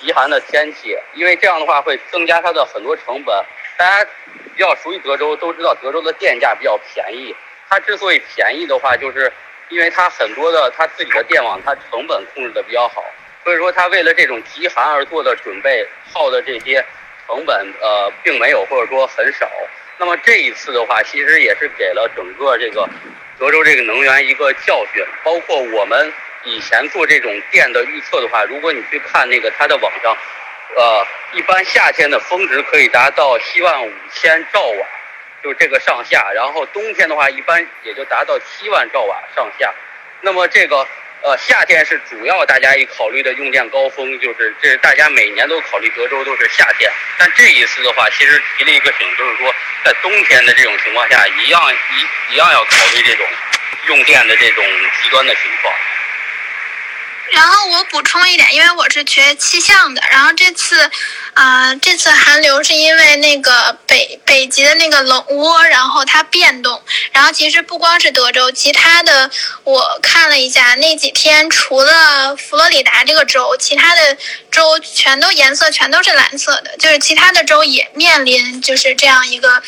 [0.00, 3.44] 极寒的天气，因为这样的话会增加它的很多成本。
[3.76, 4.08] 大家
[4.54, 7.34] 比较熟悉德州，都知道德州的电价比较便宜。
[7.68, 9.32] 它之所以便宜的话，就是
[9.70, 13.04] 因为它很多的它自己的电网，它成本控制的比较好。
[13.46, 16.84] 所以说，他为了这种极寒而做的准备，耗的这些
[17.28, 19.48] 成本，呃，并没有或者说很少。
[19.98, 22.90] 那么这一次的话，其实也是给了整个这个
[23.38, 25.00] 德州这个能源一个教训。
[25.22, 26.12] 包括我们
[26.42, 30.16] 以前做这种电的预测的话，如果你去看那个它的网上，
[30.74, 34.86] 呃，一般夏天的峰值可以达到七万五千兆瓦，
[35.44, 36.32] 就这个上下。
[36.34, 39.72] 然后冬天的话，一般也就达到七万兆瓦上下。
[40.20, 40.84] 那么这个。
[41.26, 46.88] 呃，夏天是主要大家一考虑的用电高峰，就是这大家每年都考虑德州都是夏天，
[47.18, 49.52] 但这一次的话，其实提了一个醒，就是说
[49.84, 53.26] 在冬天的这种情况下，一样一一样要考虑这种
[53.88, 54.64] 用电的这种
[55.02, 55.74] 极端的情况。
[57.32, 60.88] 然后我补充一点，因为我是学气象的，然后这次，
[61.36, 66.82] 啊，这次寒流是因为那个北北极的那个冷涡，然后它变动，
[67.12, 69.30] 然后其实不光是德州，其他的
[69.62, 74.16] 我看了一下，那几天除了佛罗里达这个州，其他的
[74.50, 79.62] 州全都颜色全都是蓝色的，就是其他的州也面临就是这样一个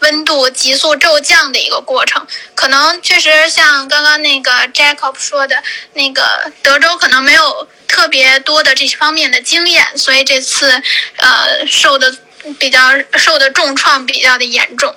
[0.00, 2.26] 温度急速骤降的一个过程，
[2.56, 5.62] 可能确实像刚刚那个 Jacob 说的
[5.92, 6.98] 那个德州。
[7.02, 10.82] 可能没有特别多的这些方面的经验，所以这次
[11.16, 12.16] 呃受的
[12.58, 12.78] 比较
[13.18, 14.94] 受的重创比较的严重。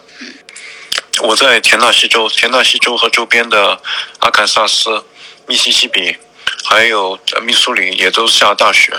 [1.22, 3.82] 我在田纳西州，田纳西州和周边的
[4.20, 5.04] 阿堪萨斯、
[5.46, 6.16] 密西西比，
[6.64, 8.94] 还有密苏里也都下大雪。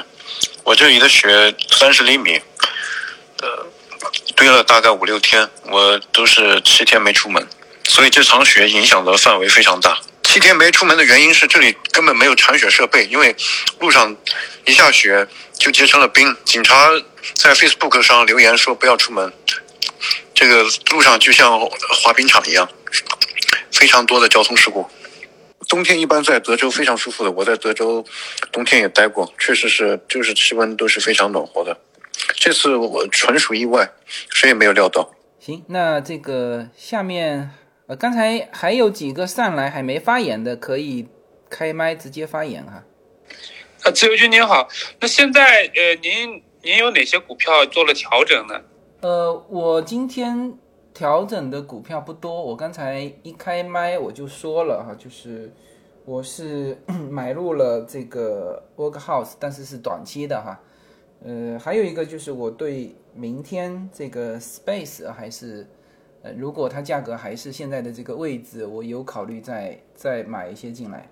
[0.63, 2.39] 我这里的雪三十厘米，
[3.41, 3.67] 呃，
[4.37, 7.49] 堆了大概五六天，我都是七天没出门，
[7.89, 9.99] 所以这场雪影响的范围非常大。
[10.27, 13.35] 七天没出门的原因是这里根本没有铲雪设备，因为
[13.79, 14.15] 路上
[14.67, 16.37] 一下雪就结成了冰。
[16.45, 16.91] 警察
[17.35, 19.33] 在 Facebook 上留言说不要出门，
[20.35, 22.69] 这个路上就像滑冰场一样，
[23.73, 24.91] 非常多的交通事故。
[25.69, 28.05] 冬天一般在德州非常舒服的，我在德州
[28.51, 31.79] 冬天也待过，确实是就是气温都是非常暖和的。
[32.35, 33.89] 这次我纯属意外，
[34.31, 35.15] 谁也没有料到。
[35.41, 37.53] 行，那这个下面。
[37.89, 41.07] 呃，刚才还有几个上来还没发言的，可以
[41.49, 42.83] 开麦直接发言哈。
[43.85, 44.67] 啊，自由军您好，
[44.99, 48.61] 那现在呃，您您有哪些股票做了调整呢？
[49.03, 50.53] 呃，我今天
[50.93, 55.53] 调整的股票不多，我刚才一开麦我就说了哈，就是
[56.05, 56.77] 我是
[57.09, 60.61] 买入了这个 Workhouse，但是是短期的哈。
[61.25, 65.65] 呃，还有一个就是我对明天这个 Space 还是。
[66.37, 71.09] 如果它价格还是现在的这个位置，我有考虑再再买一些进来。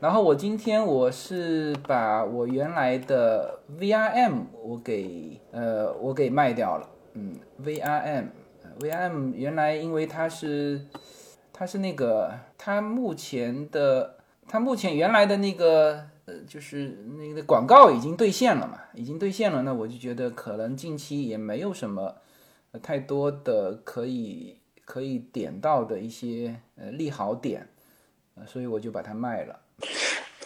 [0.00, 8.26] 然后我今天我是把我原来的 VRM 我给呃我给卖掉了，嗯，VRM
[8.78, 10.80] VRM 原来因为它是
[11.52, 14.14] 它是那个它目前的
[14.46, 22.14] 它目前原来的那个呃就是那个广告已经兑现了嘛，已经兑现了，那我就觉得可能近期也没有什么。
[22.82, 27.68] 太多的可以可以点到的一些呃利好点，
[28.34, 29.60] 呃，所以我就把它卖了。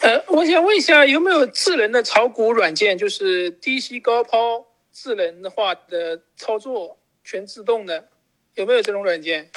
[0.01, 8.09] 呃，我想问一下，有没有智能的炒股软件，就是低吸高抛、智能化的操作，全自动的，
[8.55, 9.49] 有没有这种软件？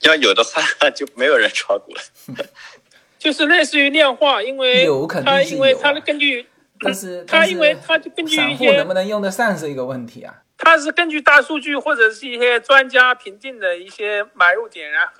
[0.00, 2.46] 要有的话，就没有人炒股了。
[3.18, 6.46] 就是类似于量化，因为有肯定它因为它根据，
[6.78, 10.43] 但是它因为它就根据一些能不能用得上是一个问题啊。
[10.56, 15.14] 它是根据大数据或者是一些专家评定的一些买入点，然后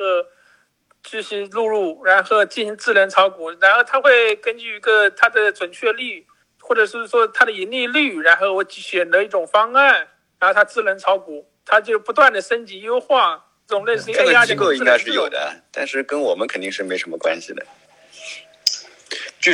[1.03, 6.25] 进行录入，然后进行智能炒股，然后它会根据一个它的准确率，
[6.61, 10.09] 或者是说它的盈利率，然后我选择一种方案，
[10.39, 17.67] 然后它智能炒股，它就不断的升级优化这种类似于 AI 的机构应该是有的，但是跟我们肯定是没什么关系的。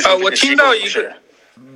[0.05, 1.13] 啊，我听到一个。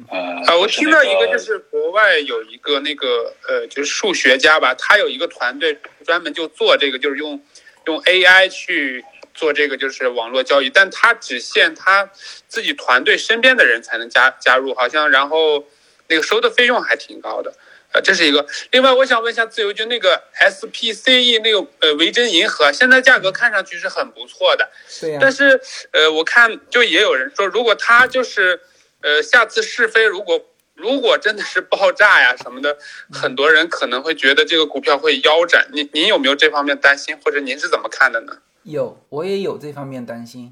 [0.09, 7.43] 啊，我听到一个就是国外有一个那个呃，就是数学家吧，他有一个团队专门就做这个，就是用
[7.85, 9.03] 用 AI 去
[9.33, 12.09] 做这个就是网络交易，但他只限他
[12.47, 15.65] 自己团队身边的人才能加加入，好像然后
[16.07, 17.53] 那个收的费用还挺高的，
[17.91, 18.45] 呃，这是一个。
[18.71, 24.71] 另外，我想问一下自由军，那个 SPCE 那个呃维珍银河，现在价格看上去是很不错的，
[25.01, 25.59] 对但是
[25.91, 28.61] 呃，我看就也有人说，如果他就是。
[29.05, 30.41] 呃，下次试飞如果
[30.73, 32.75] 如果真的是爆炸呀什么的，
[33.11, 35.69] 很多人可能会觉得这个股票会腰斩。
[35.71, 38.39] 您您有没有这方面担心，或者您是怎么看的呢？
[38.63, 40.51] 有，我也有这方面担心，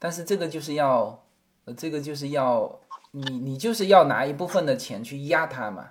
[0.00, 1.24] 但是这个就是要，
[1.64, 2.80] 呃，这个就是要
[3.12, 5.90] 你你就是要拿一部分的钱去压它嘛，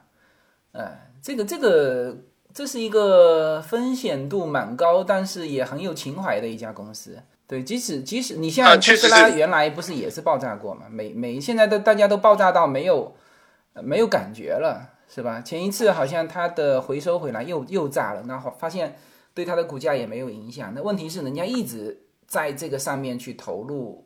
[0.74, 2.18] 哎，这个这个
[2.54, 7.24] 这是一个风险度蛮高，但是也很有情怀的一家公司。
[7.52, 13.14] 对，即使即使你像特斯拉原来不是也是爆炸过嘛，每每现在都大家都爆炸到没有
[13.74, 15.42] 没有感觉了，是吧？
[15.42, 18.98] 前一次好像它的回收回来又又炸了，然后发现
[19.34, 20.72] 对它的股价也没有影响。
[20.74, 24.06] 那问题是人家一直在这个上面去投入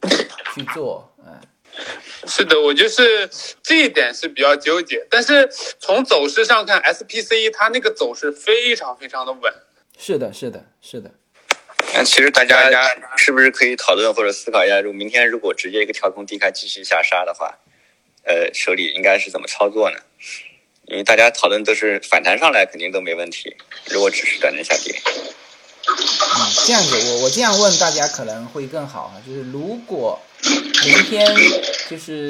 [0.56, 1.40] 去做，嗯。
[2.26, 3.30] 是的，我就是
[3.62, 5.06] 这一点是比较纠结。
[5.08, 5.48] 但是
[5.78, 9.54] 从走势上看，SPC 它那个走势非常非常的稳。
[10.00, 11.12] 是的，是的，是的。
[11.96, 12.70] 那其实大家
[13.16, 17.58] 是不是可以讨论或者思考一下，如果明天如果直接一个跳空低开继续下杀的话，
[18.24, 19.98] 呃，手里应该是怎么操作呢？
[20.88, 23.56] 因为大家讨论都是反弹上来肯定都没问题，
[23.90, 24.94] 如果只是短暂下跌。
[25.88, 30.20] 嗯，这样子，我我这样问大家可能会更好哈，就是如果。
[30.86, 31.26] 明天
[31.90, 32.30] 就是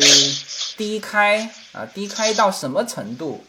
[0.77, 3.43] 低开啊，低开到什么程度，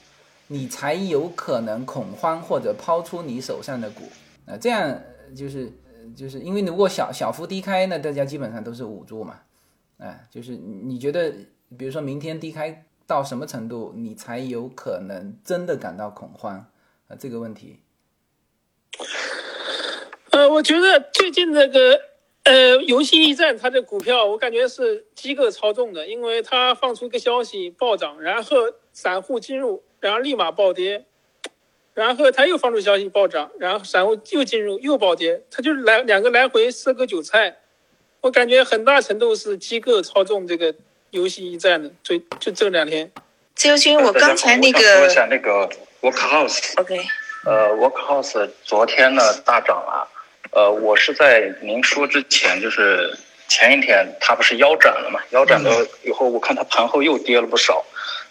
[0.48, 4.10] 你才有可能恐慌或者抛出你手上的股
[4.44, 4.58] 啊？
[4.60, 5.00] 这样
[5.36, 5.70] 就是
[6.16, 9.42] 就是因为如果小小幅低开，那大家基本上都是捂住嘛，
[9.98, 11.32] 哎，就是你觉得，
[11.76, 16.66] 比如说明天低开到什么程度，你才有可能真的感到恐慌
[17.08, 17.16] 啊？
[17.16, 17.80] 这个问题，
[20.32, 22.00] 呃，我觉得最近这个。
[22.46, 28.56] 呃，游戏驿站它的股票，我感觉是机构操纵的，因为它放出一个消息暴涨，然后
[28.92, 31.06] 散户进入，然后立马暴跌，
[31.96, 37.56] 然后它又放出消息暴涨，然后散户又进入又暴跌，它就是来两个来回割个韭菜，
[38.20, 40.74] 我感觉很大程度是机构操纵这个
[41.10, 43.10] 游戏驿站的，最就这两天。
[43.54, 45.66] 自由军，我刚才那个说一下那个
[46.02, 47.00] Workhouse，OK，
[47.46, 50.06] 呃，Workhouse 昨天呢大涨了。
[50.50, 53.16] 呃，我是在您说之前，就是
[53.48, 55.18] 前一天它不是腰斩了嘛？
[55.30, 55.70] 腰斩了
[56.04, 57.82] 以后，我看它盘后又跌了不少，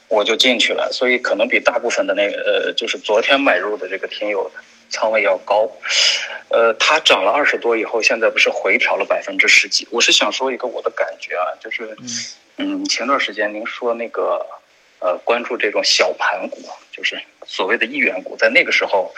[0.07, 0.89] 我就进去了。
[0.91, 4.51] 所以可能比大部分的那个呃，就是昨天买入的这个听友
[4.89, 5.69] 仓位要高。
[6.49, 9.87] 呃，它涨了二十多以后，现在不是回调了百分之十几？
[9.91, 11.95] 我是想说一个我的感觉啊，就是
[12.57, 14.45] 嗯，前段时间您说那个
[14.99, 16.59] 呃，关注这种小盘股，
[16.91, 17.21] 就是。
[17.47, 19.13] 所谓的一元股，在那个时候，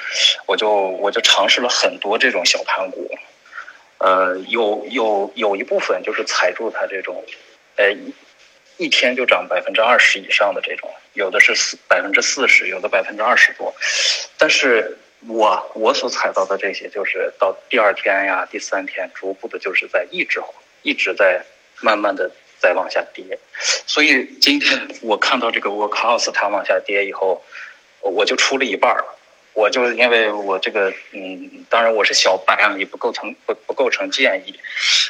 [0.47, 3.09] 我就我就尝试了很多这种小盘股，
[3.99, 7.23] 呃，有有有一部分就是踩住它这种，
[7.77, 7.95] 呃，
[8.77, 13.73] 一天就涨百分之二十以上的这种，有的是四百分之四十，有的百分之二十多，
[14.37, 14.97] 但是
[15.27, 20.41] 我我所踩到的这些，就是到第二天呀、第三天，逐步的就是在一直
[20.83, 21.43] 一直在
[21.81, 23.37] 慢慢的在往下跌，
[23.85, 27.43] 所以今天我看到这个 Workhouse 它往下跌以后。
[27.99, 29.03] 我就出了一半儿，
[29.53, 34.57] 我就因为我这个，嗯，当然我是小白啊，也不构成不不构成建议，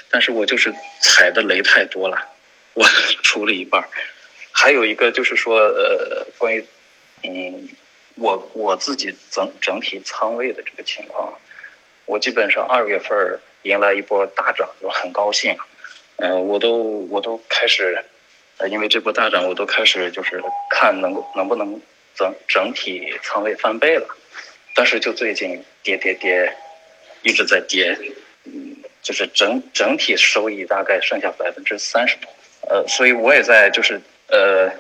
[0.10, 2.18] 但是我就是踩的雷太多了，
[2.78, 2.86] 我
[3.24, 3.90] 出了一半儿。
[4.52, 6.64] 还有一个就是说，呃，关于，
[7.24, 7.70] 嗯，
[8.16, 11.34] 我我自己整整体仓位的这个情况，
[12.06, 15.58] 我基本上二月份迎来一波大涨，就很高兴，
[16.18, 18.04] 嗯，我都我都开始，
[18.58, 21.82] 呃，因为这波大涨，我都开始就是看能够能不能。
[22.18, 24.08] 整整体仓位翻倍了，
[24.74, 26.52] 但是就最近跌跌跌，
[27.22, 27.95] 一直在跌，
[28.44, 32.28] 嗯，就是整整体收益大概剩下百分之三十多，
[32.69, 34.72] 呃，所以我也在就是呃，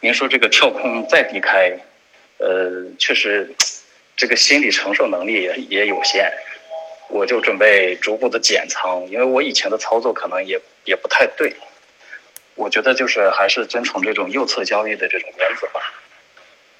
[0.00, 1.78] 您说这个跳空再低开，
[2.38, 3.54] 呃，确实
[4.16, 6.32] 这个心理承受能力也也有限，
[7.08, 11.54] 我就准备逐步的减仓，因为我以前的操作可能也也不太对，
[12.54, 15.80] 我觉得就是还是遵从这种右侧交易的这种原则吧。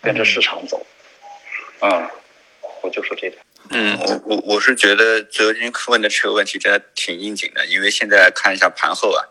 [0.03, 0.87] 跟着市场走，
[1.81, 2.09] 嗯，
[2.81, 3.35] 我就说这点。
[3.71, 9.25] 嗯，我我我是觉得泽军问的这个问题真的挺应景的，因为现在看一下盘后啊，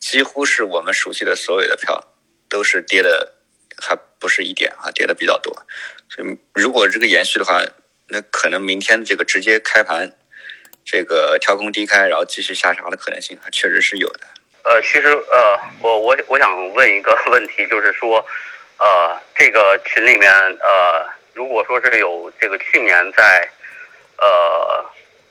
[0.00, 2.02] 几乎是我们熟悉的所有的票
[2.48, 3.34] 都是跌的，
[3.78, 5.54] 还不是一点啊，跌的比较多。
[6.08, 7.62] 所以如果这个延续的话，
[8.08, 10.10] 那可能明天这个直接开盘，
[10.84, 14.20] 这个跳空低开，然后继续下杀的可能性还确实是有的。
[14.64, 18.26] 呃，其实呃，我我我想问一个问题，就是说。
[18.82, 23.46] 呃，这个群里面，呃，如果说是有这个去年在，
[24.16, 24.82] 呃，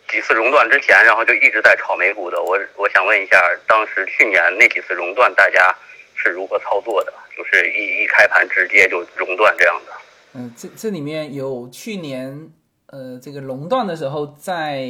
[0.09, 5.73] 几次熔断之前，然后就一直在炒美股的，我我想问一下，当时去年那几次熔断，大家
[6.15, 7.13] 是如何操作的？
[7.37, 9.93] 就是一一开盘直接就熔断这样的？
[10.33, 12.51] 嗯，这这里面有去年
[12.87, 14.87] 呃这个熔断的时候在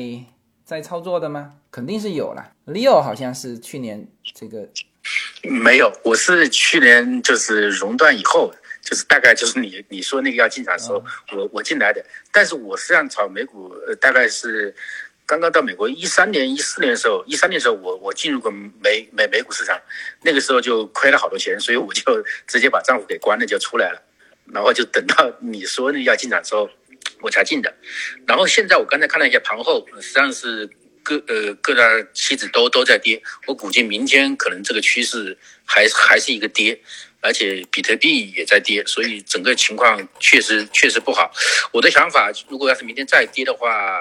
[0.65, 1.53] 在操作的吗？
[1.71, 2.51] 肯定是有了。
[2.65, 4.67] Leo 好像是去年这个。
[5.43, 11.01] 没有，我是去年就是熔断以后，就是大概就是你你说那个要进场的时候，
[11.31, 12.03] 我我进来的。
[12.31, 14.75] 但是我实际上炒美股，大概是
[15.30, 19.80] 刚刚到美国一三年、一四年的时候，一三年的时候我我进入过美美美股市场，
[20.23, 22.01] 那个时候就亏了好多钱，所以我就
[22.47, 24.01] 直接把账户给关了就出来了，
[24.51, 26.68] 然后就等到你说要进场的时候，
[27.22, 27.72] 我才进的。
[28.26, 30.68] 然后现在我刚才看了一下盘后，实际上是
[31.03, 36.81] 各呃各大期指都都在跌，我估计明天可能这个趋势还还是一个跌。
[37.22, 41.30] 而且比特币也在跌，所以整个情况确实确实不好。
[41.73, 43.99] 我的想法，如果要是明天再跌的话，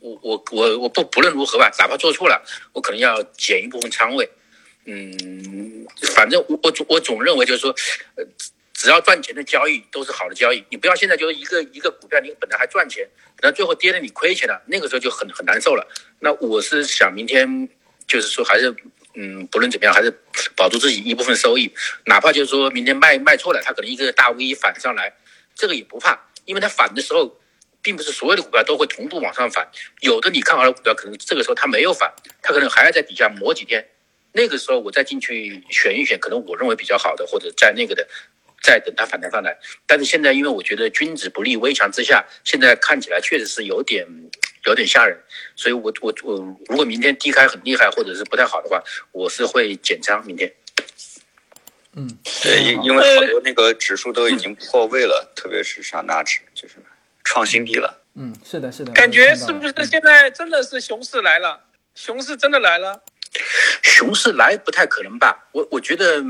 [0.00, 4.28] 我我我我不不论如何吧，哪怕做错了，我可能要减一部分仓位。
[4.86, 7.70] 嗯，反正我我总我总认为就是说，
[8.16, 8.24] 呃，
[8.72, 10.64] 只要赚钱的交易都是好的交易。
[10.70, 15.86] 你不要现在就是一个一个股票，你本来还赚钱，等到最后跌了你亏钱了，那个时候就很很难受了。
[16.20, 17.68] 那我是想明天
[18.06, 18.74] 就是说还是。
[19.16, 20.20] 嗯，不论怎么样，还是
[20.54, 21.68] 保住自己一部分收益，
[22.06, 25.12] 哪怕就是说明天卖卖错了，它可能一个大 V 反上来，
[25.52, 27.39] 这个也不怕，因为它反的时候，
[27.82, 29.68] 并不是所有的股票都会同步往上反，
[30.00, 32.12] 有的你看好的股票，可能这个时候它没有反，
[32.42, 33.86] 它可能还要在底下磨几天，
[34.32, 38.06] 那个时候我再进去选一选，可能我认为比较好的，或者在那个的，
[38.62, 39.58] 再等它反弹上来。
[39.86, 44.06] 但是现在，因为我觉得君子不立危墙之下，现在看起来确实是有点。
[44.66, 45.18] 有点吓人，
[45.56, 48.78] 所以我我我如果明天低开很厉害或者是不太好的话，
[49.10, 50.52] 我是会减仓明天。
[51.94, 52.06] 嗯，
[52.42, 56.74] 对，因因为好多那个指数都已经破位了，特别是上纳指就是
[57.24, 58.02] 创新低了。
[58.14, 58.92] 嗯，是的，是的。
[58.92, 61.60] 感觉是不是现在真的是熊市来了？
[61.94, 63.02] 熊市真的来了？
[63.82, 65.48] 熊市来不太可能吧？
[65.52, 66.20] 我我觉得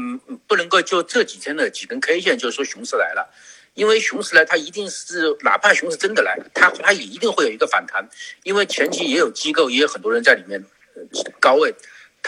[0.47, 3.33] 不能够就这几天的几根 K 线就说熊市来了。
[3.75, 8.07] 因为熊市来，它一定是哪怕熊市真的来，它它也一定会有一个反弹，
[8.43, 10.63] 因为前期也有机构，也有很多人在里面
[11.39, 11.73] 高位，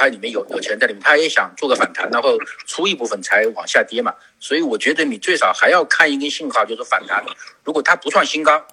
[0.02, 4.12] 它里面有有钱在里面，它也想做个反弹，然后出一部分才往下跌嘛。
[4.40, 7.24] 所以我觉得你最少还要看一根信号，就是反弹。
[7.62, 8.66] 如果它不创新高，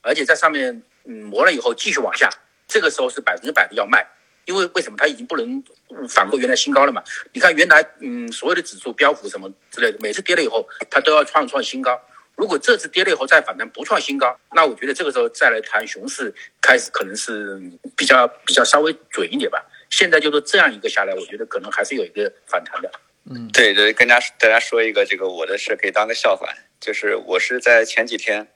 [0.00, 2.30] 而且在上面嗯磨了以后继续往下，
[2.68, 4.06] 这个时候是百分之百的要卖。
[4.44, 5.62] 因为为什么它已经不能
[6.08, 7.02] 反过原来新高了嘛？
[7.32, 12.00] 你看原来嗯所有的指数标普什么之类的，每次跌了以后它都要创创新高。
[12.36, 16.32] 如果这次跌了以后再反弹不创新高，那我觉得这个时候再来谈熊市
[16.62, 17.60] 开始可能是
[17.96, 19.62] 比较比较稍微准一点吧。
[19.90, 22.90] 现在就是这样一个下来，我觉得可能还是有一个反弹的。
[23.30, 26.48] 嗯，对对，跟大家大家说一个这个我的事可以当个笑话，
[26.80, 28.48] 就是我是在前几天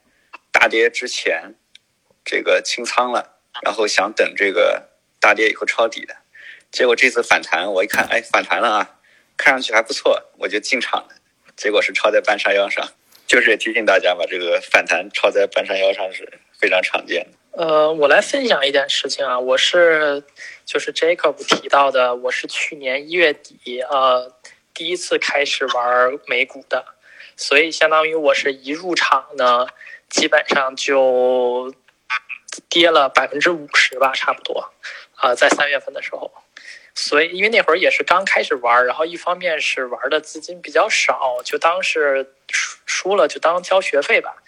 [0.51, 1.53] 大跌之前
[2.25, 4.89] 这个清仓了，然后想等这个。
[5.17, 6.15] 大跌以后抄底的，
[6.71, 8.99] 结果这次反弹，我一看，哎，反弹了啊，
[9.35, 11.15] 看上去还不错，我就进场了。
[11.55, 12.87] 结果是抄在半山腰上，
[13.25, 17.34] 就是提醒大家吧，这个反弹抄在半山腰上是非常常见的。
[17.57, 20.21] 呃，我来分享一点事情啊，我是
[20.65, 24.29] 就是 Jacob 提到的，我是去年一月底呃
[24.73, 26.85] 第一次开始玩美股的，
[27.37, 29.67] 所以相当于我是一入场呢，
[30.09, 31.73] 基本上就
[32.67, 34.73] 跌了百分之五十吧，差不多。
[35.15, 36.29] 啊，在三月份的时候，
[36.93, 42.33] 所以因为那会儿也是刚开始玩，然后一方面是玩的资金比较少，就当是
[42.85, 44.43] 输了就当交学费吧。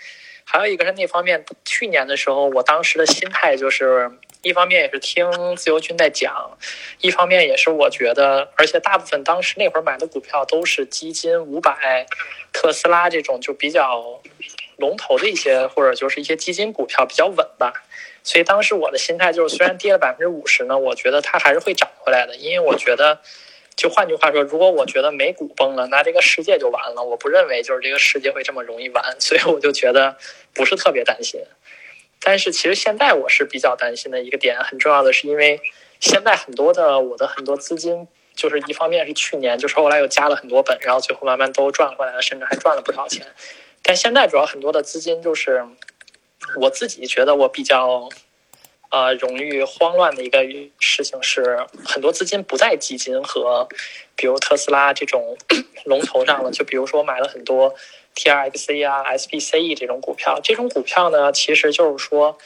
[0.49, 4.09] 还有一个是那方面，去年的时候，我当时的心态就是，
[4.43, 6.57] 一方面也是听自由军在讲，
[7.01, 12.05] 一方面也是我觉得，而且大部分当时那会儿买的股票都是基金五百、
[12.53, 14.21] 特斯拉这种就比较
[14.77, 17.73] 龙头的一些，或者就是一些基金股票比较稳吧。
[18.23, 22.37] 所以当时我的心态就是，虽然跌了百分之五十呢，我觉得它还是会涨回来的。
[22.37, 23.19] 因为我觉得，
[23.77, 27.01] 就换句话说，如果我觉得美股崩了，那这个世界就完了。
[27.01, 30.17] 我不认为就是这个世界会这么容易完，所以我就觉得
[30.53, 31.39] 不是特别担心。
[32.19, 35.61] 但是其实现在我是比较担心的一个点，很重要的是，因为
[36.01, 43.25] 现在很多的我的很多资金，就是一方面是去年就是后来又加了很多本，然后最后慢慢都赚回来了，甚至还赚了不少钱。
[43.81, 45.63] 但现在主要很多的资金就是。
[46.61, 48.07] 我自己觉得我比较，
[48.89, 50.39] 呃，容易慌乱的一个
[50.79, 53.67] 事情是，很多资金不在基金和，
[54.15, 55.37] 比如特斯拉这种
[55.85, 56.51] 龙头上了。
[56.51, 57.75] 就比如说买了很多
[58.15, 62.37] T R X C 啊、S P C E 这种股票，这种股票呢，其实就是说，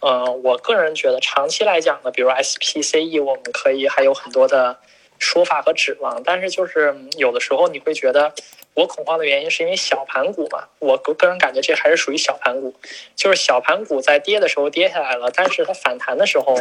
[0.00, 4.78] 呃，我个人觉得长期来讲呢，比如 S P C E，我们可以还有很多的
[5.18, 8.32] 说法和指望，但是就是有的时候你会觉得。
[8.78, 12.72] 我恐慌的原因是因为小盘股嘛，我个个人感觉这还是属于小盘股，
[13.16, 16.56] 就是小盘股在跌的时候跌下来了，但是它反弹的时候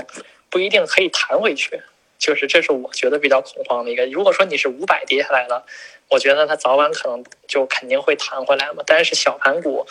[0.49, 1.79] 不一定可以弹回去，
[2.17, 4.07] 就是这是我觉得比较恐慌的一个。
[4.07, 5.63] 如果说你是五百跌下来了，
[6.09, 8.81] 我觉得它早晚可能就肯定会弹回来嘛。
[8.87, 9.85] 但是小盘股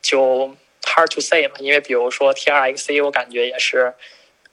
[0.00, 3.92] 就 hard to say 嘛，因为比如说 T R X C，我感觉也是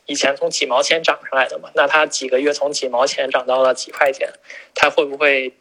[0.08, 4.28] 以前从几毛钱涨上来的嘛，那它几个月从几毛钱涨到了几块钱，
[4.76, 5.54] 它会不会？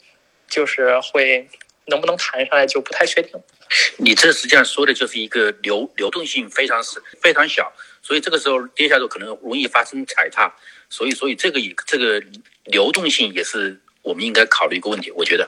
[0.52, 1.48] 就是会
[1.86, 3.32] 能不能谈上来就不太确定。
[3.96, 7.72] 你这实际上说的就是一个流流动性非常是非常小，
[8.02, 10.54] 所以这个时候跌下来可能容易发生踩踏，
[10.90, 12.22] 所以所以这个也这个
[12.66, 15.46] 流动性也是我们应该考虑一个问题，我觉得。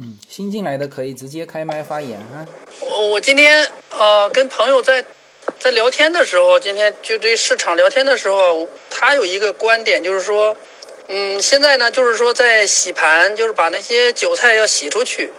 [0.00, 2.46] 嗯，新进来的可以直接开麦发言啊。
[2.80, 5.04] 我我今天呃跟朋友在
[5.58, 10.56] 在聊天的时候，今天就对市场聊天的时候，他有一个观点就是说，
[11.10, 15.32] 嗯，现在呢就是说在洗盘，就是把那些韭菜要洗出去。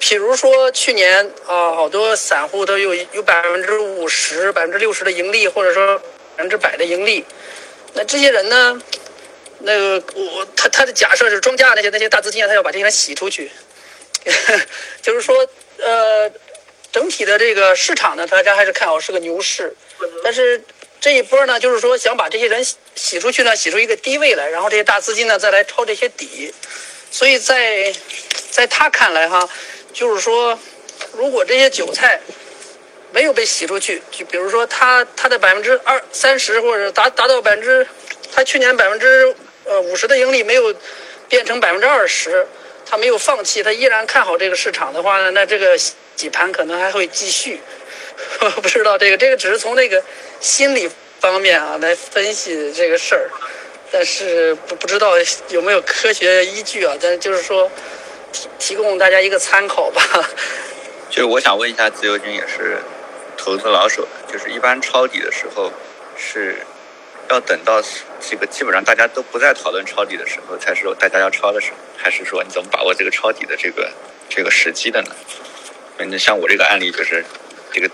[0.00, 5.98] 譬如说去年啊，好多散户都有有百分之五十、百分之六十的盈利，或者说
[6.36, 7.24] 百分之百的盈利。
[7.94, 8.82] 那这些人呢，
[9.60, 13.50] 那个我他他的假设是庄家那些那些大资金啊，他要把这些人洗出去。
[15.00, 15.48] 就是说，
[15.78, 16.28] 呃，
[16.90, 19.74] 整体的这个市场呢，大家还是看好是个牛市，
[20.24, 20.60] 但是
[21.00, 26.52] 这一波呢，就是说想把这些人洗洗出去呢，洗出一个低位来，然后这些大资金呢再来抄这些底，
[27.10, 27.94] 所以在
[28.50, 29.48] 在他看来哈，
[29.92, 30.58] 就是说，
[31.12, 32.20] 如果这些韭菜
[33.12, 37.86] 没有被洗出去，就比如说他他的百分之二三十或者达达到百分之，
[38.34, 39.34] 他去年百分之
[39.64, 40.74] 呃五十的盈利没有
[41.28, 42.46] 变成百分之二十。
[42.90, 47.60] 他没有放弃，他依然看好这个市场的话呢，那这个洗盘可能还会继续。
[48.40, 50.02] 我 不知道这个，这个只是从那个
[50.40, 50.88] 心理
[51.20, 53.30] 方面啊来分析这个事儿，
[53.90, 55.14] 但是不不知道
[55.48, 56.94] 有没有科学依据啊？
[57.00, 57.70] 但是就是说
[58.32, 60.02] 提提供大家一个参考吧。
[61.10, 62.78] 就是我想问一下，自由军也是
[63.36, 65.72] 投资老手，就是一般抄底的时候
[66.16, 66.56] 是。
[67.30, 67.78] 要等到
[68.18, 73.92] 这个基本上大家都不再讨论抄底的时候，才是大家要抄的时候，还是说你怎么把握这个抄底的这个
[74.30, 75.10] 这个时机的呢？
[75.98, 77.22] 那像我这个案例就是，
[77.70, 77.90] 这个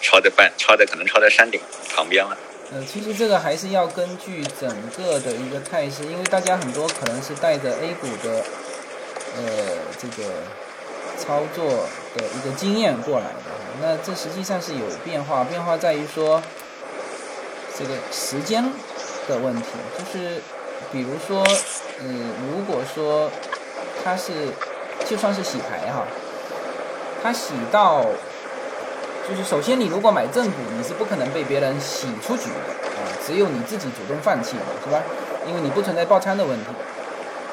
[0.00, 1.60] 抄在半抄在可能抄在山顶
[1.94, 2.36] 旁边了。
[2.72, 8.44] 呃，其实这个还是要根据整个的一个态势，因为大家很多可能是带着 A 股的
[9.36, 9.42] 呃
[9.98, 10.30] 这个
[11.18, 11.64] 操作
[12.16, 13.50] 的一个经验过来的，
[13.80, 16.42] 那这实际上是有变化，变化在于说。
[17.78, 18.64] 这个时间
[19.28, 19.66] 的问题，
[19.98, 20.40] 就是
[20.90, 21.46] 比如说，
[22.00, 23.30] 嗯，如果说
[24.02, 24.48] 它是
[25.04, 26.06] 就算是洗牌哈，
[27.22, 28.06] 它洗到
[29.28, 35.02] 就是首先你如果买正股，你是不可能被别人洗出局的啊，只有你自己主动放弃是吧？
[35.46, 36.66] 因为你不存在爆仓的问题。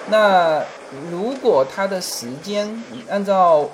[0.09, 0.63] 那
[1.11, 3.69] 如果它的时间按照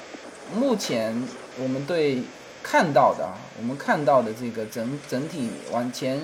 [0.53, 1.27] 目前
[1.57, 2.23] 我们对。
[2.61, 6.21] 看到的啊，我们看到的这个整整体往前，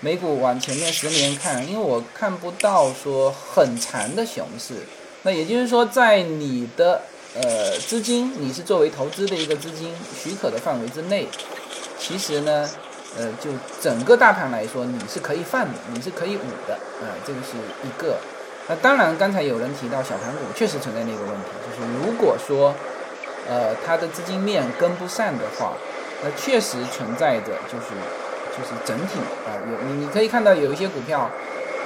[0.00, 4.74] 美股往前面十年看，因为我看不到说很长的熊市，
[5.22, 7.00] 那也就是说，在你的
[7.34, 11.28] 呃资金，你是作为投资的一个资金许可的范围之内，
[11.98, 12.68] 其实呢，
[13.18, 13.50] 呃，就
[13.80, 18.18] 整个大盘来说，你是可以放的，你是可以捂的啊，这个是一个。
[18.68, 22.74] 那当然，刚才有人提到小盘股确实存在那个问题，就是如果说。
[23.48, 25.72] 呃，它的资金面跟不上的话，
[26.22, 27.88] 那确实存在着就是
[28.56, 31.28] 就是整体啊，有你你可以看到有一些股票，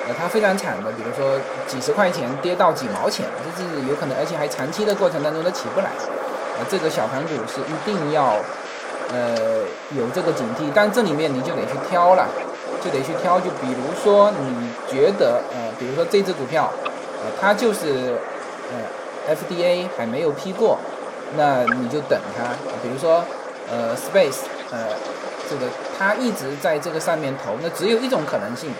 [0.06, 3.26] 呃，它非常惨的，比如说几十块钱跌到几毛钱，
[3.56, 5.90] 这是有可能，而且还长期的过程当中都起不来，
[6.58, 8.36] 呃，这个小盘股是一定要
[9.12, 9.64] 呃
[9.96, 12.28] 有这个警惕，但这里面你就得去挑了，
[12.82, 16.70] 就得去挑，就比如说你觉得呃，比如说这只股票，
[17.22, 18.18] 呃，它就是
[18.70, 20.78] 呃 FDA 还没有批过。
[21.36, 22.44] 那你就等它，
[22.80, 23.24] 比如说，
[23.68, 24.86] 呃，Space，呃，
[25.50, 25.66] 这个
[25.98, 28.70] 它一直在这个上面投，那只有一种可能性，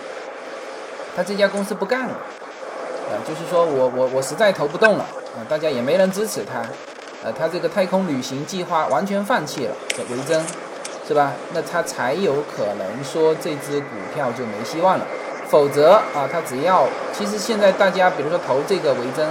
[1.15, 2.13] 他这家公司不干了，
[3.09, 5.05] 啊，就是说我我我实在投不动了，
[5.35, 6.61] 啊，大家也没人支持他，
[7.23, 9.75] 呃，他这个太空旅行计划完全放弃了，
[10.09, 10.43] 维珍，
[11.07, 11.31] 是吧？
[11.53, 15.05] 那他才有可能说这只股票就没希望了，
[15.47, 19.27] 否则啊，他只要其实现在大家比如说投这个维珍，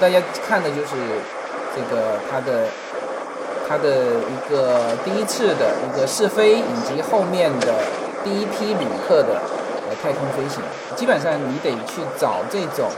[0.00, 0.88] 大家看的就是。
[1.76, 2.68] 这个它的
[3.68, 7.74] 它的一个第一次的一个试飞，以及后面的
[8.22, 9.42] 第一批旅客的
[10.04, 10.62] 太空飞行，
[10.94, 12.92] 基本上你得去找这种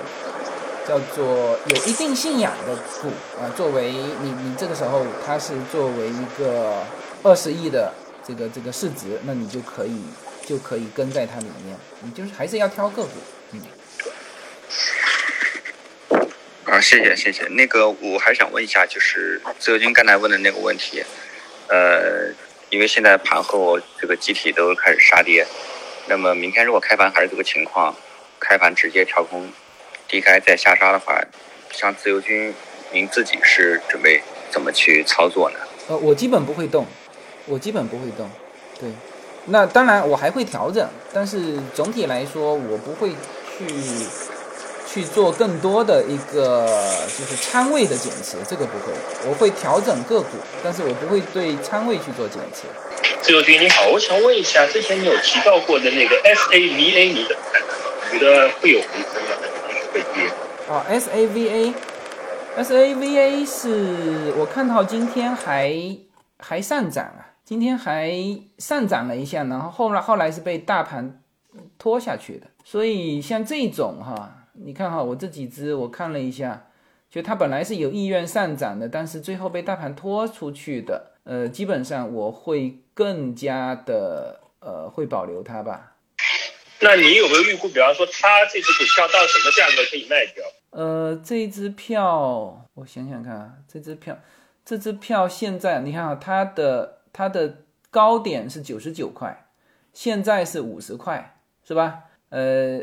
[0.88, 3.06] 叫做有一定信仰的股
[3.40, 6.82] 啊，作为你你这个时候它是作为一个
[7.22, 7.94] 二十亿的
[8.26, 10.02] 这个这个市值，那你就可以
[10.44, 13.10] 就可以跟在它里面，你就是还是要挑个股，
[13.52, 13.60] 嗯。
[16.64, 17.44] 啊，谢谢谢谢。
[17.50, 21.04] 那个我还想问一下，就是自由军刚才问的那个问题，
[21.68, 22.32] 呃，
[22.68, 25.46] 因为现在盘后这个集体都开始杀跌，
[26.08, 27.94] 那么明天如果开盘还是这个情况，
[28.38, 29.52] 开盘直接跳空
[30.06, 31.20] 低开再下杀的话，
[31.72, 32.54] 像自由军，
[32.92, 35.58] 您自己是准备怎么去操作呢？
[35.88, 36.86] 呃，我基本不会动，
[37.46, 38.30] 我基本不会动。
[38.78, 38.88] 对，
[39.46, 43.66] 那当然我还会调整，但是总体来说我不会去。
[44.96, 46.66] 去做更多的一个
[47.18, 48.94] 就是仓位的检测，这个不会，
[49.28, 52.66] 我会调整个股，但是我不会对仓位去做检测。
[53.20, 57.60] 自由军你好，我想问一下，之前你有提到过的那个 SAVA，你怎么看？
[58.10, 59.36] 你觉得会有回升吗？
[59.66, 60.30] 还是会跌？
[60.66, 60.82] 哦
[62.56, 65.98] ，SAVA，SAVA 是我看到今天还
[66.38, 68.10] 还上涨啊，今天还
[68.56, 71.20] 上涨了一下，然后后来后来是被大盘
[71.78, 72.46] 拖下去的。
[72.64, 76.68] 所以像这种哈，你看哈，我这几只我看了一下，
[77.10, 85.96] 就它本来是有意愿上涨的，但是最后被大盘拖出去的，呃，基本上我会更加的呃会保留它吧。
[86.80, 90.44] 那你有没有预估，比方说它这只股票到什么价格可以卖掉？
[90.70, 94.18] 呃，这支票我想想看啊，这支票，
[94.64, 99.46] 这支票现在你看啊，它的它的高点是九十九块，
[99.94, 102.00] 现在是五十块，是吧？
[102.28, 102.80] 呃，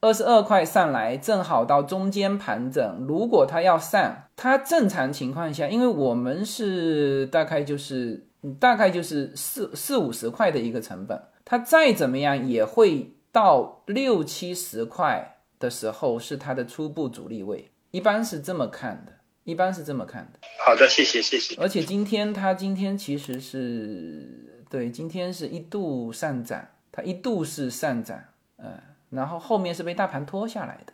[0.00, 3.04] 二十二块上来，正好到中间盘整。
[3.06, 8.26] 如果它要上，它正常情况下，因为我们是大概就是
[8.58, 19.12] 大概就是四四五十块的一个成本，它再怎么样也会到六七十块的时候是它的初步阻力位，一般是这么看的，
[19.44, 20.38] 一般是这么看的。
[20.64, 21.54] 好的，谢谢谢谢。
[21.60, 28.18] 而且今天它今天其实是对，今天是一度上涨，它一度是上涨。
[28.56, 28.78] 嗯，
[29.10, 30.92] 然后后面是被大盘拖下来的，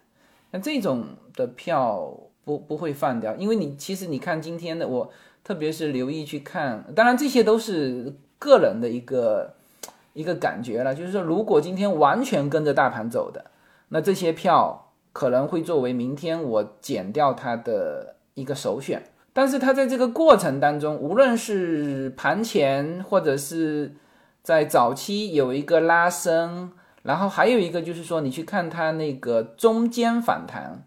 [0.50, 2.12] 那这种的票
[2.44, 5.10] 不不会放掉，因为你其实你看今天的我，
[5.44, 9.54] 特别是留意去看，当然这些都是个人的一个
[10.14, 13.50] 一个感觉了，就是说如果今天完全跟着大盘走的，
[13.88, 19.02] 那这些票可能会作为明天我减掉它的一个首选，
[19.34, 23.94] 但是它在这个过程当中，无论是盘前或者是
[24.42, 26.72] 在早期有一个拉升。
[27.06, 30.84] 然后还有一个就是说，你去看它那个中间反弹，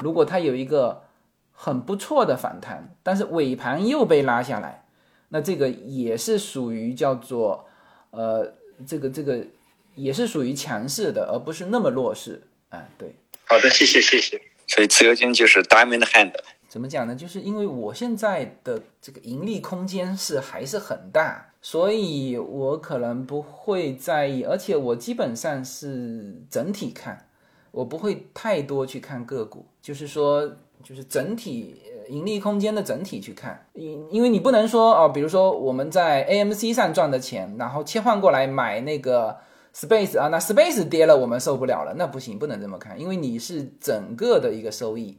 [0.00, 1.04] 如果它有一个
[1.52, 4.84] 很不错的反弹，但是尾盘又被拉下来，
[5.28, 7.66] 那这个也是属于叫做，
[8.10, 8.54] 呃，
[8.86, 9.46] 这个这个
[9.94, 12.42] 也是属于强势的，而不是那么弱势。
[12.70, 13.14] 哎，对。
[13.44, 14.40] 好的，谢谢谢谢。
[14.66, 16.32] 所以自由金就是 diamond hand。
[16.70, 17.14] 怎么讲呢？
[17.14, 21.48] 就是因为我现在的这个盈利空间是还是很大。
[21.62, 27.26] 所以我可能不会在意，而且我基本上是整体看，
[27.70, 30.50] 我不会太多去看个股，就是说，
[30.82, 31.76] 就是整体
[32.08, 39.36] 盈利空间的整体去看，因因为你不能说哦，比如说我们在 AMC 上赚的钱，然后切换过来买那个
[39.74, 45.18] Space 啊，那 Space 跌了，我们受不了了，那不行，不能这么看，因为你是整个的一个收益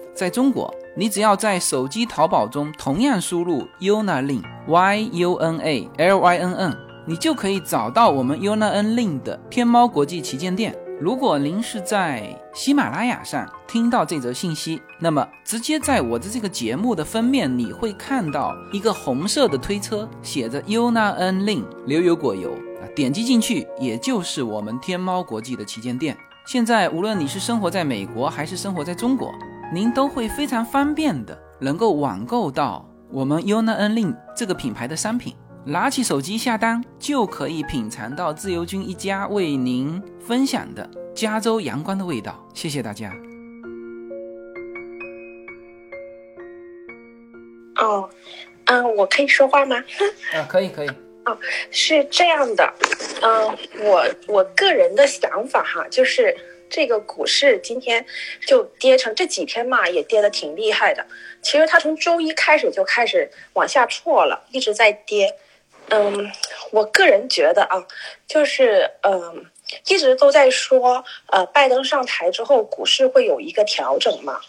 [0.13, 6.77] 在中国，你只要在手机淘宝中同样输入 Yuna Lin Y U N A L Y N N。
[7.07, 10.75] 你就可以找到我们 Yuna N Lin 的天猫国际旗舰店。
[10.99, 26.15] 如果您是在喜马拉雅上听到这则信息，那么直接在我的这个节目的封面，你会看到一个红色的推车，写着 Yuna N Lin 流油果油啊，点击进去，也就是我们天猫国际的旗舰店。
[26.45, 29.33] 现在无论你是生活在美国还是生活在中国，
[29.73, 35.33] 您都会非常方便的能够网购到我们 Yuna N Lin 这个品牌的商品。
[35.63, 42.45] 拿起手机下单，就可以品尝到自由军一家为您分享的加州阳光的味道。
[42.53, 43.13] 谢谢大家。
[47.77, 48.09] 哦，
[48.65, 49.77] 嗯，我可以说话吗？
[50.33, 50.89] 啊，可以，可以。
[51.25, 51.37] 哦，
[51.69, 52.73] 是这样的，
[53.21, 56.35] 嗯，我我个人的想法哈，就是
[56.71, 58.03] 这个股市今天
[58.47, 61.05] 就跌成这几天嘛，也跌得挺厉害的。
[61.43, 65.35] 其实它从周一开始就开始往下挫了，一直在跌。
[65.89, 66.31] 嗯，
[66.71, 67.85] 我个人觉得啊，
[68.25, 69.45] 就是嗯，
[69.87, 74.39] 一直都在说，呃，拜登上台之后股市会有一个调整嘛。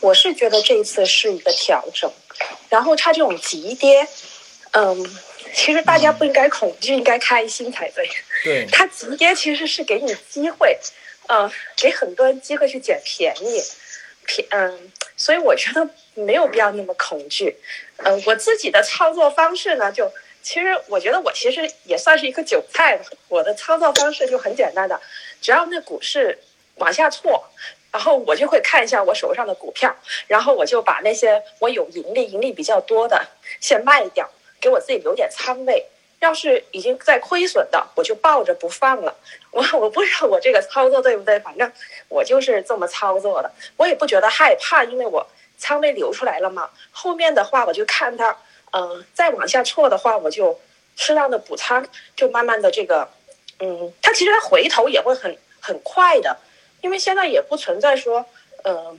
[0.00, 2.12] 我是觉得这一次是一个调整，
[2.68, 4.06] 然后它这种急跌，
[4.72, 5.06] 嗯，
[5.54, 8.06] 其实大家不应该恐惧，应该开心才对。
[8.44, 8.66] 对。
[8.70, 10.76] 它急跌其实是给你机会，
[11.32, 13.62] 嗯，给很多人机会去捡便宜，
[14.26, 17.56] 便嗯，所以我觉得没有必要那么恐惧。
[18.04, 20.12] 嗯，我自己的操作方式呢，就。
[20.44, 23.04] 其实我觉得我其实也算是一个韭菜吧。
[23.28, 25.00] 我的操作方式就很简单的，
[25.40, 26.36] 只要那股市
[26.78, 27.44] 往下挫，
[27.92, 29.96] 然后我就会看一下我手上的股票，
[30.26, 33.24] 然后我就把那些我有盈利、盈利比较多的
[33.60, 34.28] 先卖掉，
[34.60, 35.86] 给我自己留点仓位。
[36.22, 39.12] 要是已经在亏损的，我就抱着不放了。
[39.50, 41.70] 我我不知道我这个操作对不对，反正
[42.08, 43.50] 我就是这么操作的。
[43.76, 45.26] 我也不觉得害怕，因为我
[45.58, 46.70] 仓位留出来了嘛。
[46.92, 48.36] 后面的话我就看它，
[48.70, 50.60] 嗯，再往下挫的话，我就
[50.94, 51.84] 适当的补仓，
[52.14, 53.08] 就慢慢的这个，
[53.58, 56.36] 嗯，它其实它回头也会很很快的，
[56.82, 58.24] 因为现在也不存在说，
[58.62, 58.96] 嗯，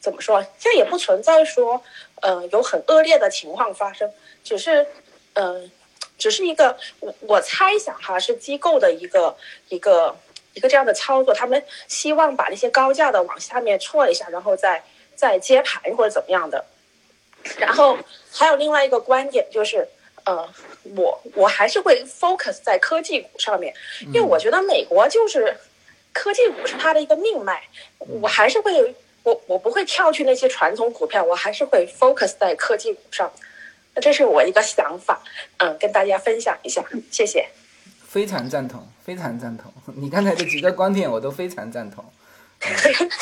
[0.00, 0.42] 怎么说？
[0.58, 1.80] 现在也不存在说，
[2.22, 4.10] 嗯，有很恶劣的情况发生，
[4.42, 4.84] 只是，
[5.34, 5.70] 嗯。
[6.18, 9.36] 只是一个我我猜想哈，是机构的一个
[9.68, 10.16] 一个
[10.54, 14.82] 一个这样的操作，他们希望把那些高价的往下面挫一下，然后再
[15.14, 16.64] 再接盘或者怎么样的。
[17.58, 17.98] 然后
[18.32, 19.86] 还有另外一个观点就是，
[20.24, 20.48] 呃，
[20.96, 23.72] 我我还是会 focus 在科技股上面，
[24.06, 25.56] 因为我觉得美国就是
[26.12, 27.62] 科技股是它的一个命脉，
[27.98, 33.30] 我还是会我我不会跳去那些传统股票，我还是会 focus 在科技股上。
[34.00, 35.20] 这是我一个想法，
[35.58, 37.48] 嗯，跟大家分享一下，谢谢。
[38.06, 39.72] 非常赞同，非常赞同。
[39.96, 42.04] 你刚才的几个观点我都非常赞同。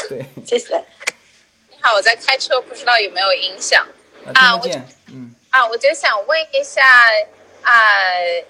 [0.08, 0.76] 对， 谢谢。
[1.70, 3.86] 你好，我在开车，不知道有没有影响
[4.34, 4.56] 啊？
[4.58, 4.86] 听见。
[5.12, 5.34] 嗯。
[5.50, 6.82] 啊，我就想问一下
[7.62, 7.72] 啊，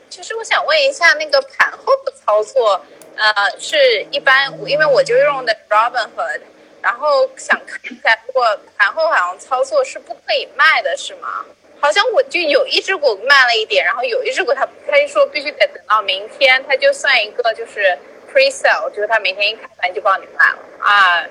[0.09, 2.85] 就是我想问一下那个盘后的操作，
[3.17, 6.41] 呃，是一般，因为我就用的 Robinhood，
[6.81, 8.45] 然后想看一下，如果
[8.77, 11.45] 盘后好像操作是不可以卖的，是吗？
[11.85, 17.95] 好像我就有一只股慢了一点，然后有一只股它它就说必须得等到明天，它就算一个就是
[18.33, 21.23] pre sale，就是它明天一开盘就帮你卖了啊。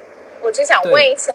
[0.42, 1.34] 我只想问一下，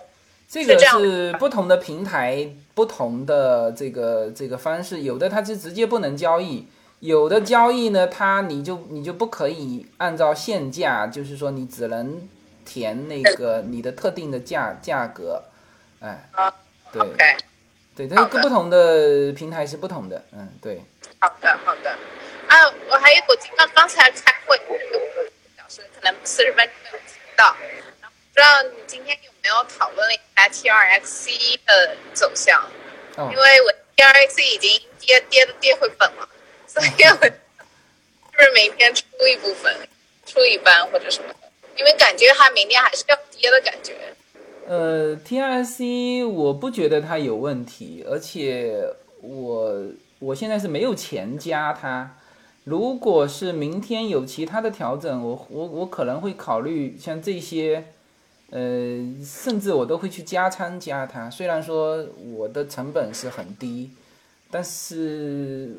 [0.48, 6.68] 这个是不同的平台不同的这个这个方式，有的它是直接不能交易，
[7.00, 12.28] 有的交易呢，它你就你就不可以按照现价，就是说你只能
[12.64, 15.42] 填那个你的特定的价价格，
[15.98, 16.30] 哎，
[16.92, 17.02] 对。
[18.06, 20.80] 对，它各不同的平台是不同的，嗯，对。
[21.18, 21.90] 好的，好的。
[22.46, 27.56] 啊，我还有，我刚刚才开会，有个小时，可能四十分钟没有听到。
[28.00, 32.62] 然后不知道你今天有没有讨论了一下 T R X C 的走向？
[33.16, 33.28] 哦。
[33.32, 36.28] 因为我 T R X C 已经跌跌的跌回本了，
[36.68, 37.32] 所以我是
[38.30, 39.76] 不是每天出一部分，
[40.24, 41.50] 出一半或者什么的？
[41.74, 43.96] 因为感觉它明天还是要跌的感觉。
[44.68, 48.84] 呃，T R C 我不觉得它有问题，而且
[49.22, 49.82] 我
[50.18, 52.14] 我现在是没有钱加它。
[52.64, 57.82] 如果是明天有其他的调整，我我我可能会考虑像这些，
[58.50, 58.60] 呃，
[59.24, 61.30] 甚至我都会去加仓加它。
[61.30, 62.04] 虽然说
[62.36, 63.90] 我的成本是很低，
[64.50, 65.76] 但是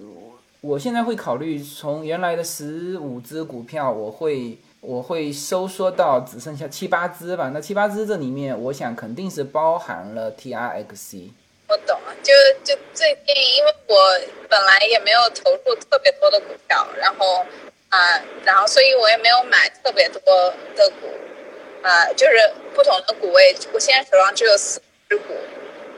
[0.62, 4.58] 我现在会考虑从原来的十五只股票，我会。
[4.82, 11.32] 我会收缩到只剩下七八只吧，那七八只这里面，我想肯定是包含了 T R X C。
[11.68, 12.34] 我懂了，就
[12.64, 13.96] 就最近，因为我
[14.48, 17.46] 本来也没有投入特别多的股票，然后
[17.90, 20.22] 啊，然后所以我也没有买特别多
[20.76, 21.08] 的股，
[21.84, 22.34] 啊，就是
[22.74, 25.34] 不同的股位，我现在手上只有四只股，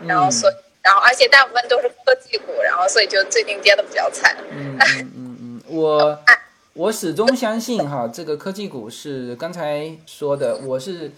[0.08, 0.52] 然后所，
[0.82, 4.36] 然后而且大部分都是科技股，然后所以就最近跌的比较惨。
[4.49, 6.20] 嗯嗯嗯嗯，我。
[6.73, 10.57] 我始终相信哈，这个科技股是刚才说的。
[10.60, 11.11] 我是，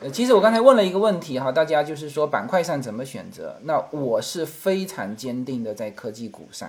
[0.00, 3.60] 呃，其实我刚才问了一个问题哈，大家就是说板块上怎么选择？
[3.62, 6.68] 那我是非常坚定的在科技股上，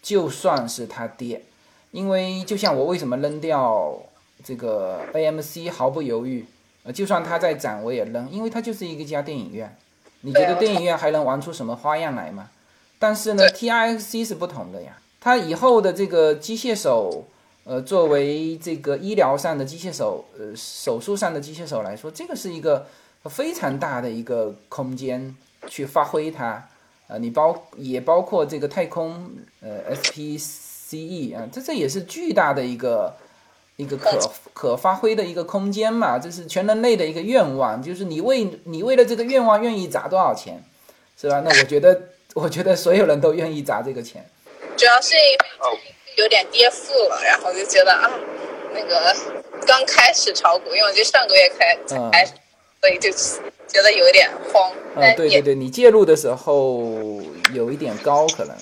[0.00, 1.42] 就算是它跌，
[1.90, 3.98] 因为就像我为什么扔掉
[4.44, 6.46] 这个 AMC 毫不犹豫，
[6.84, 9.76] 呃，就算它在涨我也扔，因为它就是一个家电影院。
[10.20, 12.50] 你觉得电影院还能玩出什么花样来吗？
[13.00, 17.24] 但是呢，TIXC 是不同的呀，它以后的这个机械手。
[17.68, 22.86] 呃，作为这个医疗上的机械手，呃，手术上的机械手来说，这个是一个
[23.26, 25.36] 非常大的一个空间
[25.66, 26.66] 去发挥它。
[27.08, 29.30] 呃，你包也包括这个太空，
[29.60, 33.14] 呃，SPCE 啊，这这也是巨大的一个
[33.76, 34.18] 一个可
[34.54, 36.18] 可发挥的一个空间嘛。
[36.18, 40.64] 这是全人类的一个愿望，就是你为你为了这个愿望愿意砸多少钱，
[41.20, 41.42] 是吧？
[41.44, 42.00] 那我觉得，
[42.32, 44.24] 我觉得所有人都愿意砸这个钱。
[44.74, 45.94] 主要是因为。
[46.18, 48.10] 有点跌幅了，然后就觉得啊，
[48.74, 49.14] 那个
[49.64, 51.78] 刚开始炒股，因为就上个月开
[52.10, 52.32] 开始，
[52.80, 53.08] 所以就
[53.68, 54.72] 觉得有点慌。
[54.96, 57.22] 嗯，对对对，你介入的时候
[57.54, 58.56] 有一点高，可能。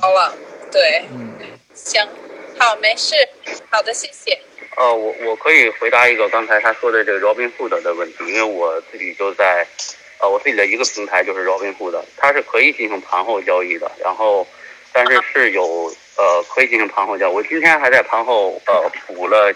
[0.00, 0.32] 高了，
[0.70, 1.02] 对。
[1.12, 1.34] 嗯。
[1.74, 2.00] 行，
[2.56, 3.14] 好，没事。
[3.70, 4.38] 好的，谢谢。
[4.76, 9.66] 呃，我我可以回答一个刚才他说的这个 Robinhood 的问题，因为我自己就在，
[10.20, 14.46] 呃，我自己的一个平台就是 Robinhood，它是可以进行盘后交易的，然后，
[14.92, 15.92] 但是是有。
[16.20, 17.32] 呃，可以进行盘后交易。
[17.32, 19.50] 我今天还在盘后呃补了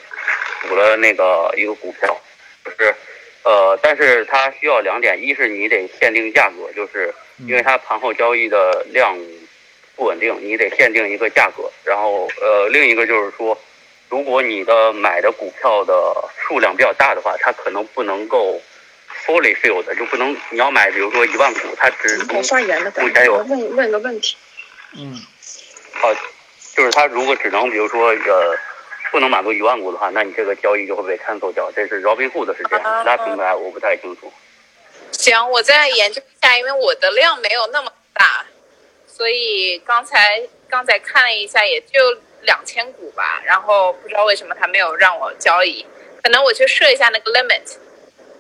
[0.63, 2.19] 补了那个一个股票，
[2.65, 2.95] 就是
[3.43, 7.15] 呃，但是它需要两点，一是你得限定价格，就是
[7.47, 9.15] 因为它盘后交易的量
[9.95, 11.71] 不稳定，你得限定一个价格。
[11.85, 13.61] 然后呃，另一个就是说，
[14.09, 15.93] 如果你的买的股票的
[16.39, 18.59] 数量比较大的话，它可能不能够
[19.27, 24.35] fully filled，就不能你要买，比如说一万股，它只我发言了，目前有问问个问题。
[24.97, 25.21] 嗯，
[25.93, 26.15] 好，
[26.75, 28.57] 就是他如果只能比如说呃。
[29.13, 31.71] 不能满足一万股的话，那你这个交易就会被 cancel 掉。
[31.71, 34.33] 这是 Robinhood 是这样，其他平台我不太清楚。
[35.13, 38.45] 行，我再研究一下，因为我的量没有那么大，
[39.07, 42.01] 所以刚才刚才看了一下，也就
[42.43, 43.41] 两千股吧。
[43.45, 45.87] 然后不知道为什么他没有让我交易，
[46.21, 47.77] 可能我去设一下那个 limit，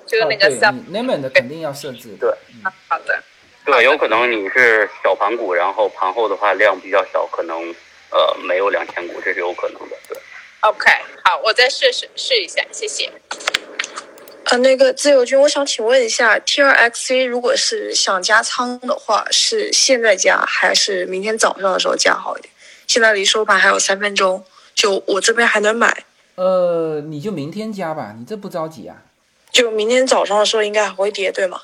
[0.06, 2.08] 就是那个 limit 肯定要设置。
[2.18, 2.28] 对，
[2.88, 3.22] 好的。
[3.64, 7.72] 对，有可能你是小盘股，然后盘后的话量比较小，可能
[8.14, 9.96] 呃没有两千股，这是有可能的。
[10.08, 10.16] 对。
[10.60, 10.90] OK，
[11.24, 13.12] 好，我再试试试一下，谢谢。
[14.44, 22.52] 呃，那个自由军，我想请问一下，TRXC 如果是想加仓的话，是现在加还是明天早上的时候加好一点？
[22.86, 26.04] 现在离收盘还有三分钟，就我这边还能买。
[26.36, 29.02] 呃，你就明天加吧，你这不着急啊？
[29.50, 31.60] 就明天早上的时候应该还会跌，对吗？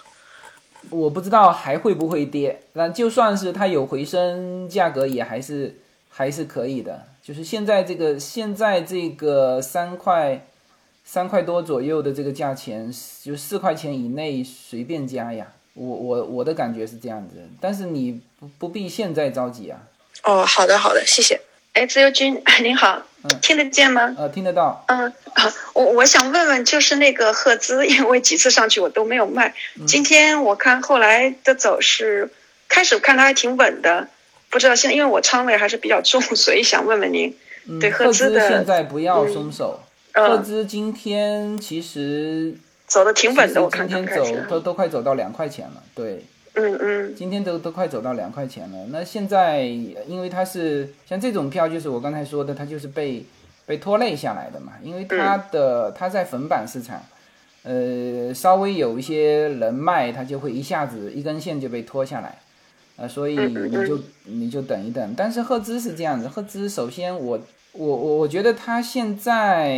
[0.88, 5.76] 我不知道还会不会跌，那就算是它有回升，价格也还是
[6.20, 7.06] 还是可以的。
[7.22, 10.46] 就是现在这个现在这个三块
[11.02, 12.92] 三块多左右的这个价钱，
[13.22, 15.46] 就四块钱以内随便加呀。
[15.72, 19.80] 我我我的感觉是这样子，但是你不不必现在着急啊。
[20.22, 21.40] 哦，好的好的，谢谢。
[21.72, 23.02] 哎，自由军 您好，
[23.40, 24.14] 听得见吗？
[24.18, 24.84] 呃，听得到。
[24.88, 25.10] 嗯，
[25.72, 29.54] 我我想问问，就是那个赫兹，因为几次上去我都没有卖，
[29.86, 32.30] 今天我看后来的走势，
[32.68, 34.08] 开始看它还挺稳的。
[34.50, 37.34] 不知道现在，因为我仓位还是比较重， 所以想问问您，
[37.80, 39.80] 对赫兹的现在不要松手。
[40.12, 42.52] 赫兹今天其实
[42.86, 46.24] 走的挺稳的，我看今天走都都快走到两块钱了，对。
[46.54, 47.14] 嗯嗯。
[47.14, 48.86] 今天都都快走到两块钱了。
[48.88, 53.24] 那现在因为它是像这种票，就是我刚才说的，它就是被
[53.66, 54.72] 被拖累下来的嘛。
[54.82, 57.00] 因为它的它在粉板市场，
[57.62, 62.39] 呃，稍微有一些人脉，它就会一下子一根线就被拖下来。
[63.00, 67.40] 呃，所以你就你就等一等，但是赫兹是这样子，赫兹首先我
[67.72, 69.74] 我我我觉得它现在，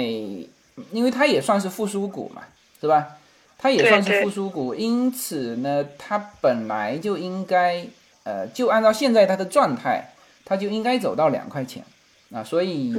[0.91, 2.43] 因为它也算是复苏股嘛，
[2.81, 3.19] 是吧？
[3.57, 7.87] 它也算是复苏股，因此呢，它本来就应该，
[8.25, 10.05] 呃，就按照现在它的状态，
[10.45, 11.85] 它就应该走到两块钱。
[12.35, 12.93] 啊，所以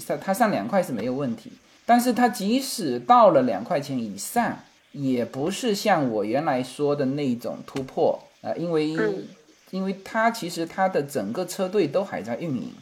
[0.00, 1.52] 上它上两块是没有问题，
[1.86, 4.58] 但是它即使到了两块钱以上，
[4.90, 8.18] 也不是像我原来说的那种突破。
[8.42, 8.96] 啊，因为。
[9.70, 12.72] 因为它其实它的整个车队都还在运营，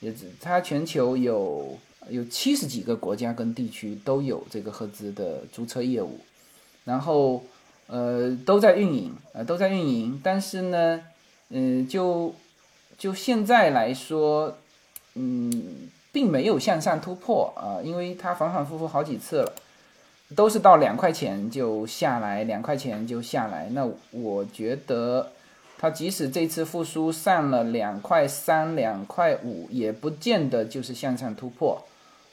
[0.00, 0.10] 也
[0.40, 1.76] 它全球有
[2.08, 6.18] 有七十几个国家跟地区都有这个合资的租车业务，
[6.84, 7.44] 然后
[7.88, 11.02] 呃都在运营啊都在运营，但是呢，
[11.50, 12.34] 嗯就
[12.96, 14.56] 就现在来说，
[15.14, 19.52] 嗯并没有向上突破啊，因为它反反复复好几次了，
[20.34, 25.32] 都是到两块钱就下来，两块钱就下来，那我觉得。
[25.82, 31.82] 它即使这次复苏上了两块三、两块五，也不见得就是向上突破，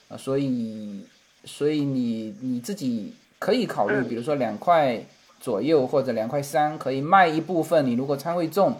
[0.08, 1.06] 啊，所以，
[1.46, 5.02] 所以你你自己可以考虑，比如说两块
[5.40, 7.86] 左右或者两块三，可以卖一部分。
[7.86, 8.76] 你如果仓位重，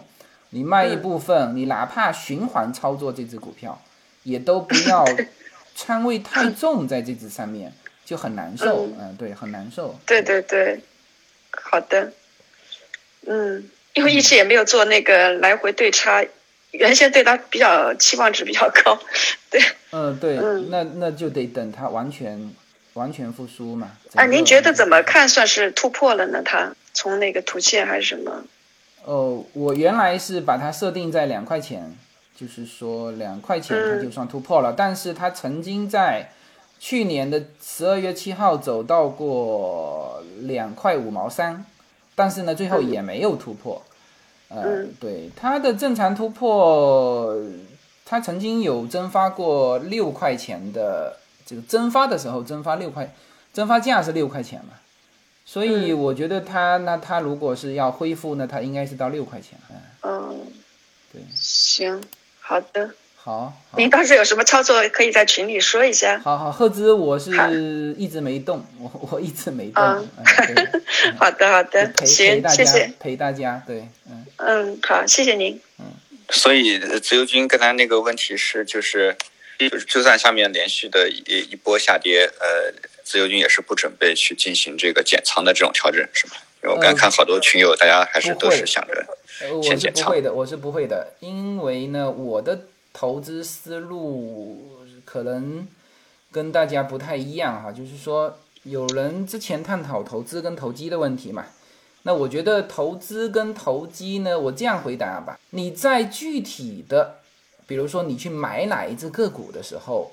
[0.51, 3.81] 你卖一部分，你哪怕循环操作这只股票，
[4.21, 5.03] 也都不要
[5.73, 7.73] 仓位太重在这只上面，
[8.05, 8.87] 就很难受。
[8.99, 9.95] 嗯，对，很难受。
[10.05, 10.79] 对对对，
[11.49, 12.13] 好的，
[13.25, 13.67] 嗯。
[13.99, 16.25] 因为一直也没有做那个来回对差，
[16.71, 18.97] 原先对它比较期望值比较高，
[19.49, 19.61] 对。
[19.91, 20.37] 嗯，对，
[20.69, 22.49] 那那就得等它完全
[22.93, 23.91] 完全复苏嘛。
[24.15, 26.41] 啊，您觉得怎么看算是突破了呢？
[26.45, 28.45] 它从那个图线还是什么？
[29.03, 31.93] 哦，我原来是把它设定在两块钱，
[32.39, 34.71] 就是说两块钱它就算突破了。
[34.71, 36.31] 但是它曾经在
[36.79, 41.65] 去年的十二月七号走到过两块五毛三，
[42.15, 43.83] 但是呢，最后也没有突破。
[44.49, 47.35] 呃，对它的正常突破，
[48.05, 53.13] 它曾经有蒸发过六块钱的这个蒸发的时候，蒸发六块，
[53.53, 54.73] 蒸发价是六块钱嘛，
[55.45, 59.59] 所以我觉得它那它如果是要恢复呢，它应该是到六块钱。
[60.01, 60.47] 嗯，
[61.13, 62.03] 对，行，
[62.39, 62.91] 好的。
[63.21, 66.19] 好，您当时有什么操作可以在群里说一下？
[66.23, 67.31] 好好，赫兹我是
[67.97, 69.83] 一直没动，我 我一直没动。
[69.83, 70.07] 嗯，
[71.19, 75.59] 好的 好的，行，谢谢，陪大家，对，嗯嗯，好，谢谢您。
[75.79, 75.85] 嗯，
[76.29, 79.15] 所以自由军刚才那个问题是，就是
[79.57, 82.73] 就是就算下面连续的一一波下跌，呃，
[83.03, 86.33] 自由军也是不准备去进行这个减仓的这种调整，是吗？
[86.63, 89.05] 因为我刚看好多群友，大家还是都是想着
[89.61, 90.05] 先减仓。
[90.05, 92.59] 不会的，我是不会的，因为呢，我的
[92.91, 95.67] 投资思路可能
[96.31, 101.45] 跟大家不太一样哈，就是说有人之前探讨投资跟投机的问题嘛，
[102.03, 107.15] 那我觉得投资跟投机呢，我这样回答吧，你在具体的，
[107.65, 110.11] 比如说你去买哪一只个股的时候，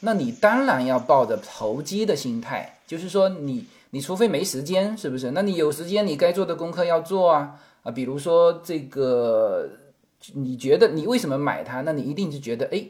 [0.00, 5.32] 那你当然要抱着投机的心态，就是说你你除非没时间，是不是？
[5.32, 9.68] 那你有时间，你该做的功课要做啊啊，比如说这个，
[10.34, 11.80] 你觉得你为什么买它？
[11.82, 12.84] 那你一定是觉得，哎，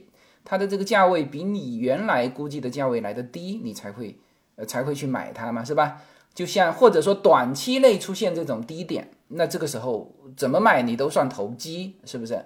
[0.45, 4.19] 它的这个价位比你原来估计的价位来的低，你才会
[4.57, 6.03] 呃才会去买它嘛，是吧？
[6.35, 12.45] 就像或者说短期内出现这种低点，那这个时候怎么买你都算投机，是不是？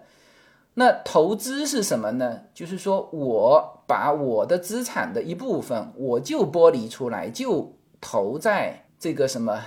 [0.75, 2.41] 那投资是什么呢？
[2.55, 9.61] 就是说我把我的资产的一部分，我就剥离出来，就投在这个什么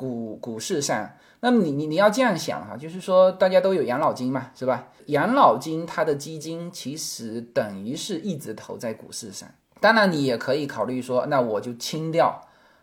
[0.00, 1.10] 股股市上。
[1.40, 4.88] 那么你你你要这样想哈，就是说大家都有养老金嘛，是吧？
[5.06, 9.46] 养老金它的基金其实等于是一直投在股市上。
[9.78, 12.40] 当然你也可以考虑说，那我就清掉。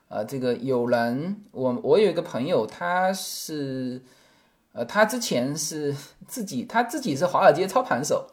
[0.09, 4.01] 呃，这个有人，我我有一个朋友，他是。
[4.73, 5.95] 呃，他之前是
[6.27, 8.27] 自己，他自己是华尔街操盘手，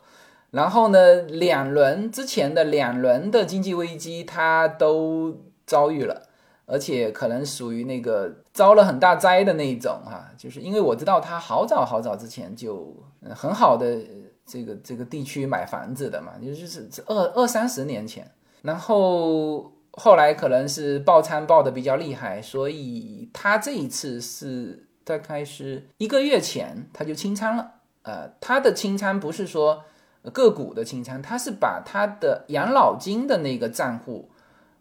[0.50, 6.23] 然后呢，两轮之前的两轮的经济危机他都遭遇了，
[6.66, 12.94] 而且可能属于那个遭了很大灾的那一种哈，就是因为我知道他好早好早之前就
[13.34, 13.98] 很好的
[14.46, 18.30] 这个这个地区买房子的嘛，就是是二二三十年前，
[18.62, 24.88] 然后后来可能是爆仓爆的比较厉害，所以他这一次是。
[25.06, 27.72] 大概是一个月前，他就清仓了。
[28.04, 29.84] 呃，他的清仓不是说
[30.32, 34.30] 个股的清仓，他是把他的养老金的那个账户，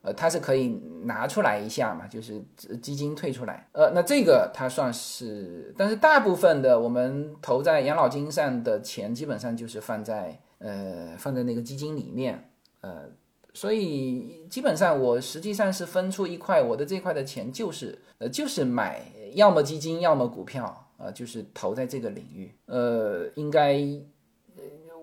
[0.04, 2.40] 呃，他是可以拿出来一下嘛，就是
[2.80, 3.68] 基金退出来。
[3.72, 12.50] 呃，那这个他算是，但是大部分的我们投在养老金上的钱，基本上就是放在呃放在那个基金里面。
[12.82, 13.10] 呃，
[13.54, 19.02] 所以基本上我实际上是分出一块，我的这块的钱就是呃就是买。
[19.34, 23.84] 要么基金，要么股票，啊，就是投在这个领域，呃，应该，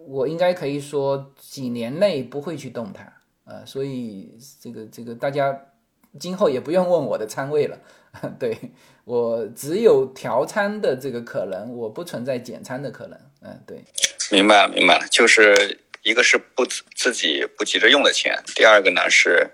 [0.06, 3.12] 我应该可以说几年内不会去动它，
[3.50, 5.60] 呃，所以这个这个大家
[6.20, 7.76] 今后也不用问我的仓位了，
[8.38, 8.56] 对
[9.04, 13.82] 我只有调仓的这个可能，我不存在减仓的可能，嗯，对，
[14.30, 16.64] 明白了，明白了，就是一个是不
[16.94, 19.50] 自己不急着用的钱，第二个呢是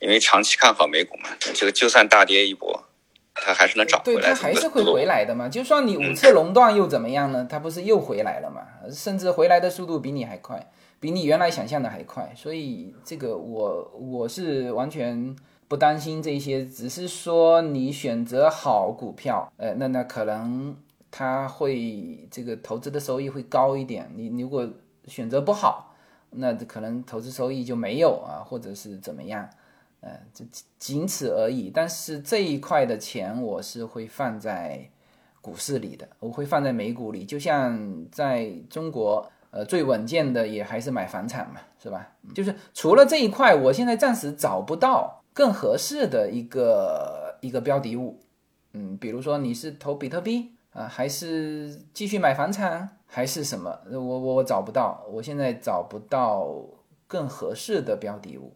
[0.00, 2.84] 因为长期看好美股嘛，这个就算大跌一波。
[3.40, 5.48] 它还是能涨回来，对，它还是会回来的嘛。
[5.48, 7.46] 就算你五次熔断又怎么样呢？
[7.48, 8.66] 它不是又回来了嘛？
[8.90, 10.68] 甚至回来的速度比你还快，
[11.00, 12.32] 比你原来想象的还快。
[12.34, 15.34] 所以这个我我是完全
[15.66, 20.76] 不担心这些，只是说你选择好股票，呃，那那可能
[21.10, 24.10] 它会这个投资的收益会高一点。
[24.14, 24.68] 你如果
[25.06, 25.94] 选择不好，
[26.30, 29.48] 那可能投资收益就没有啊，或者是怎么样。
[30.00, 30.44] 呃，就
[30.78, 31.72] 仅此而已。
[31.74, 34.88] 但是这一块的钱我是会放在
[35.40, 37.24] 股市里的，我会放在美股里。
[37.24, 42.12] 就像在中国，呃，最稳健的也还是买房产嘛，是吧？
[42.34, 48.20] 就是除了这一块，我现在暂时找不到更合适的一个一个标的物。
[48.74, 53.80] 嗯，比如说你是投比特币啊，还是继续买房产，还是什么？
[53.90, 56.46] 我我我找不到，我现在找不到
[57.06, 58.54] 更合适的标的物。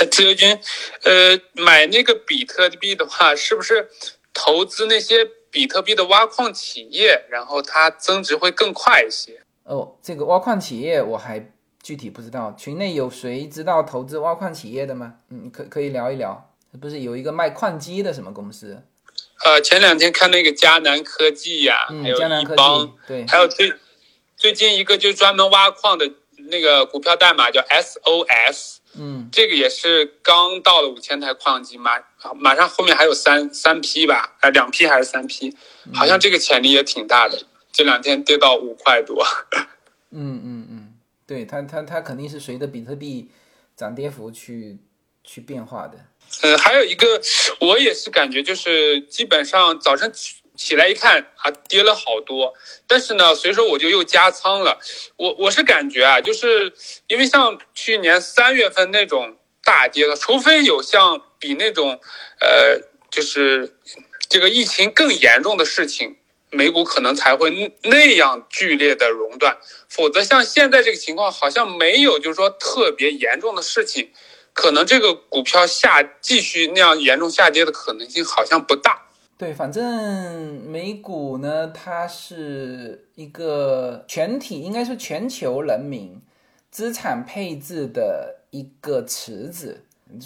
[0.00, 0.58] 呃，自由军，
[1.04, 3.88] 呃，买那个比特币的话，是不是
[4.32, 9.43] 投资那些比特币的挖矿企业，然后它增值会更快一些？
[9.64, 15.14] 哦，这个挖矿企业我还具体不知道，群内有谁知道投资挖矿企业的吗？
[15.30, 16.50] 嗯，可可以聊一聊。
[16.80, 18.82] 不是有一个卖矿机的什么公司？
[19.44, 23.72] 呃，前两天看那个迦南科技呀，还有一帮，对，还有最
[24.36, 26.10] 最近一个就专门挖矿的
[26.48, 28.78] 那个股票代码叫 SOS。
[28.96, 31.92] 嗯，这个也是刚到了五千台矿机，马
[32.36, 35.56] 马上后面还有三三批吧，呃，两批还是三批？
[35.92, 37.40] 好像这个潜力也挺大的。
[37.74, 39.22] 这两天跌到五块多。
[40.10, 40.94] 嗯嗯嗯，
[41.26, 43.30] 对，它它它肯定是随着比特币
[43.76, 44.78] 涨跌幅去
[45.22, 45.98] 去变化的。
[46.42, 47.20] 呃，还有一个，
[47.60, 50.10] 我也是感觉就是基本上早上。
[50.56, 52.54] 起来一看啊，跌了好多，
[52.86, 54.78] 但是呢，所以说我就又加仓了。
[55.16, 56.72] 我我是感觉啊，就是
[57.08, 61.98] 因为像去年三月份那种大跌的，除非有像比那种，
[62.38, 62.80] 呃，
[63.10, 63.76] 就是
[64.28, 66.18] 这个疫情更严重的事情
[66.54, 69.56] 美股可能才会那样剧烈的熔断，
[69.88, 74.10] 否则像现在这个情况，好像没有就是说特别严重的事情，
[74.52, 79.02] 可能这个股票下继续那样严重下跌的可能性好像不大。
[79.36, 86.22] 对，反正美股呢，它是一个全体，应该是全球人民
[86.70, 89.84] 资产配置的一个池子。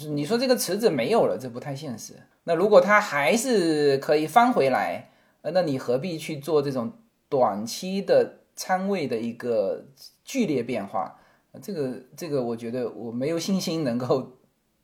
[0.09, 2.13] 你说这个池子没有了，这不太现实。
[2.43, 5.09] 那如果它还是可以翻回来，
[5.53, 6.91] 那你何必去做这种
[7.27, 9.85] 短期的仓位的一个
[10.23, 11.15] 剧烈变化？
[11.61, 14.37] 这个这个，我觉得我没有信心能够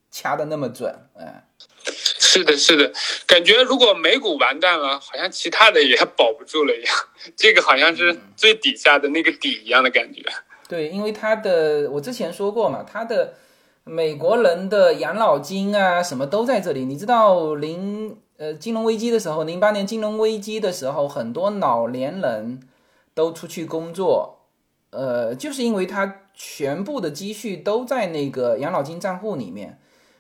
[0.10, 1.44] 掐的那么准，哎。
[1.88, 2.92] 是的，是的，
[3.26, 6.94] 感觉如果美股完蛋了，好像其他的也保不住了一样。
[7.34, 10.22] 这个好像是最底下的那个底一样的感觉。
[10.68, 13.36] 对，因为它的我之前说过嘛，它的
[13.86, 16.84] 美国人的养老金啊什么都在这里。
[16.84, 22.60] 你知道零呃金融危机的时候，零八年金融危机的时候，很多老年人
[23.14, 24.40] 都出去工作，
[24.90, 29.80] 呃，就是因为他全部的积蓄都在那个养老金账户里面。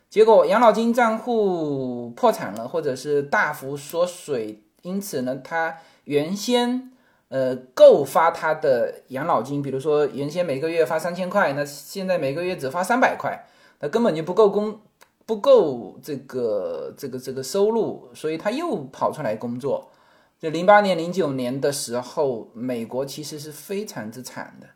[0.10, 6.92] 结果养老金账户破产了，或者是大幅缩水，因此呢，他原先
[7.28, 13.46] 呃够发他的养老金，比如说原先每个月发三千块，那现在每个月只发三百块，
[13.82, 14.80] 那根本就不够工，
[15.26, 19.92] 不够这个这个这个收入，所以他又跑出来工作。
[20.40, 24.68] 就零八年、零九年的时候，美国其实是非常之惨的，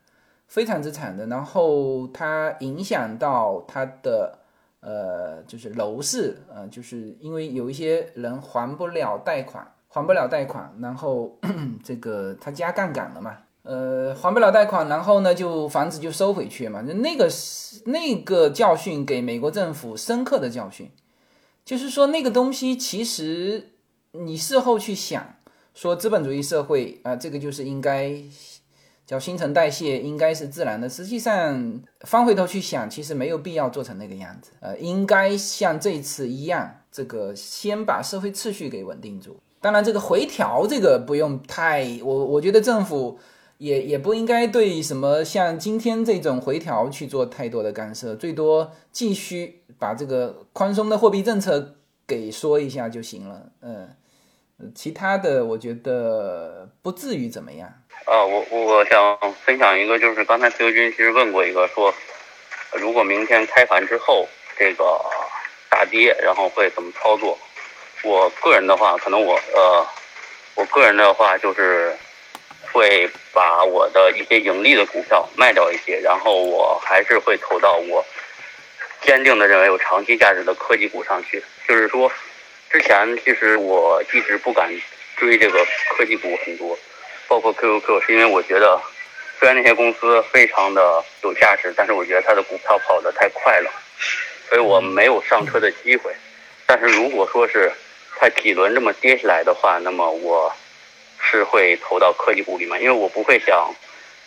[0.48, 4.36] 非常之惨的，然后它影响到他的。
[4.82, 11.38] 呃，就是楼市，呃，就是因为有一些人还不了贷款，还不了贷款，然后
[11.84, 13.36] 这个他加杠杆了嘛，
[13.70, 17.30] 呃，还不了贷款，然后呢，就房子就收回去嘛，那个
[17.86, 20.90] 那个教训给美国政府深刻的教训，
[21.64, 23.70] 就是说那个东西其实
[24.14, 25.36] 你事后去想，
[25.76, 28.12] 说资本主义社会啊，这个就是应该。
[29.10, 34.52] 叫新陈代谢应该是自然的，实际上翻回头去想，其实没有必要做成那个样子。
[34.60, 39.40] 呃，应该像这次一样，这个先把社会秩序给稳定住。
[39.60, 43.18] 当然，这个回调这个不用太，我我觉得政府
[43.60, 51.76] 也也不应该对什么像今天这种回调去做太多的干涉，最多继续把这个宽松的货币政策
[52.07, 53.52] 给说一下就行了。
[53.61, 53.90] 嗯，
[54.73, 57.68] 其他的我觉得不至于怎么样。
[58.06, 61.94] 啊，我我我想分享一个，就是刚才自由军其实问过一个，说
[62.73, 64.26] 如果明天开盘之后
[64.57, 64.99] 这个
[65.69, 67.38] 大跌，然后会怎么操作？
[68.06, 69.86] 我个人的话，可能我呃，
[70.56, 71.94] 我个人的话就是
[72.72, 78.06] 会把我的一些盈利的股票卖掉一些，然后我还是会投到我
[79.02, 81.44] 坚定的认为有长期价值的科技股上去。
[81.68, 82.12] 就是说，
[82.70, 84.70] 之前其实我一直不敢
[85.18, 86.78] 追这个科技股很多。
[87.28, 88.81] 包括 QQQ，是因为我觉得，
[89.38, 93.70] 虽然那些公司非常的有价值，但是我觉得它的股票跑得太快了，
[94.49, 96.12] 所以我没有上车的机会。
[96.65, 97.72] 但是如果说是
[98.18, 100.52] 它几轮这么跌下来的话，那么我
[101.22, 103.72] 是会投到科技股里面，因为我不会想，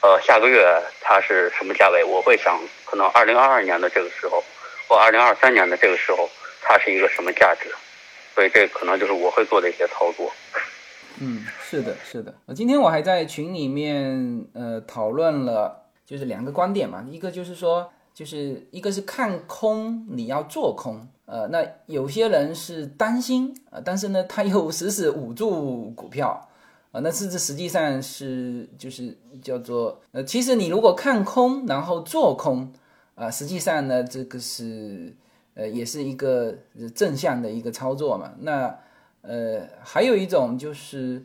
[0.02, 0.64] 呃，下个月
[1.00, 4.42] 它是什么价位，我会想可能二零二二年的这个时候，
[4.86, 6.28] 或二零二三年的这个时候，
[6.60, 7.74] 它是一个什么价值，
[8.34, 10.30] 所以这可能就是我会做的一些操作。
[11.18, 12.34] 嗯，是的，是的。
[12.54, 26.48] 今天我还在群里面呃讨论了，就是两个观点嘛，一个就是说，就是一个是看空，你要做空，呃，那有些人是担心啊，但是呢，他又死死捂住股票，
[26.92, 32.72] 啊，那是这实际上是就是叫做呃，其实你如果看空，然后做空，
[33.16, 35.12] 啊，实际上呢，这个是
[35.54, 36.54] 呃，也是一个
[36.94, 38.78] 正向的一个操作嘛，那。
[39.24, 41.24] 呃，还有一种就是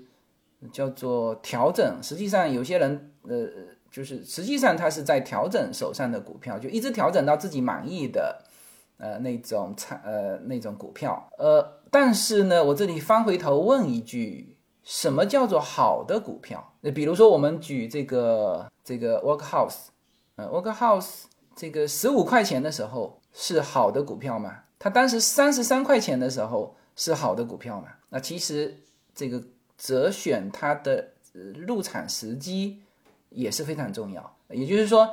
[0.72, 3.48] 叫做调整，实际上有些人呃，
[3.90, 8.44] 就是实际上他是在调整手上的股票，就一直调整到自己满意的
[9.00, 11.28] 呃那种产呃那种股票。
[11.40, 14.56] 呃，但是呢，我这里翻回头问一句，
[14.88, 16.74] 什么叫做好的股票？
[16.80, 19.88] 那比如说我们举这个这个 Workhouse，
[20.38, 24.60] 呃，Workhouse 这个十五块钱的时候是好的股票吗？
[24.80, 26.76] 它当时三十三块钱的时候。
[27.00, 27.90] 是好的股票嘛？
[28.10, 28.76] 那其实
[29.14, 29.40] 这个
[29.78, 32.82] 择选它的入场时机
[33.30, 34.36] 也是非常重要。
[34.50, 35.08] 也就是说，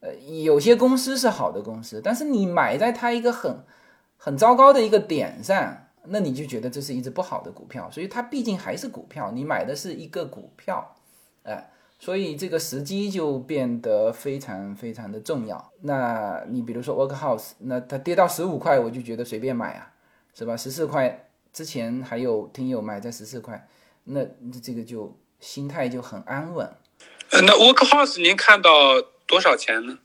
[0.00, 3.64] 呃，有些公司是好的公司，但是你买在它一个很
[4.18, 7.90] 很糟糕的一个点上，那你就觉得这是一只不好的股票。
[7.90, 10.96] 所以它毕竟还是股票，你买的是一个股票，
[11.42, 15.72] 哎，所以这个时机就变得非常非常的重要。
[15.82, 19.92] 那你比如说 Workhouse，那它跌到十五块，我就觉得随便买啊，
[20.34, 20.56] 是吧？
[20.56, 21.26] 十四块。
[21.52, 23.66] 之前还有听友买在十四块，
[24.04, 24.24] 那
[24.62, 26.64] 这个就心态就很安稳。
[27.32, 28.70] 呃，那 Workhouse 您看到
[29.26, 29.98] 多少钱呢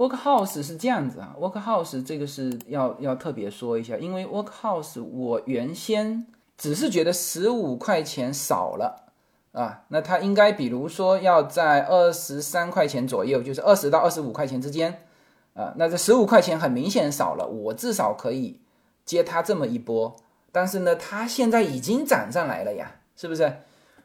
[0.00, 9.12] ？Workhouse 是这样子啊，Workhouse 这个是要要特别说一下，因为 Workhouse 我原先只是觉得十五块钱少了
[9.52, 15.02] 啊，那它应该比如说要在二十三块钱左右，就是二十到二十五块钱之间
[15.52, 18.58] 啊，那这十五块钱很明显少了，我至少可以
[19.04, 20.16] 接它这么一波，
[20.50, 23.52] 但是呢，它现在已经涨上来了呀，是不是？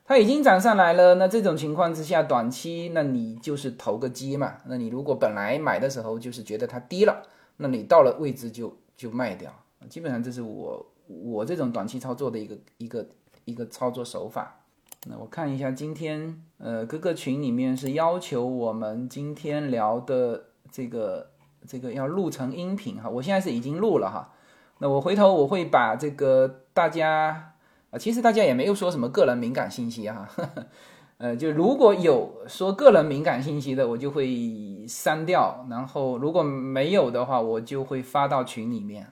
[0.08, 4.53] 它已经涨上来了，那这种情况之下，短期那你就是投个机嘛。
[4.66, 7.24] 那你如果本来买的时候就是觉得它低了，
[7.58, 9.51] 那你到了位置就就卖掉。
[9.90, 13.08] 基本上这是我我这种短期操作的一个一个
[13.45, 14.59] 一个操作手法。
[15.08, 21.32] 那我看一下今天呃各个群里面是要求我们今天聊的这个
[21.67, 24.32] 这个要录成音频哈，我现在是已经录了哈。
[24.77, 27.53] 那我回头我会把这个大家。
[27.98, 30.27] 其实大家也没有说什么个人敏感信息哈，
[31.17, 39.07] 呃，就如果有说个人敏感信息的，我就会删掉；然后如果没有的话，我就会发到群里面。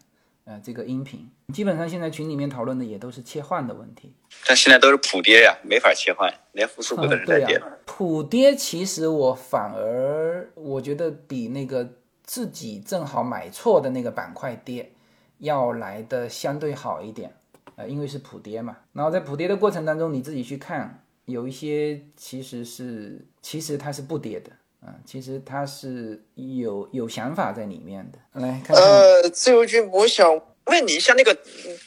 [0.45, 4.13] 呃，这个音频基本上现在群里面讨论的也都是切换的问题。
[4.45, 7.61] 但现在都是普跌呀，没法切换，连复苏股都是在跌。
[7.85, 11.87] 普跌其实我反而我觉得比那个
[12.23, 14.91] 自己正好买错的那个板块跌
[15.37, 17.33] 要来的相对好一点。
[17.83, 28.19] 呃，因为是普跌嘛，然后在普跌的过程当中，你自己去看，有一些其实是其实它是不跌的啊，其实它是有有想法在里面的。
[28.39, 31.35] 来看，呃，自由军，我想问你一下，那个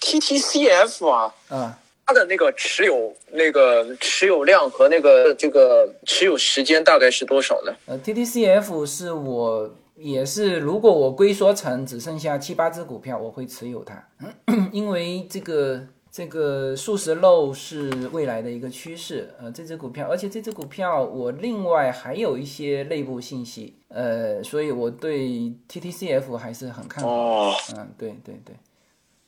[0.00, 7.74] TTCF 啊，啊，它的那个持有那个持有量和那个这个持有时间大概是多少呢？
[7.86, 9.74] 呃，TTCF 是我。
[9.96, 14.06] 也是，如果我龟缩成只剩下七八只股票，我会持有它，
[14.70, 19.34] 因为这个这个素食肉是未来的一个趋势。
[19.40, 27.10] 呃，这只股票，而且这只股票我另外还有一些内部信息，呃，所以我对 TTCF 还是很看好。
[27.10, 28.54] 哦，嗯，对对对，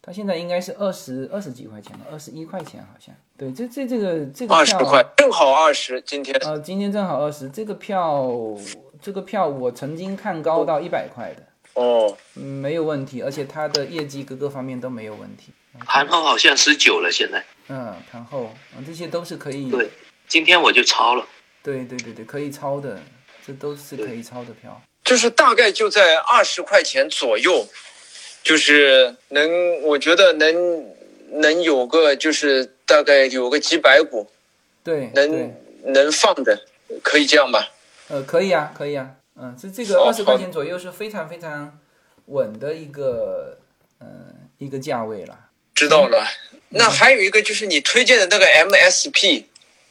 [0.02, 3.14] 它现在应该是二十二十几块钱了，二十一块钱好像。
[3.38, 6.36] 对，这这这个这个二十块，正好二十，今天。
[6.42, 8.28] 呃，今天正好二十，这个票。
[9.00, 11.42] 这个票我曾经看高到一百块的
[11.74, 15.52] 哦，没有问题，而且它的业绩各个方面都没有问题。
[15.86, 17.44] 盘后好像十九了，现在。
[17.68, 19.70] 嗯，盘后嗯，这些都是可以。
[19.70, 19.88] 对，
[20.26, 21.24] 今天我就抄了。
[21.62, 23.00] 对对对对，可以抄的，
[23.46, 24.80] 这都是可以抄的票。
[25.04, 27.64] 就是大概就在二十块钱左右，
[28.42, 30.86] 就是能，我觉得能
[31.32, 34.28] 能有个，就是大概有个几百股，
[34.82, 35.54] 对，能
[35.84, 36.60] 能放的，
[37.02, 37.68] 可以这样吧？
[38.08, 41.78] 呃，可以啊，可以啊，嗯，这这个二十块钱左右是非常非常
[42.26, 43.58] 稳的一个，
[44.00, 45.38] 嗯，一个价位了。
[45.74, 46.26] 知道了。
[46.70, 49.44] 那还有一个就是你推荐的那个 MSP。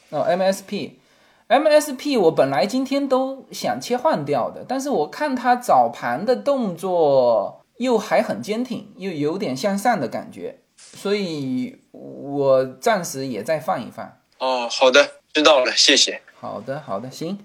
[0.10, 14.18] 哦，MSP，MSP，我本来今天都想切换掉的，但是我看它早盘的动作又还很坚挺，又有点向上的感觉，所以我暂时也再放一放。
[14.40, 16.22] 哦，好的，知道了，谢谢。
[16.40, 17.38] 好的，好的，行。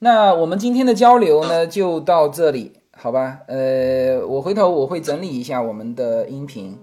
[0.00, 3.40] 那我们今天的交流呢，就到这里，好吧？
[3.48, 6.78] 呃，我回头我会整理一下我们的音频，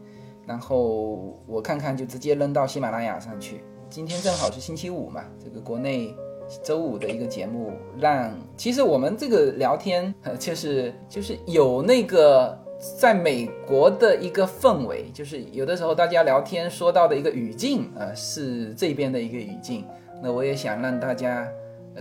[0.45, 3.63] 然后我看看就直接扔到喜马拉雅上去。
[3.89, 6.13] 今天正好是星期五嘛，这个国内
[6.61, 12.57] 周五的一个节目，让其实我们这个聊天就是就是有那个
[12.99, 19.85] 在美国的一个氛围，就是有的时候大家聊天说到的一个语境啊，是这边的一个语境。
[20.21, 21.47] 那我也想让大家。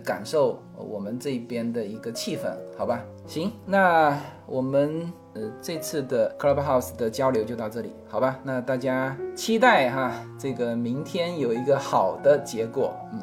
[0.01, 3.05] 感受我们这边的一个气氛，好吧？
[3.27, 8.39] 行，那我们呃这次的 Clubhouse 的交流就到这里，好吧？
[8.43, 13.23] 那大家期待哈，这个明天有一个好的结果，嗯，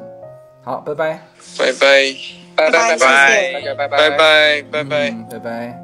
[0.62, 1.20] 好，拜拜，
[1.58, 2.14] 拜拜，
[2.56, 4.10] 拜拜拜拜，大家拜拜，拜
[4.62, 5.81] 拜拜拜，拜拜。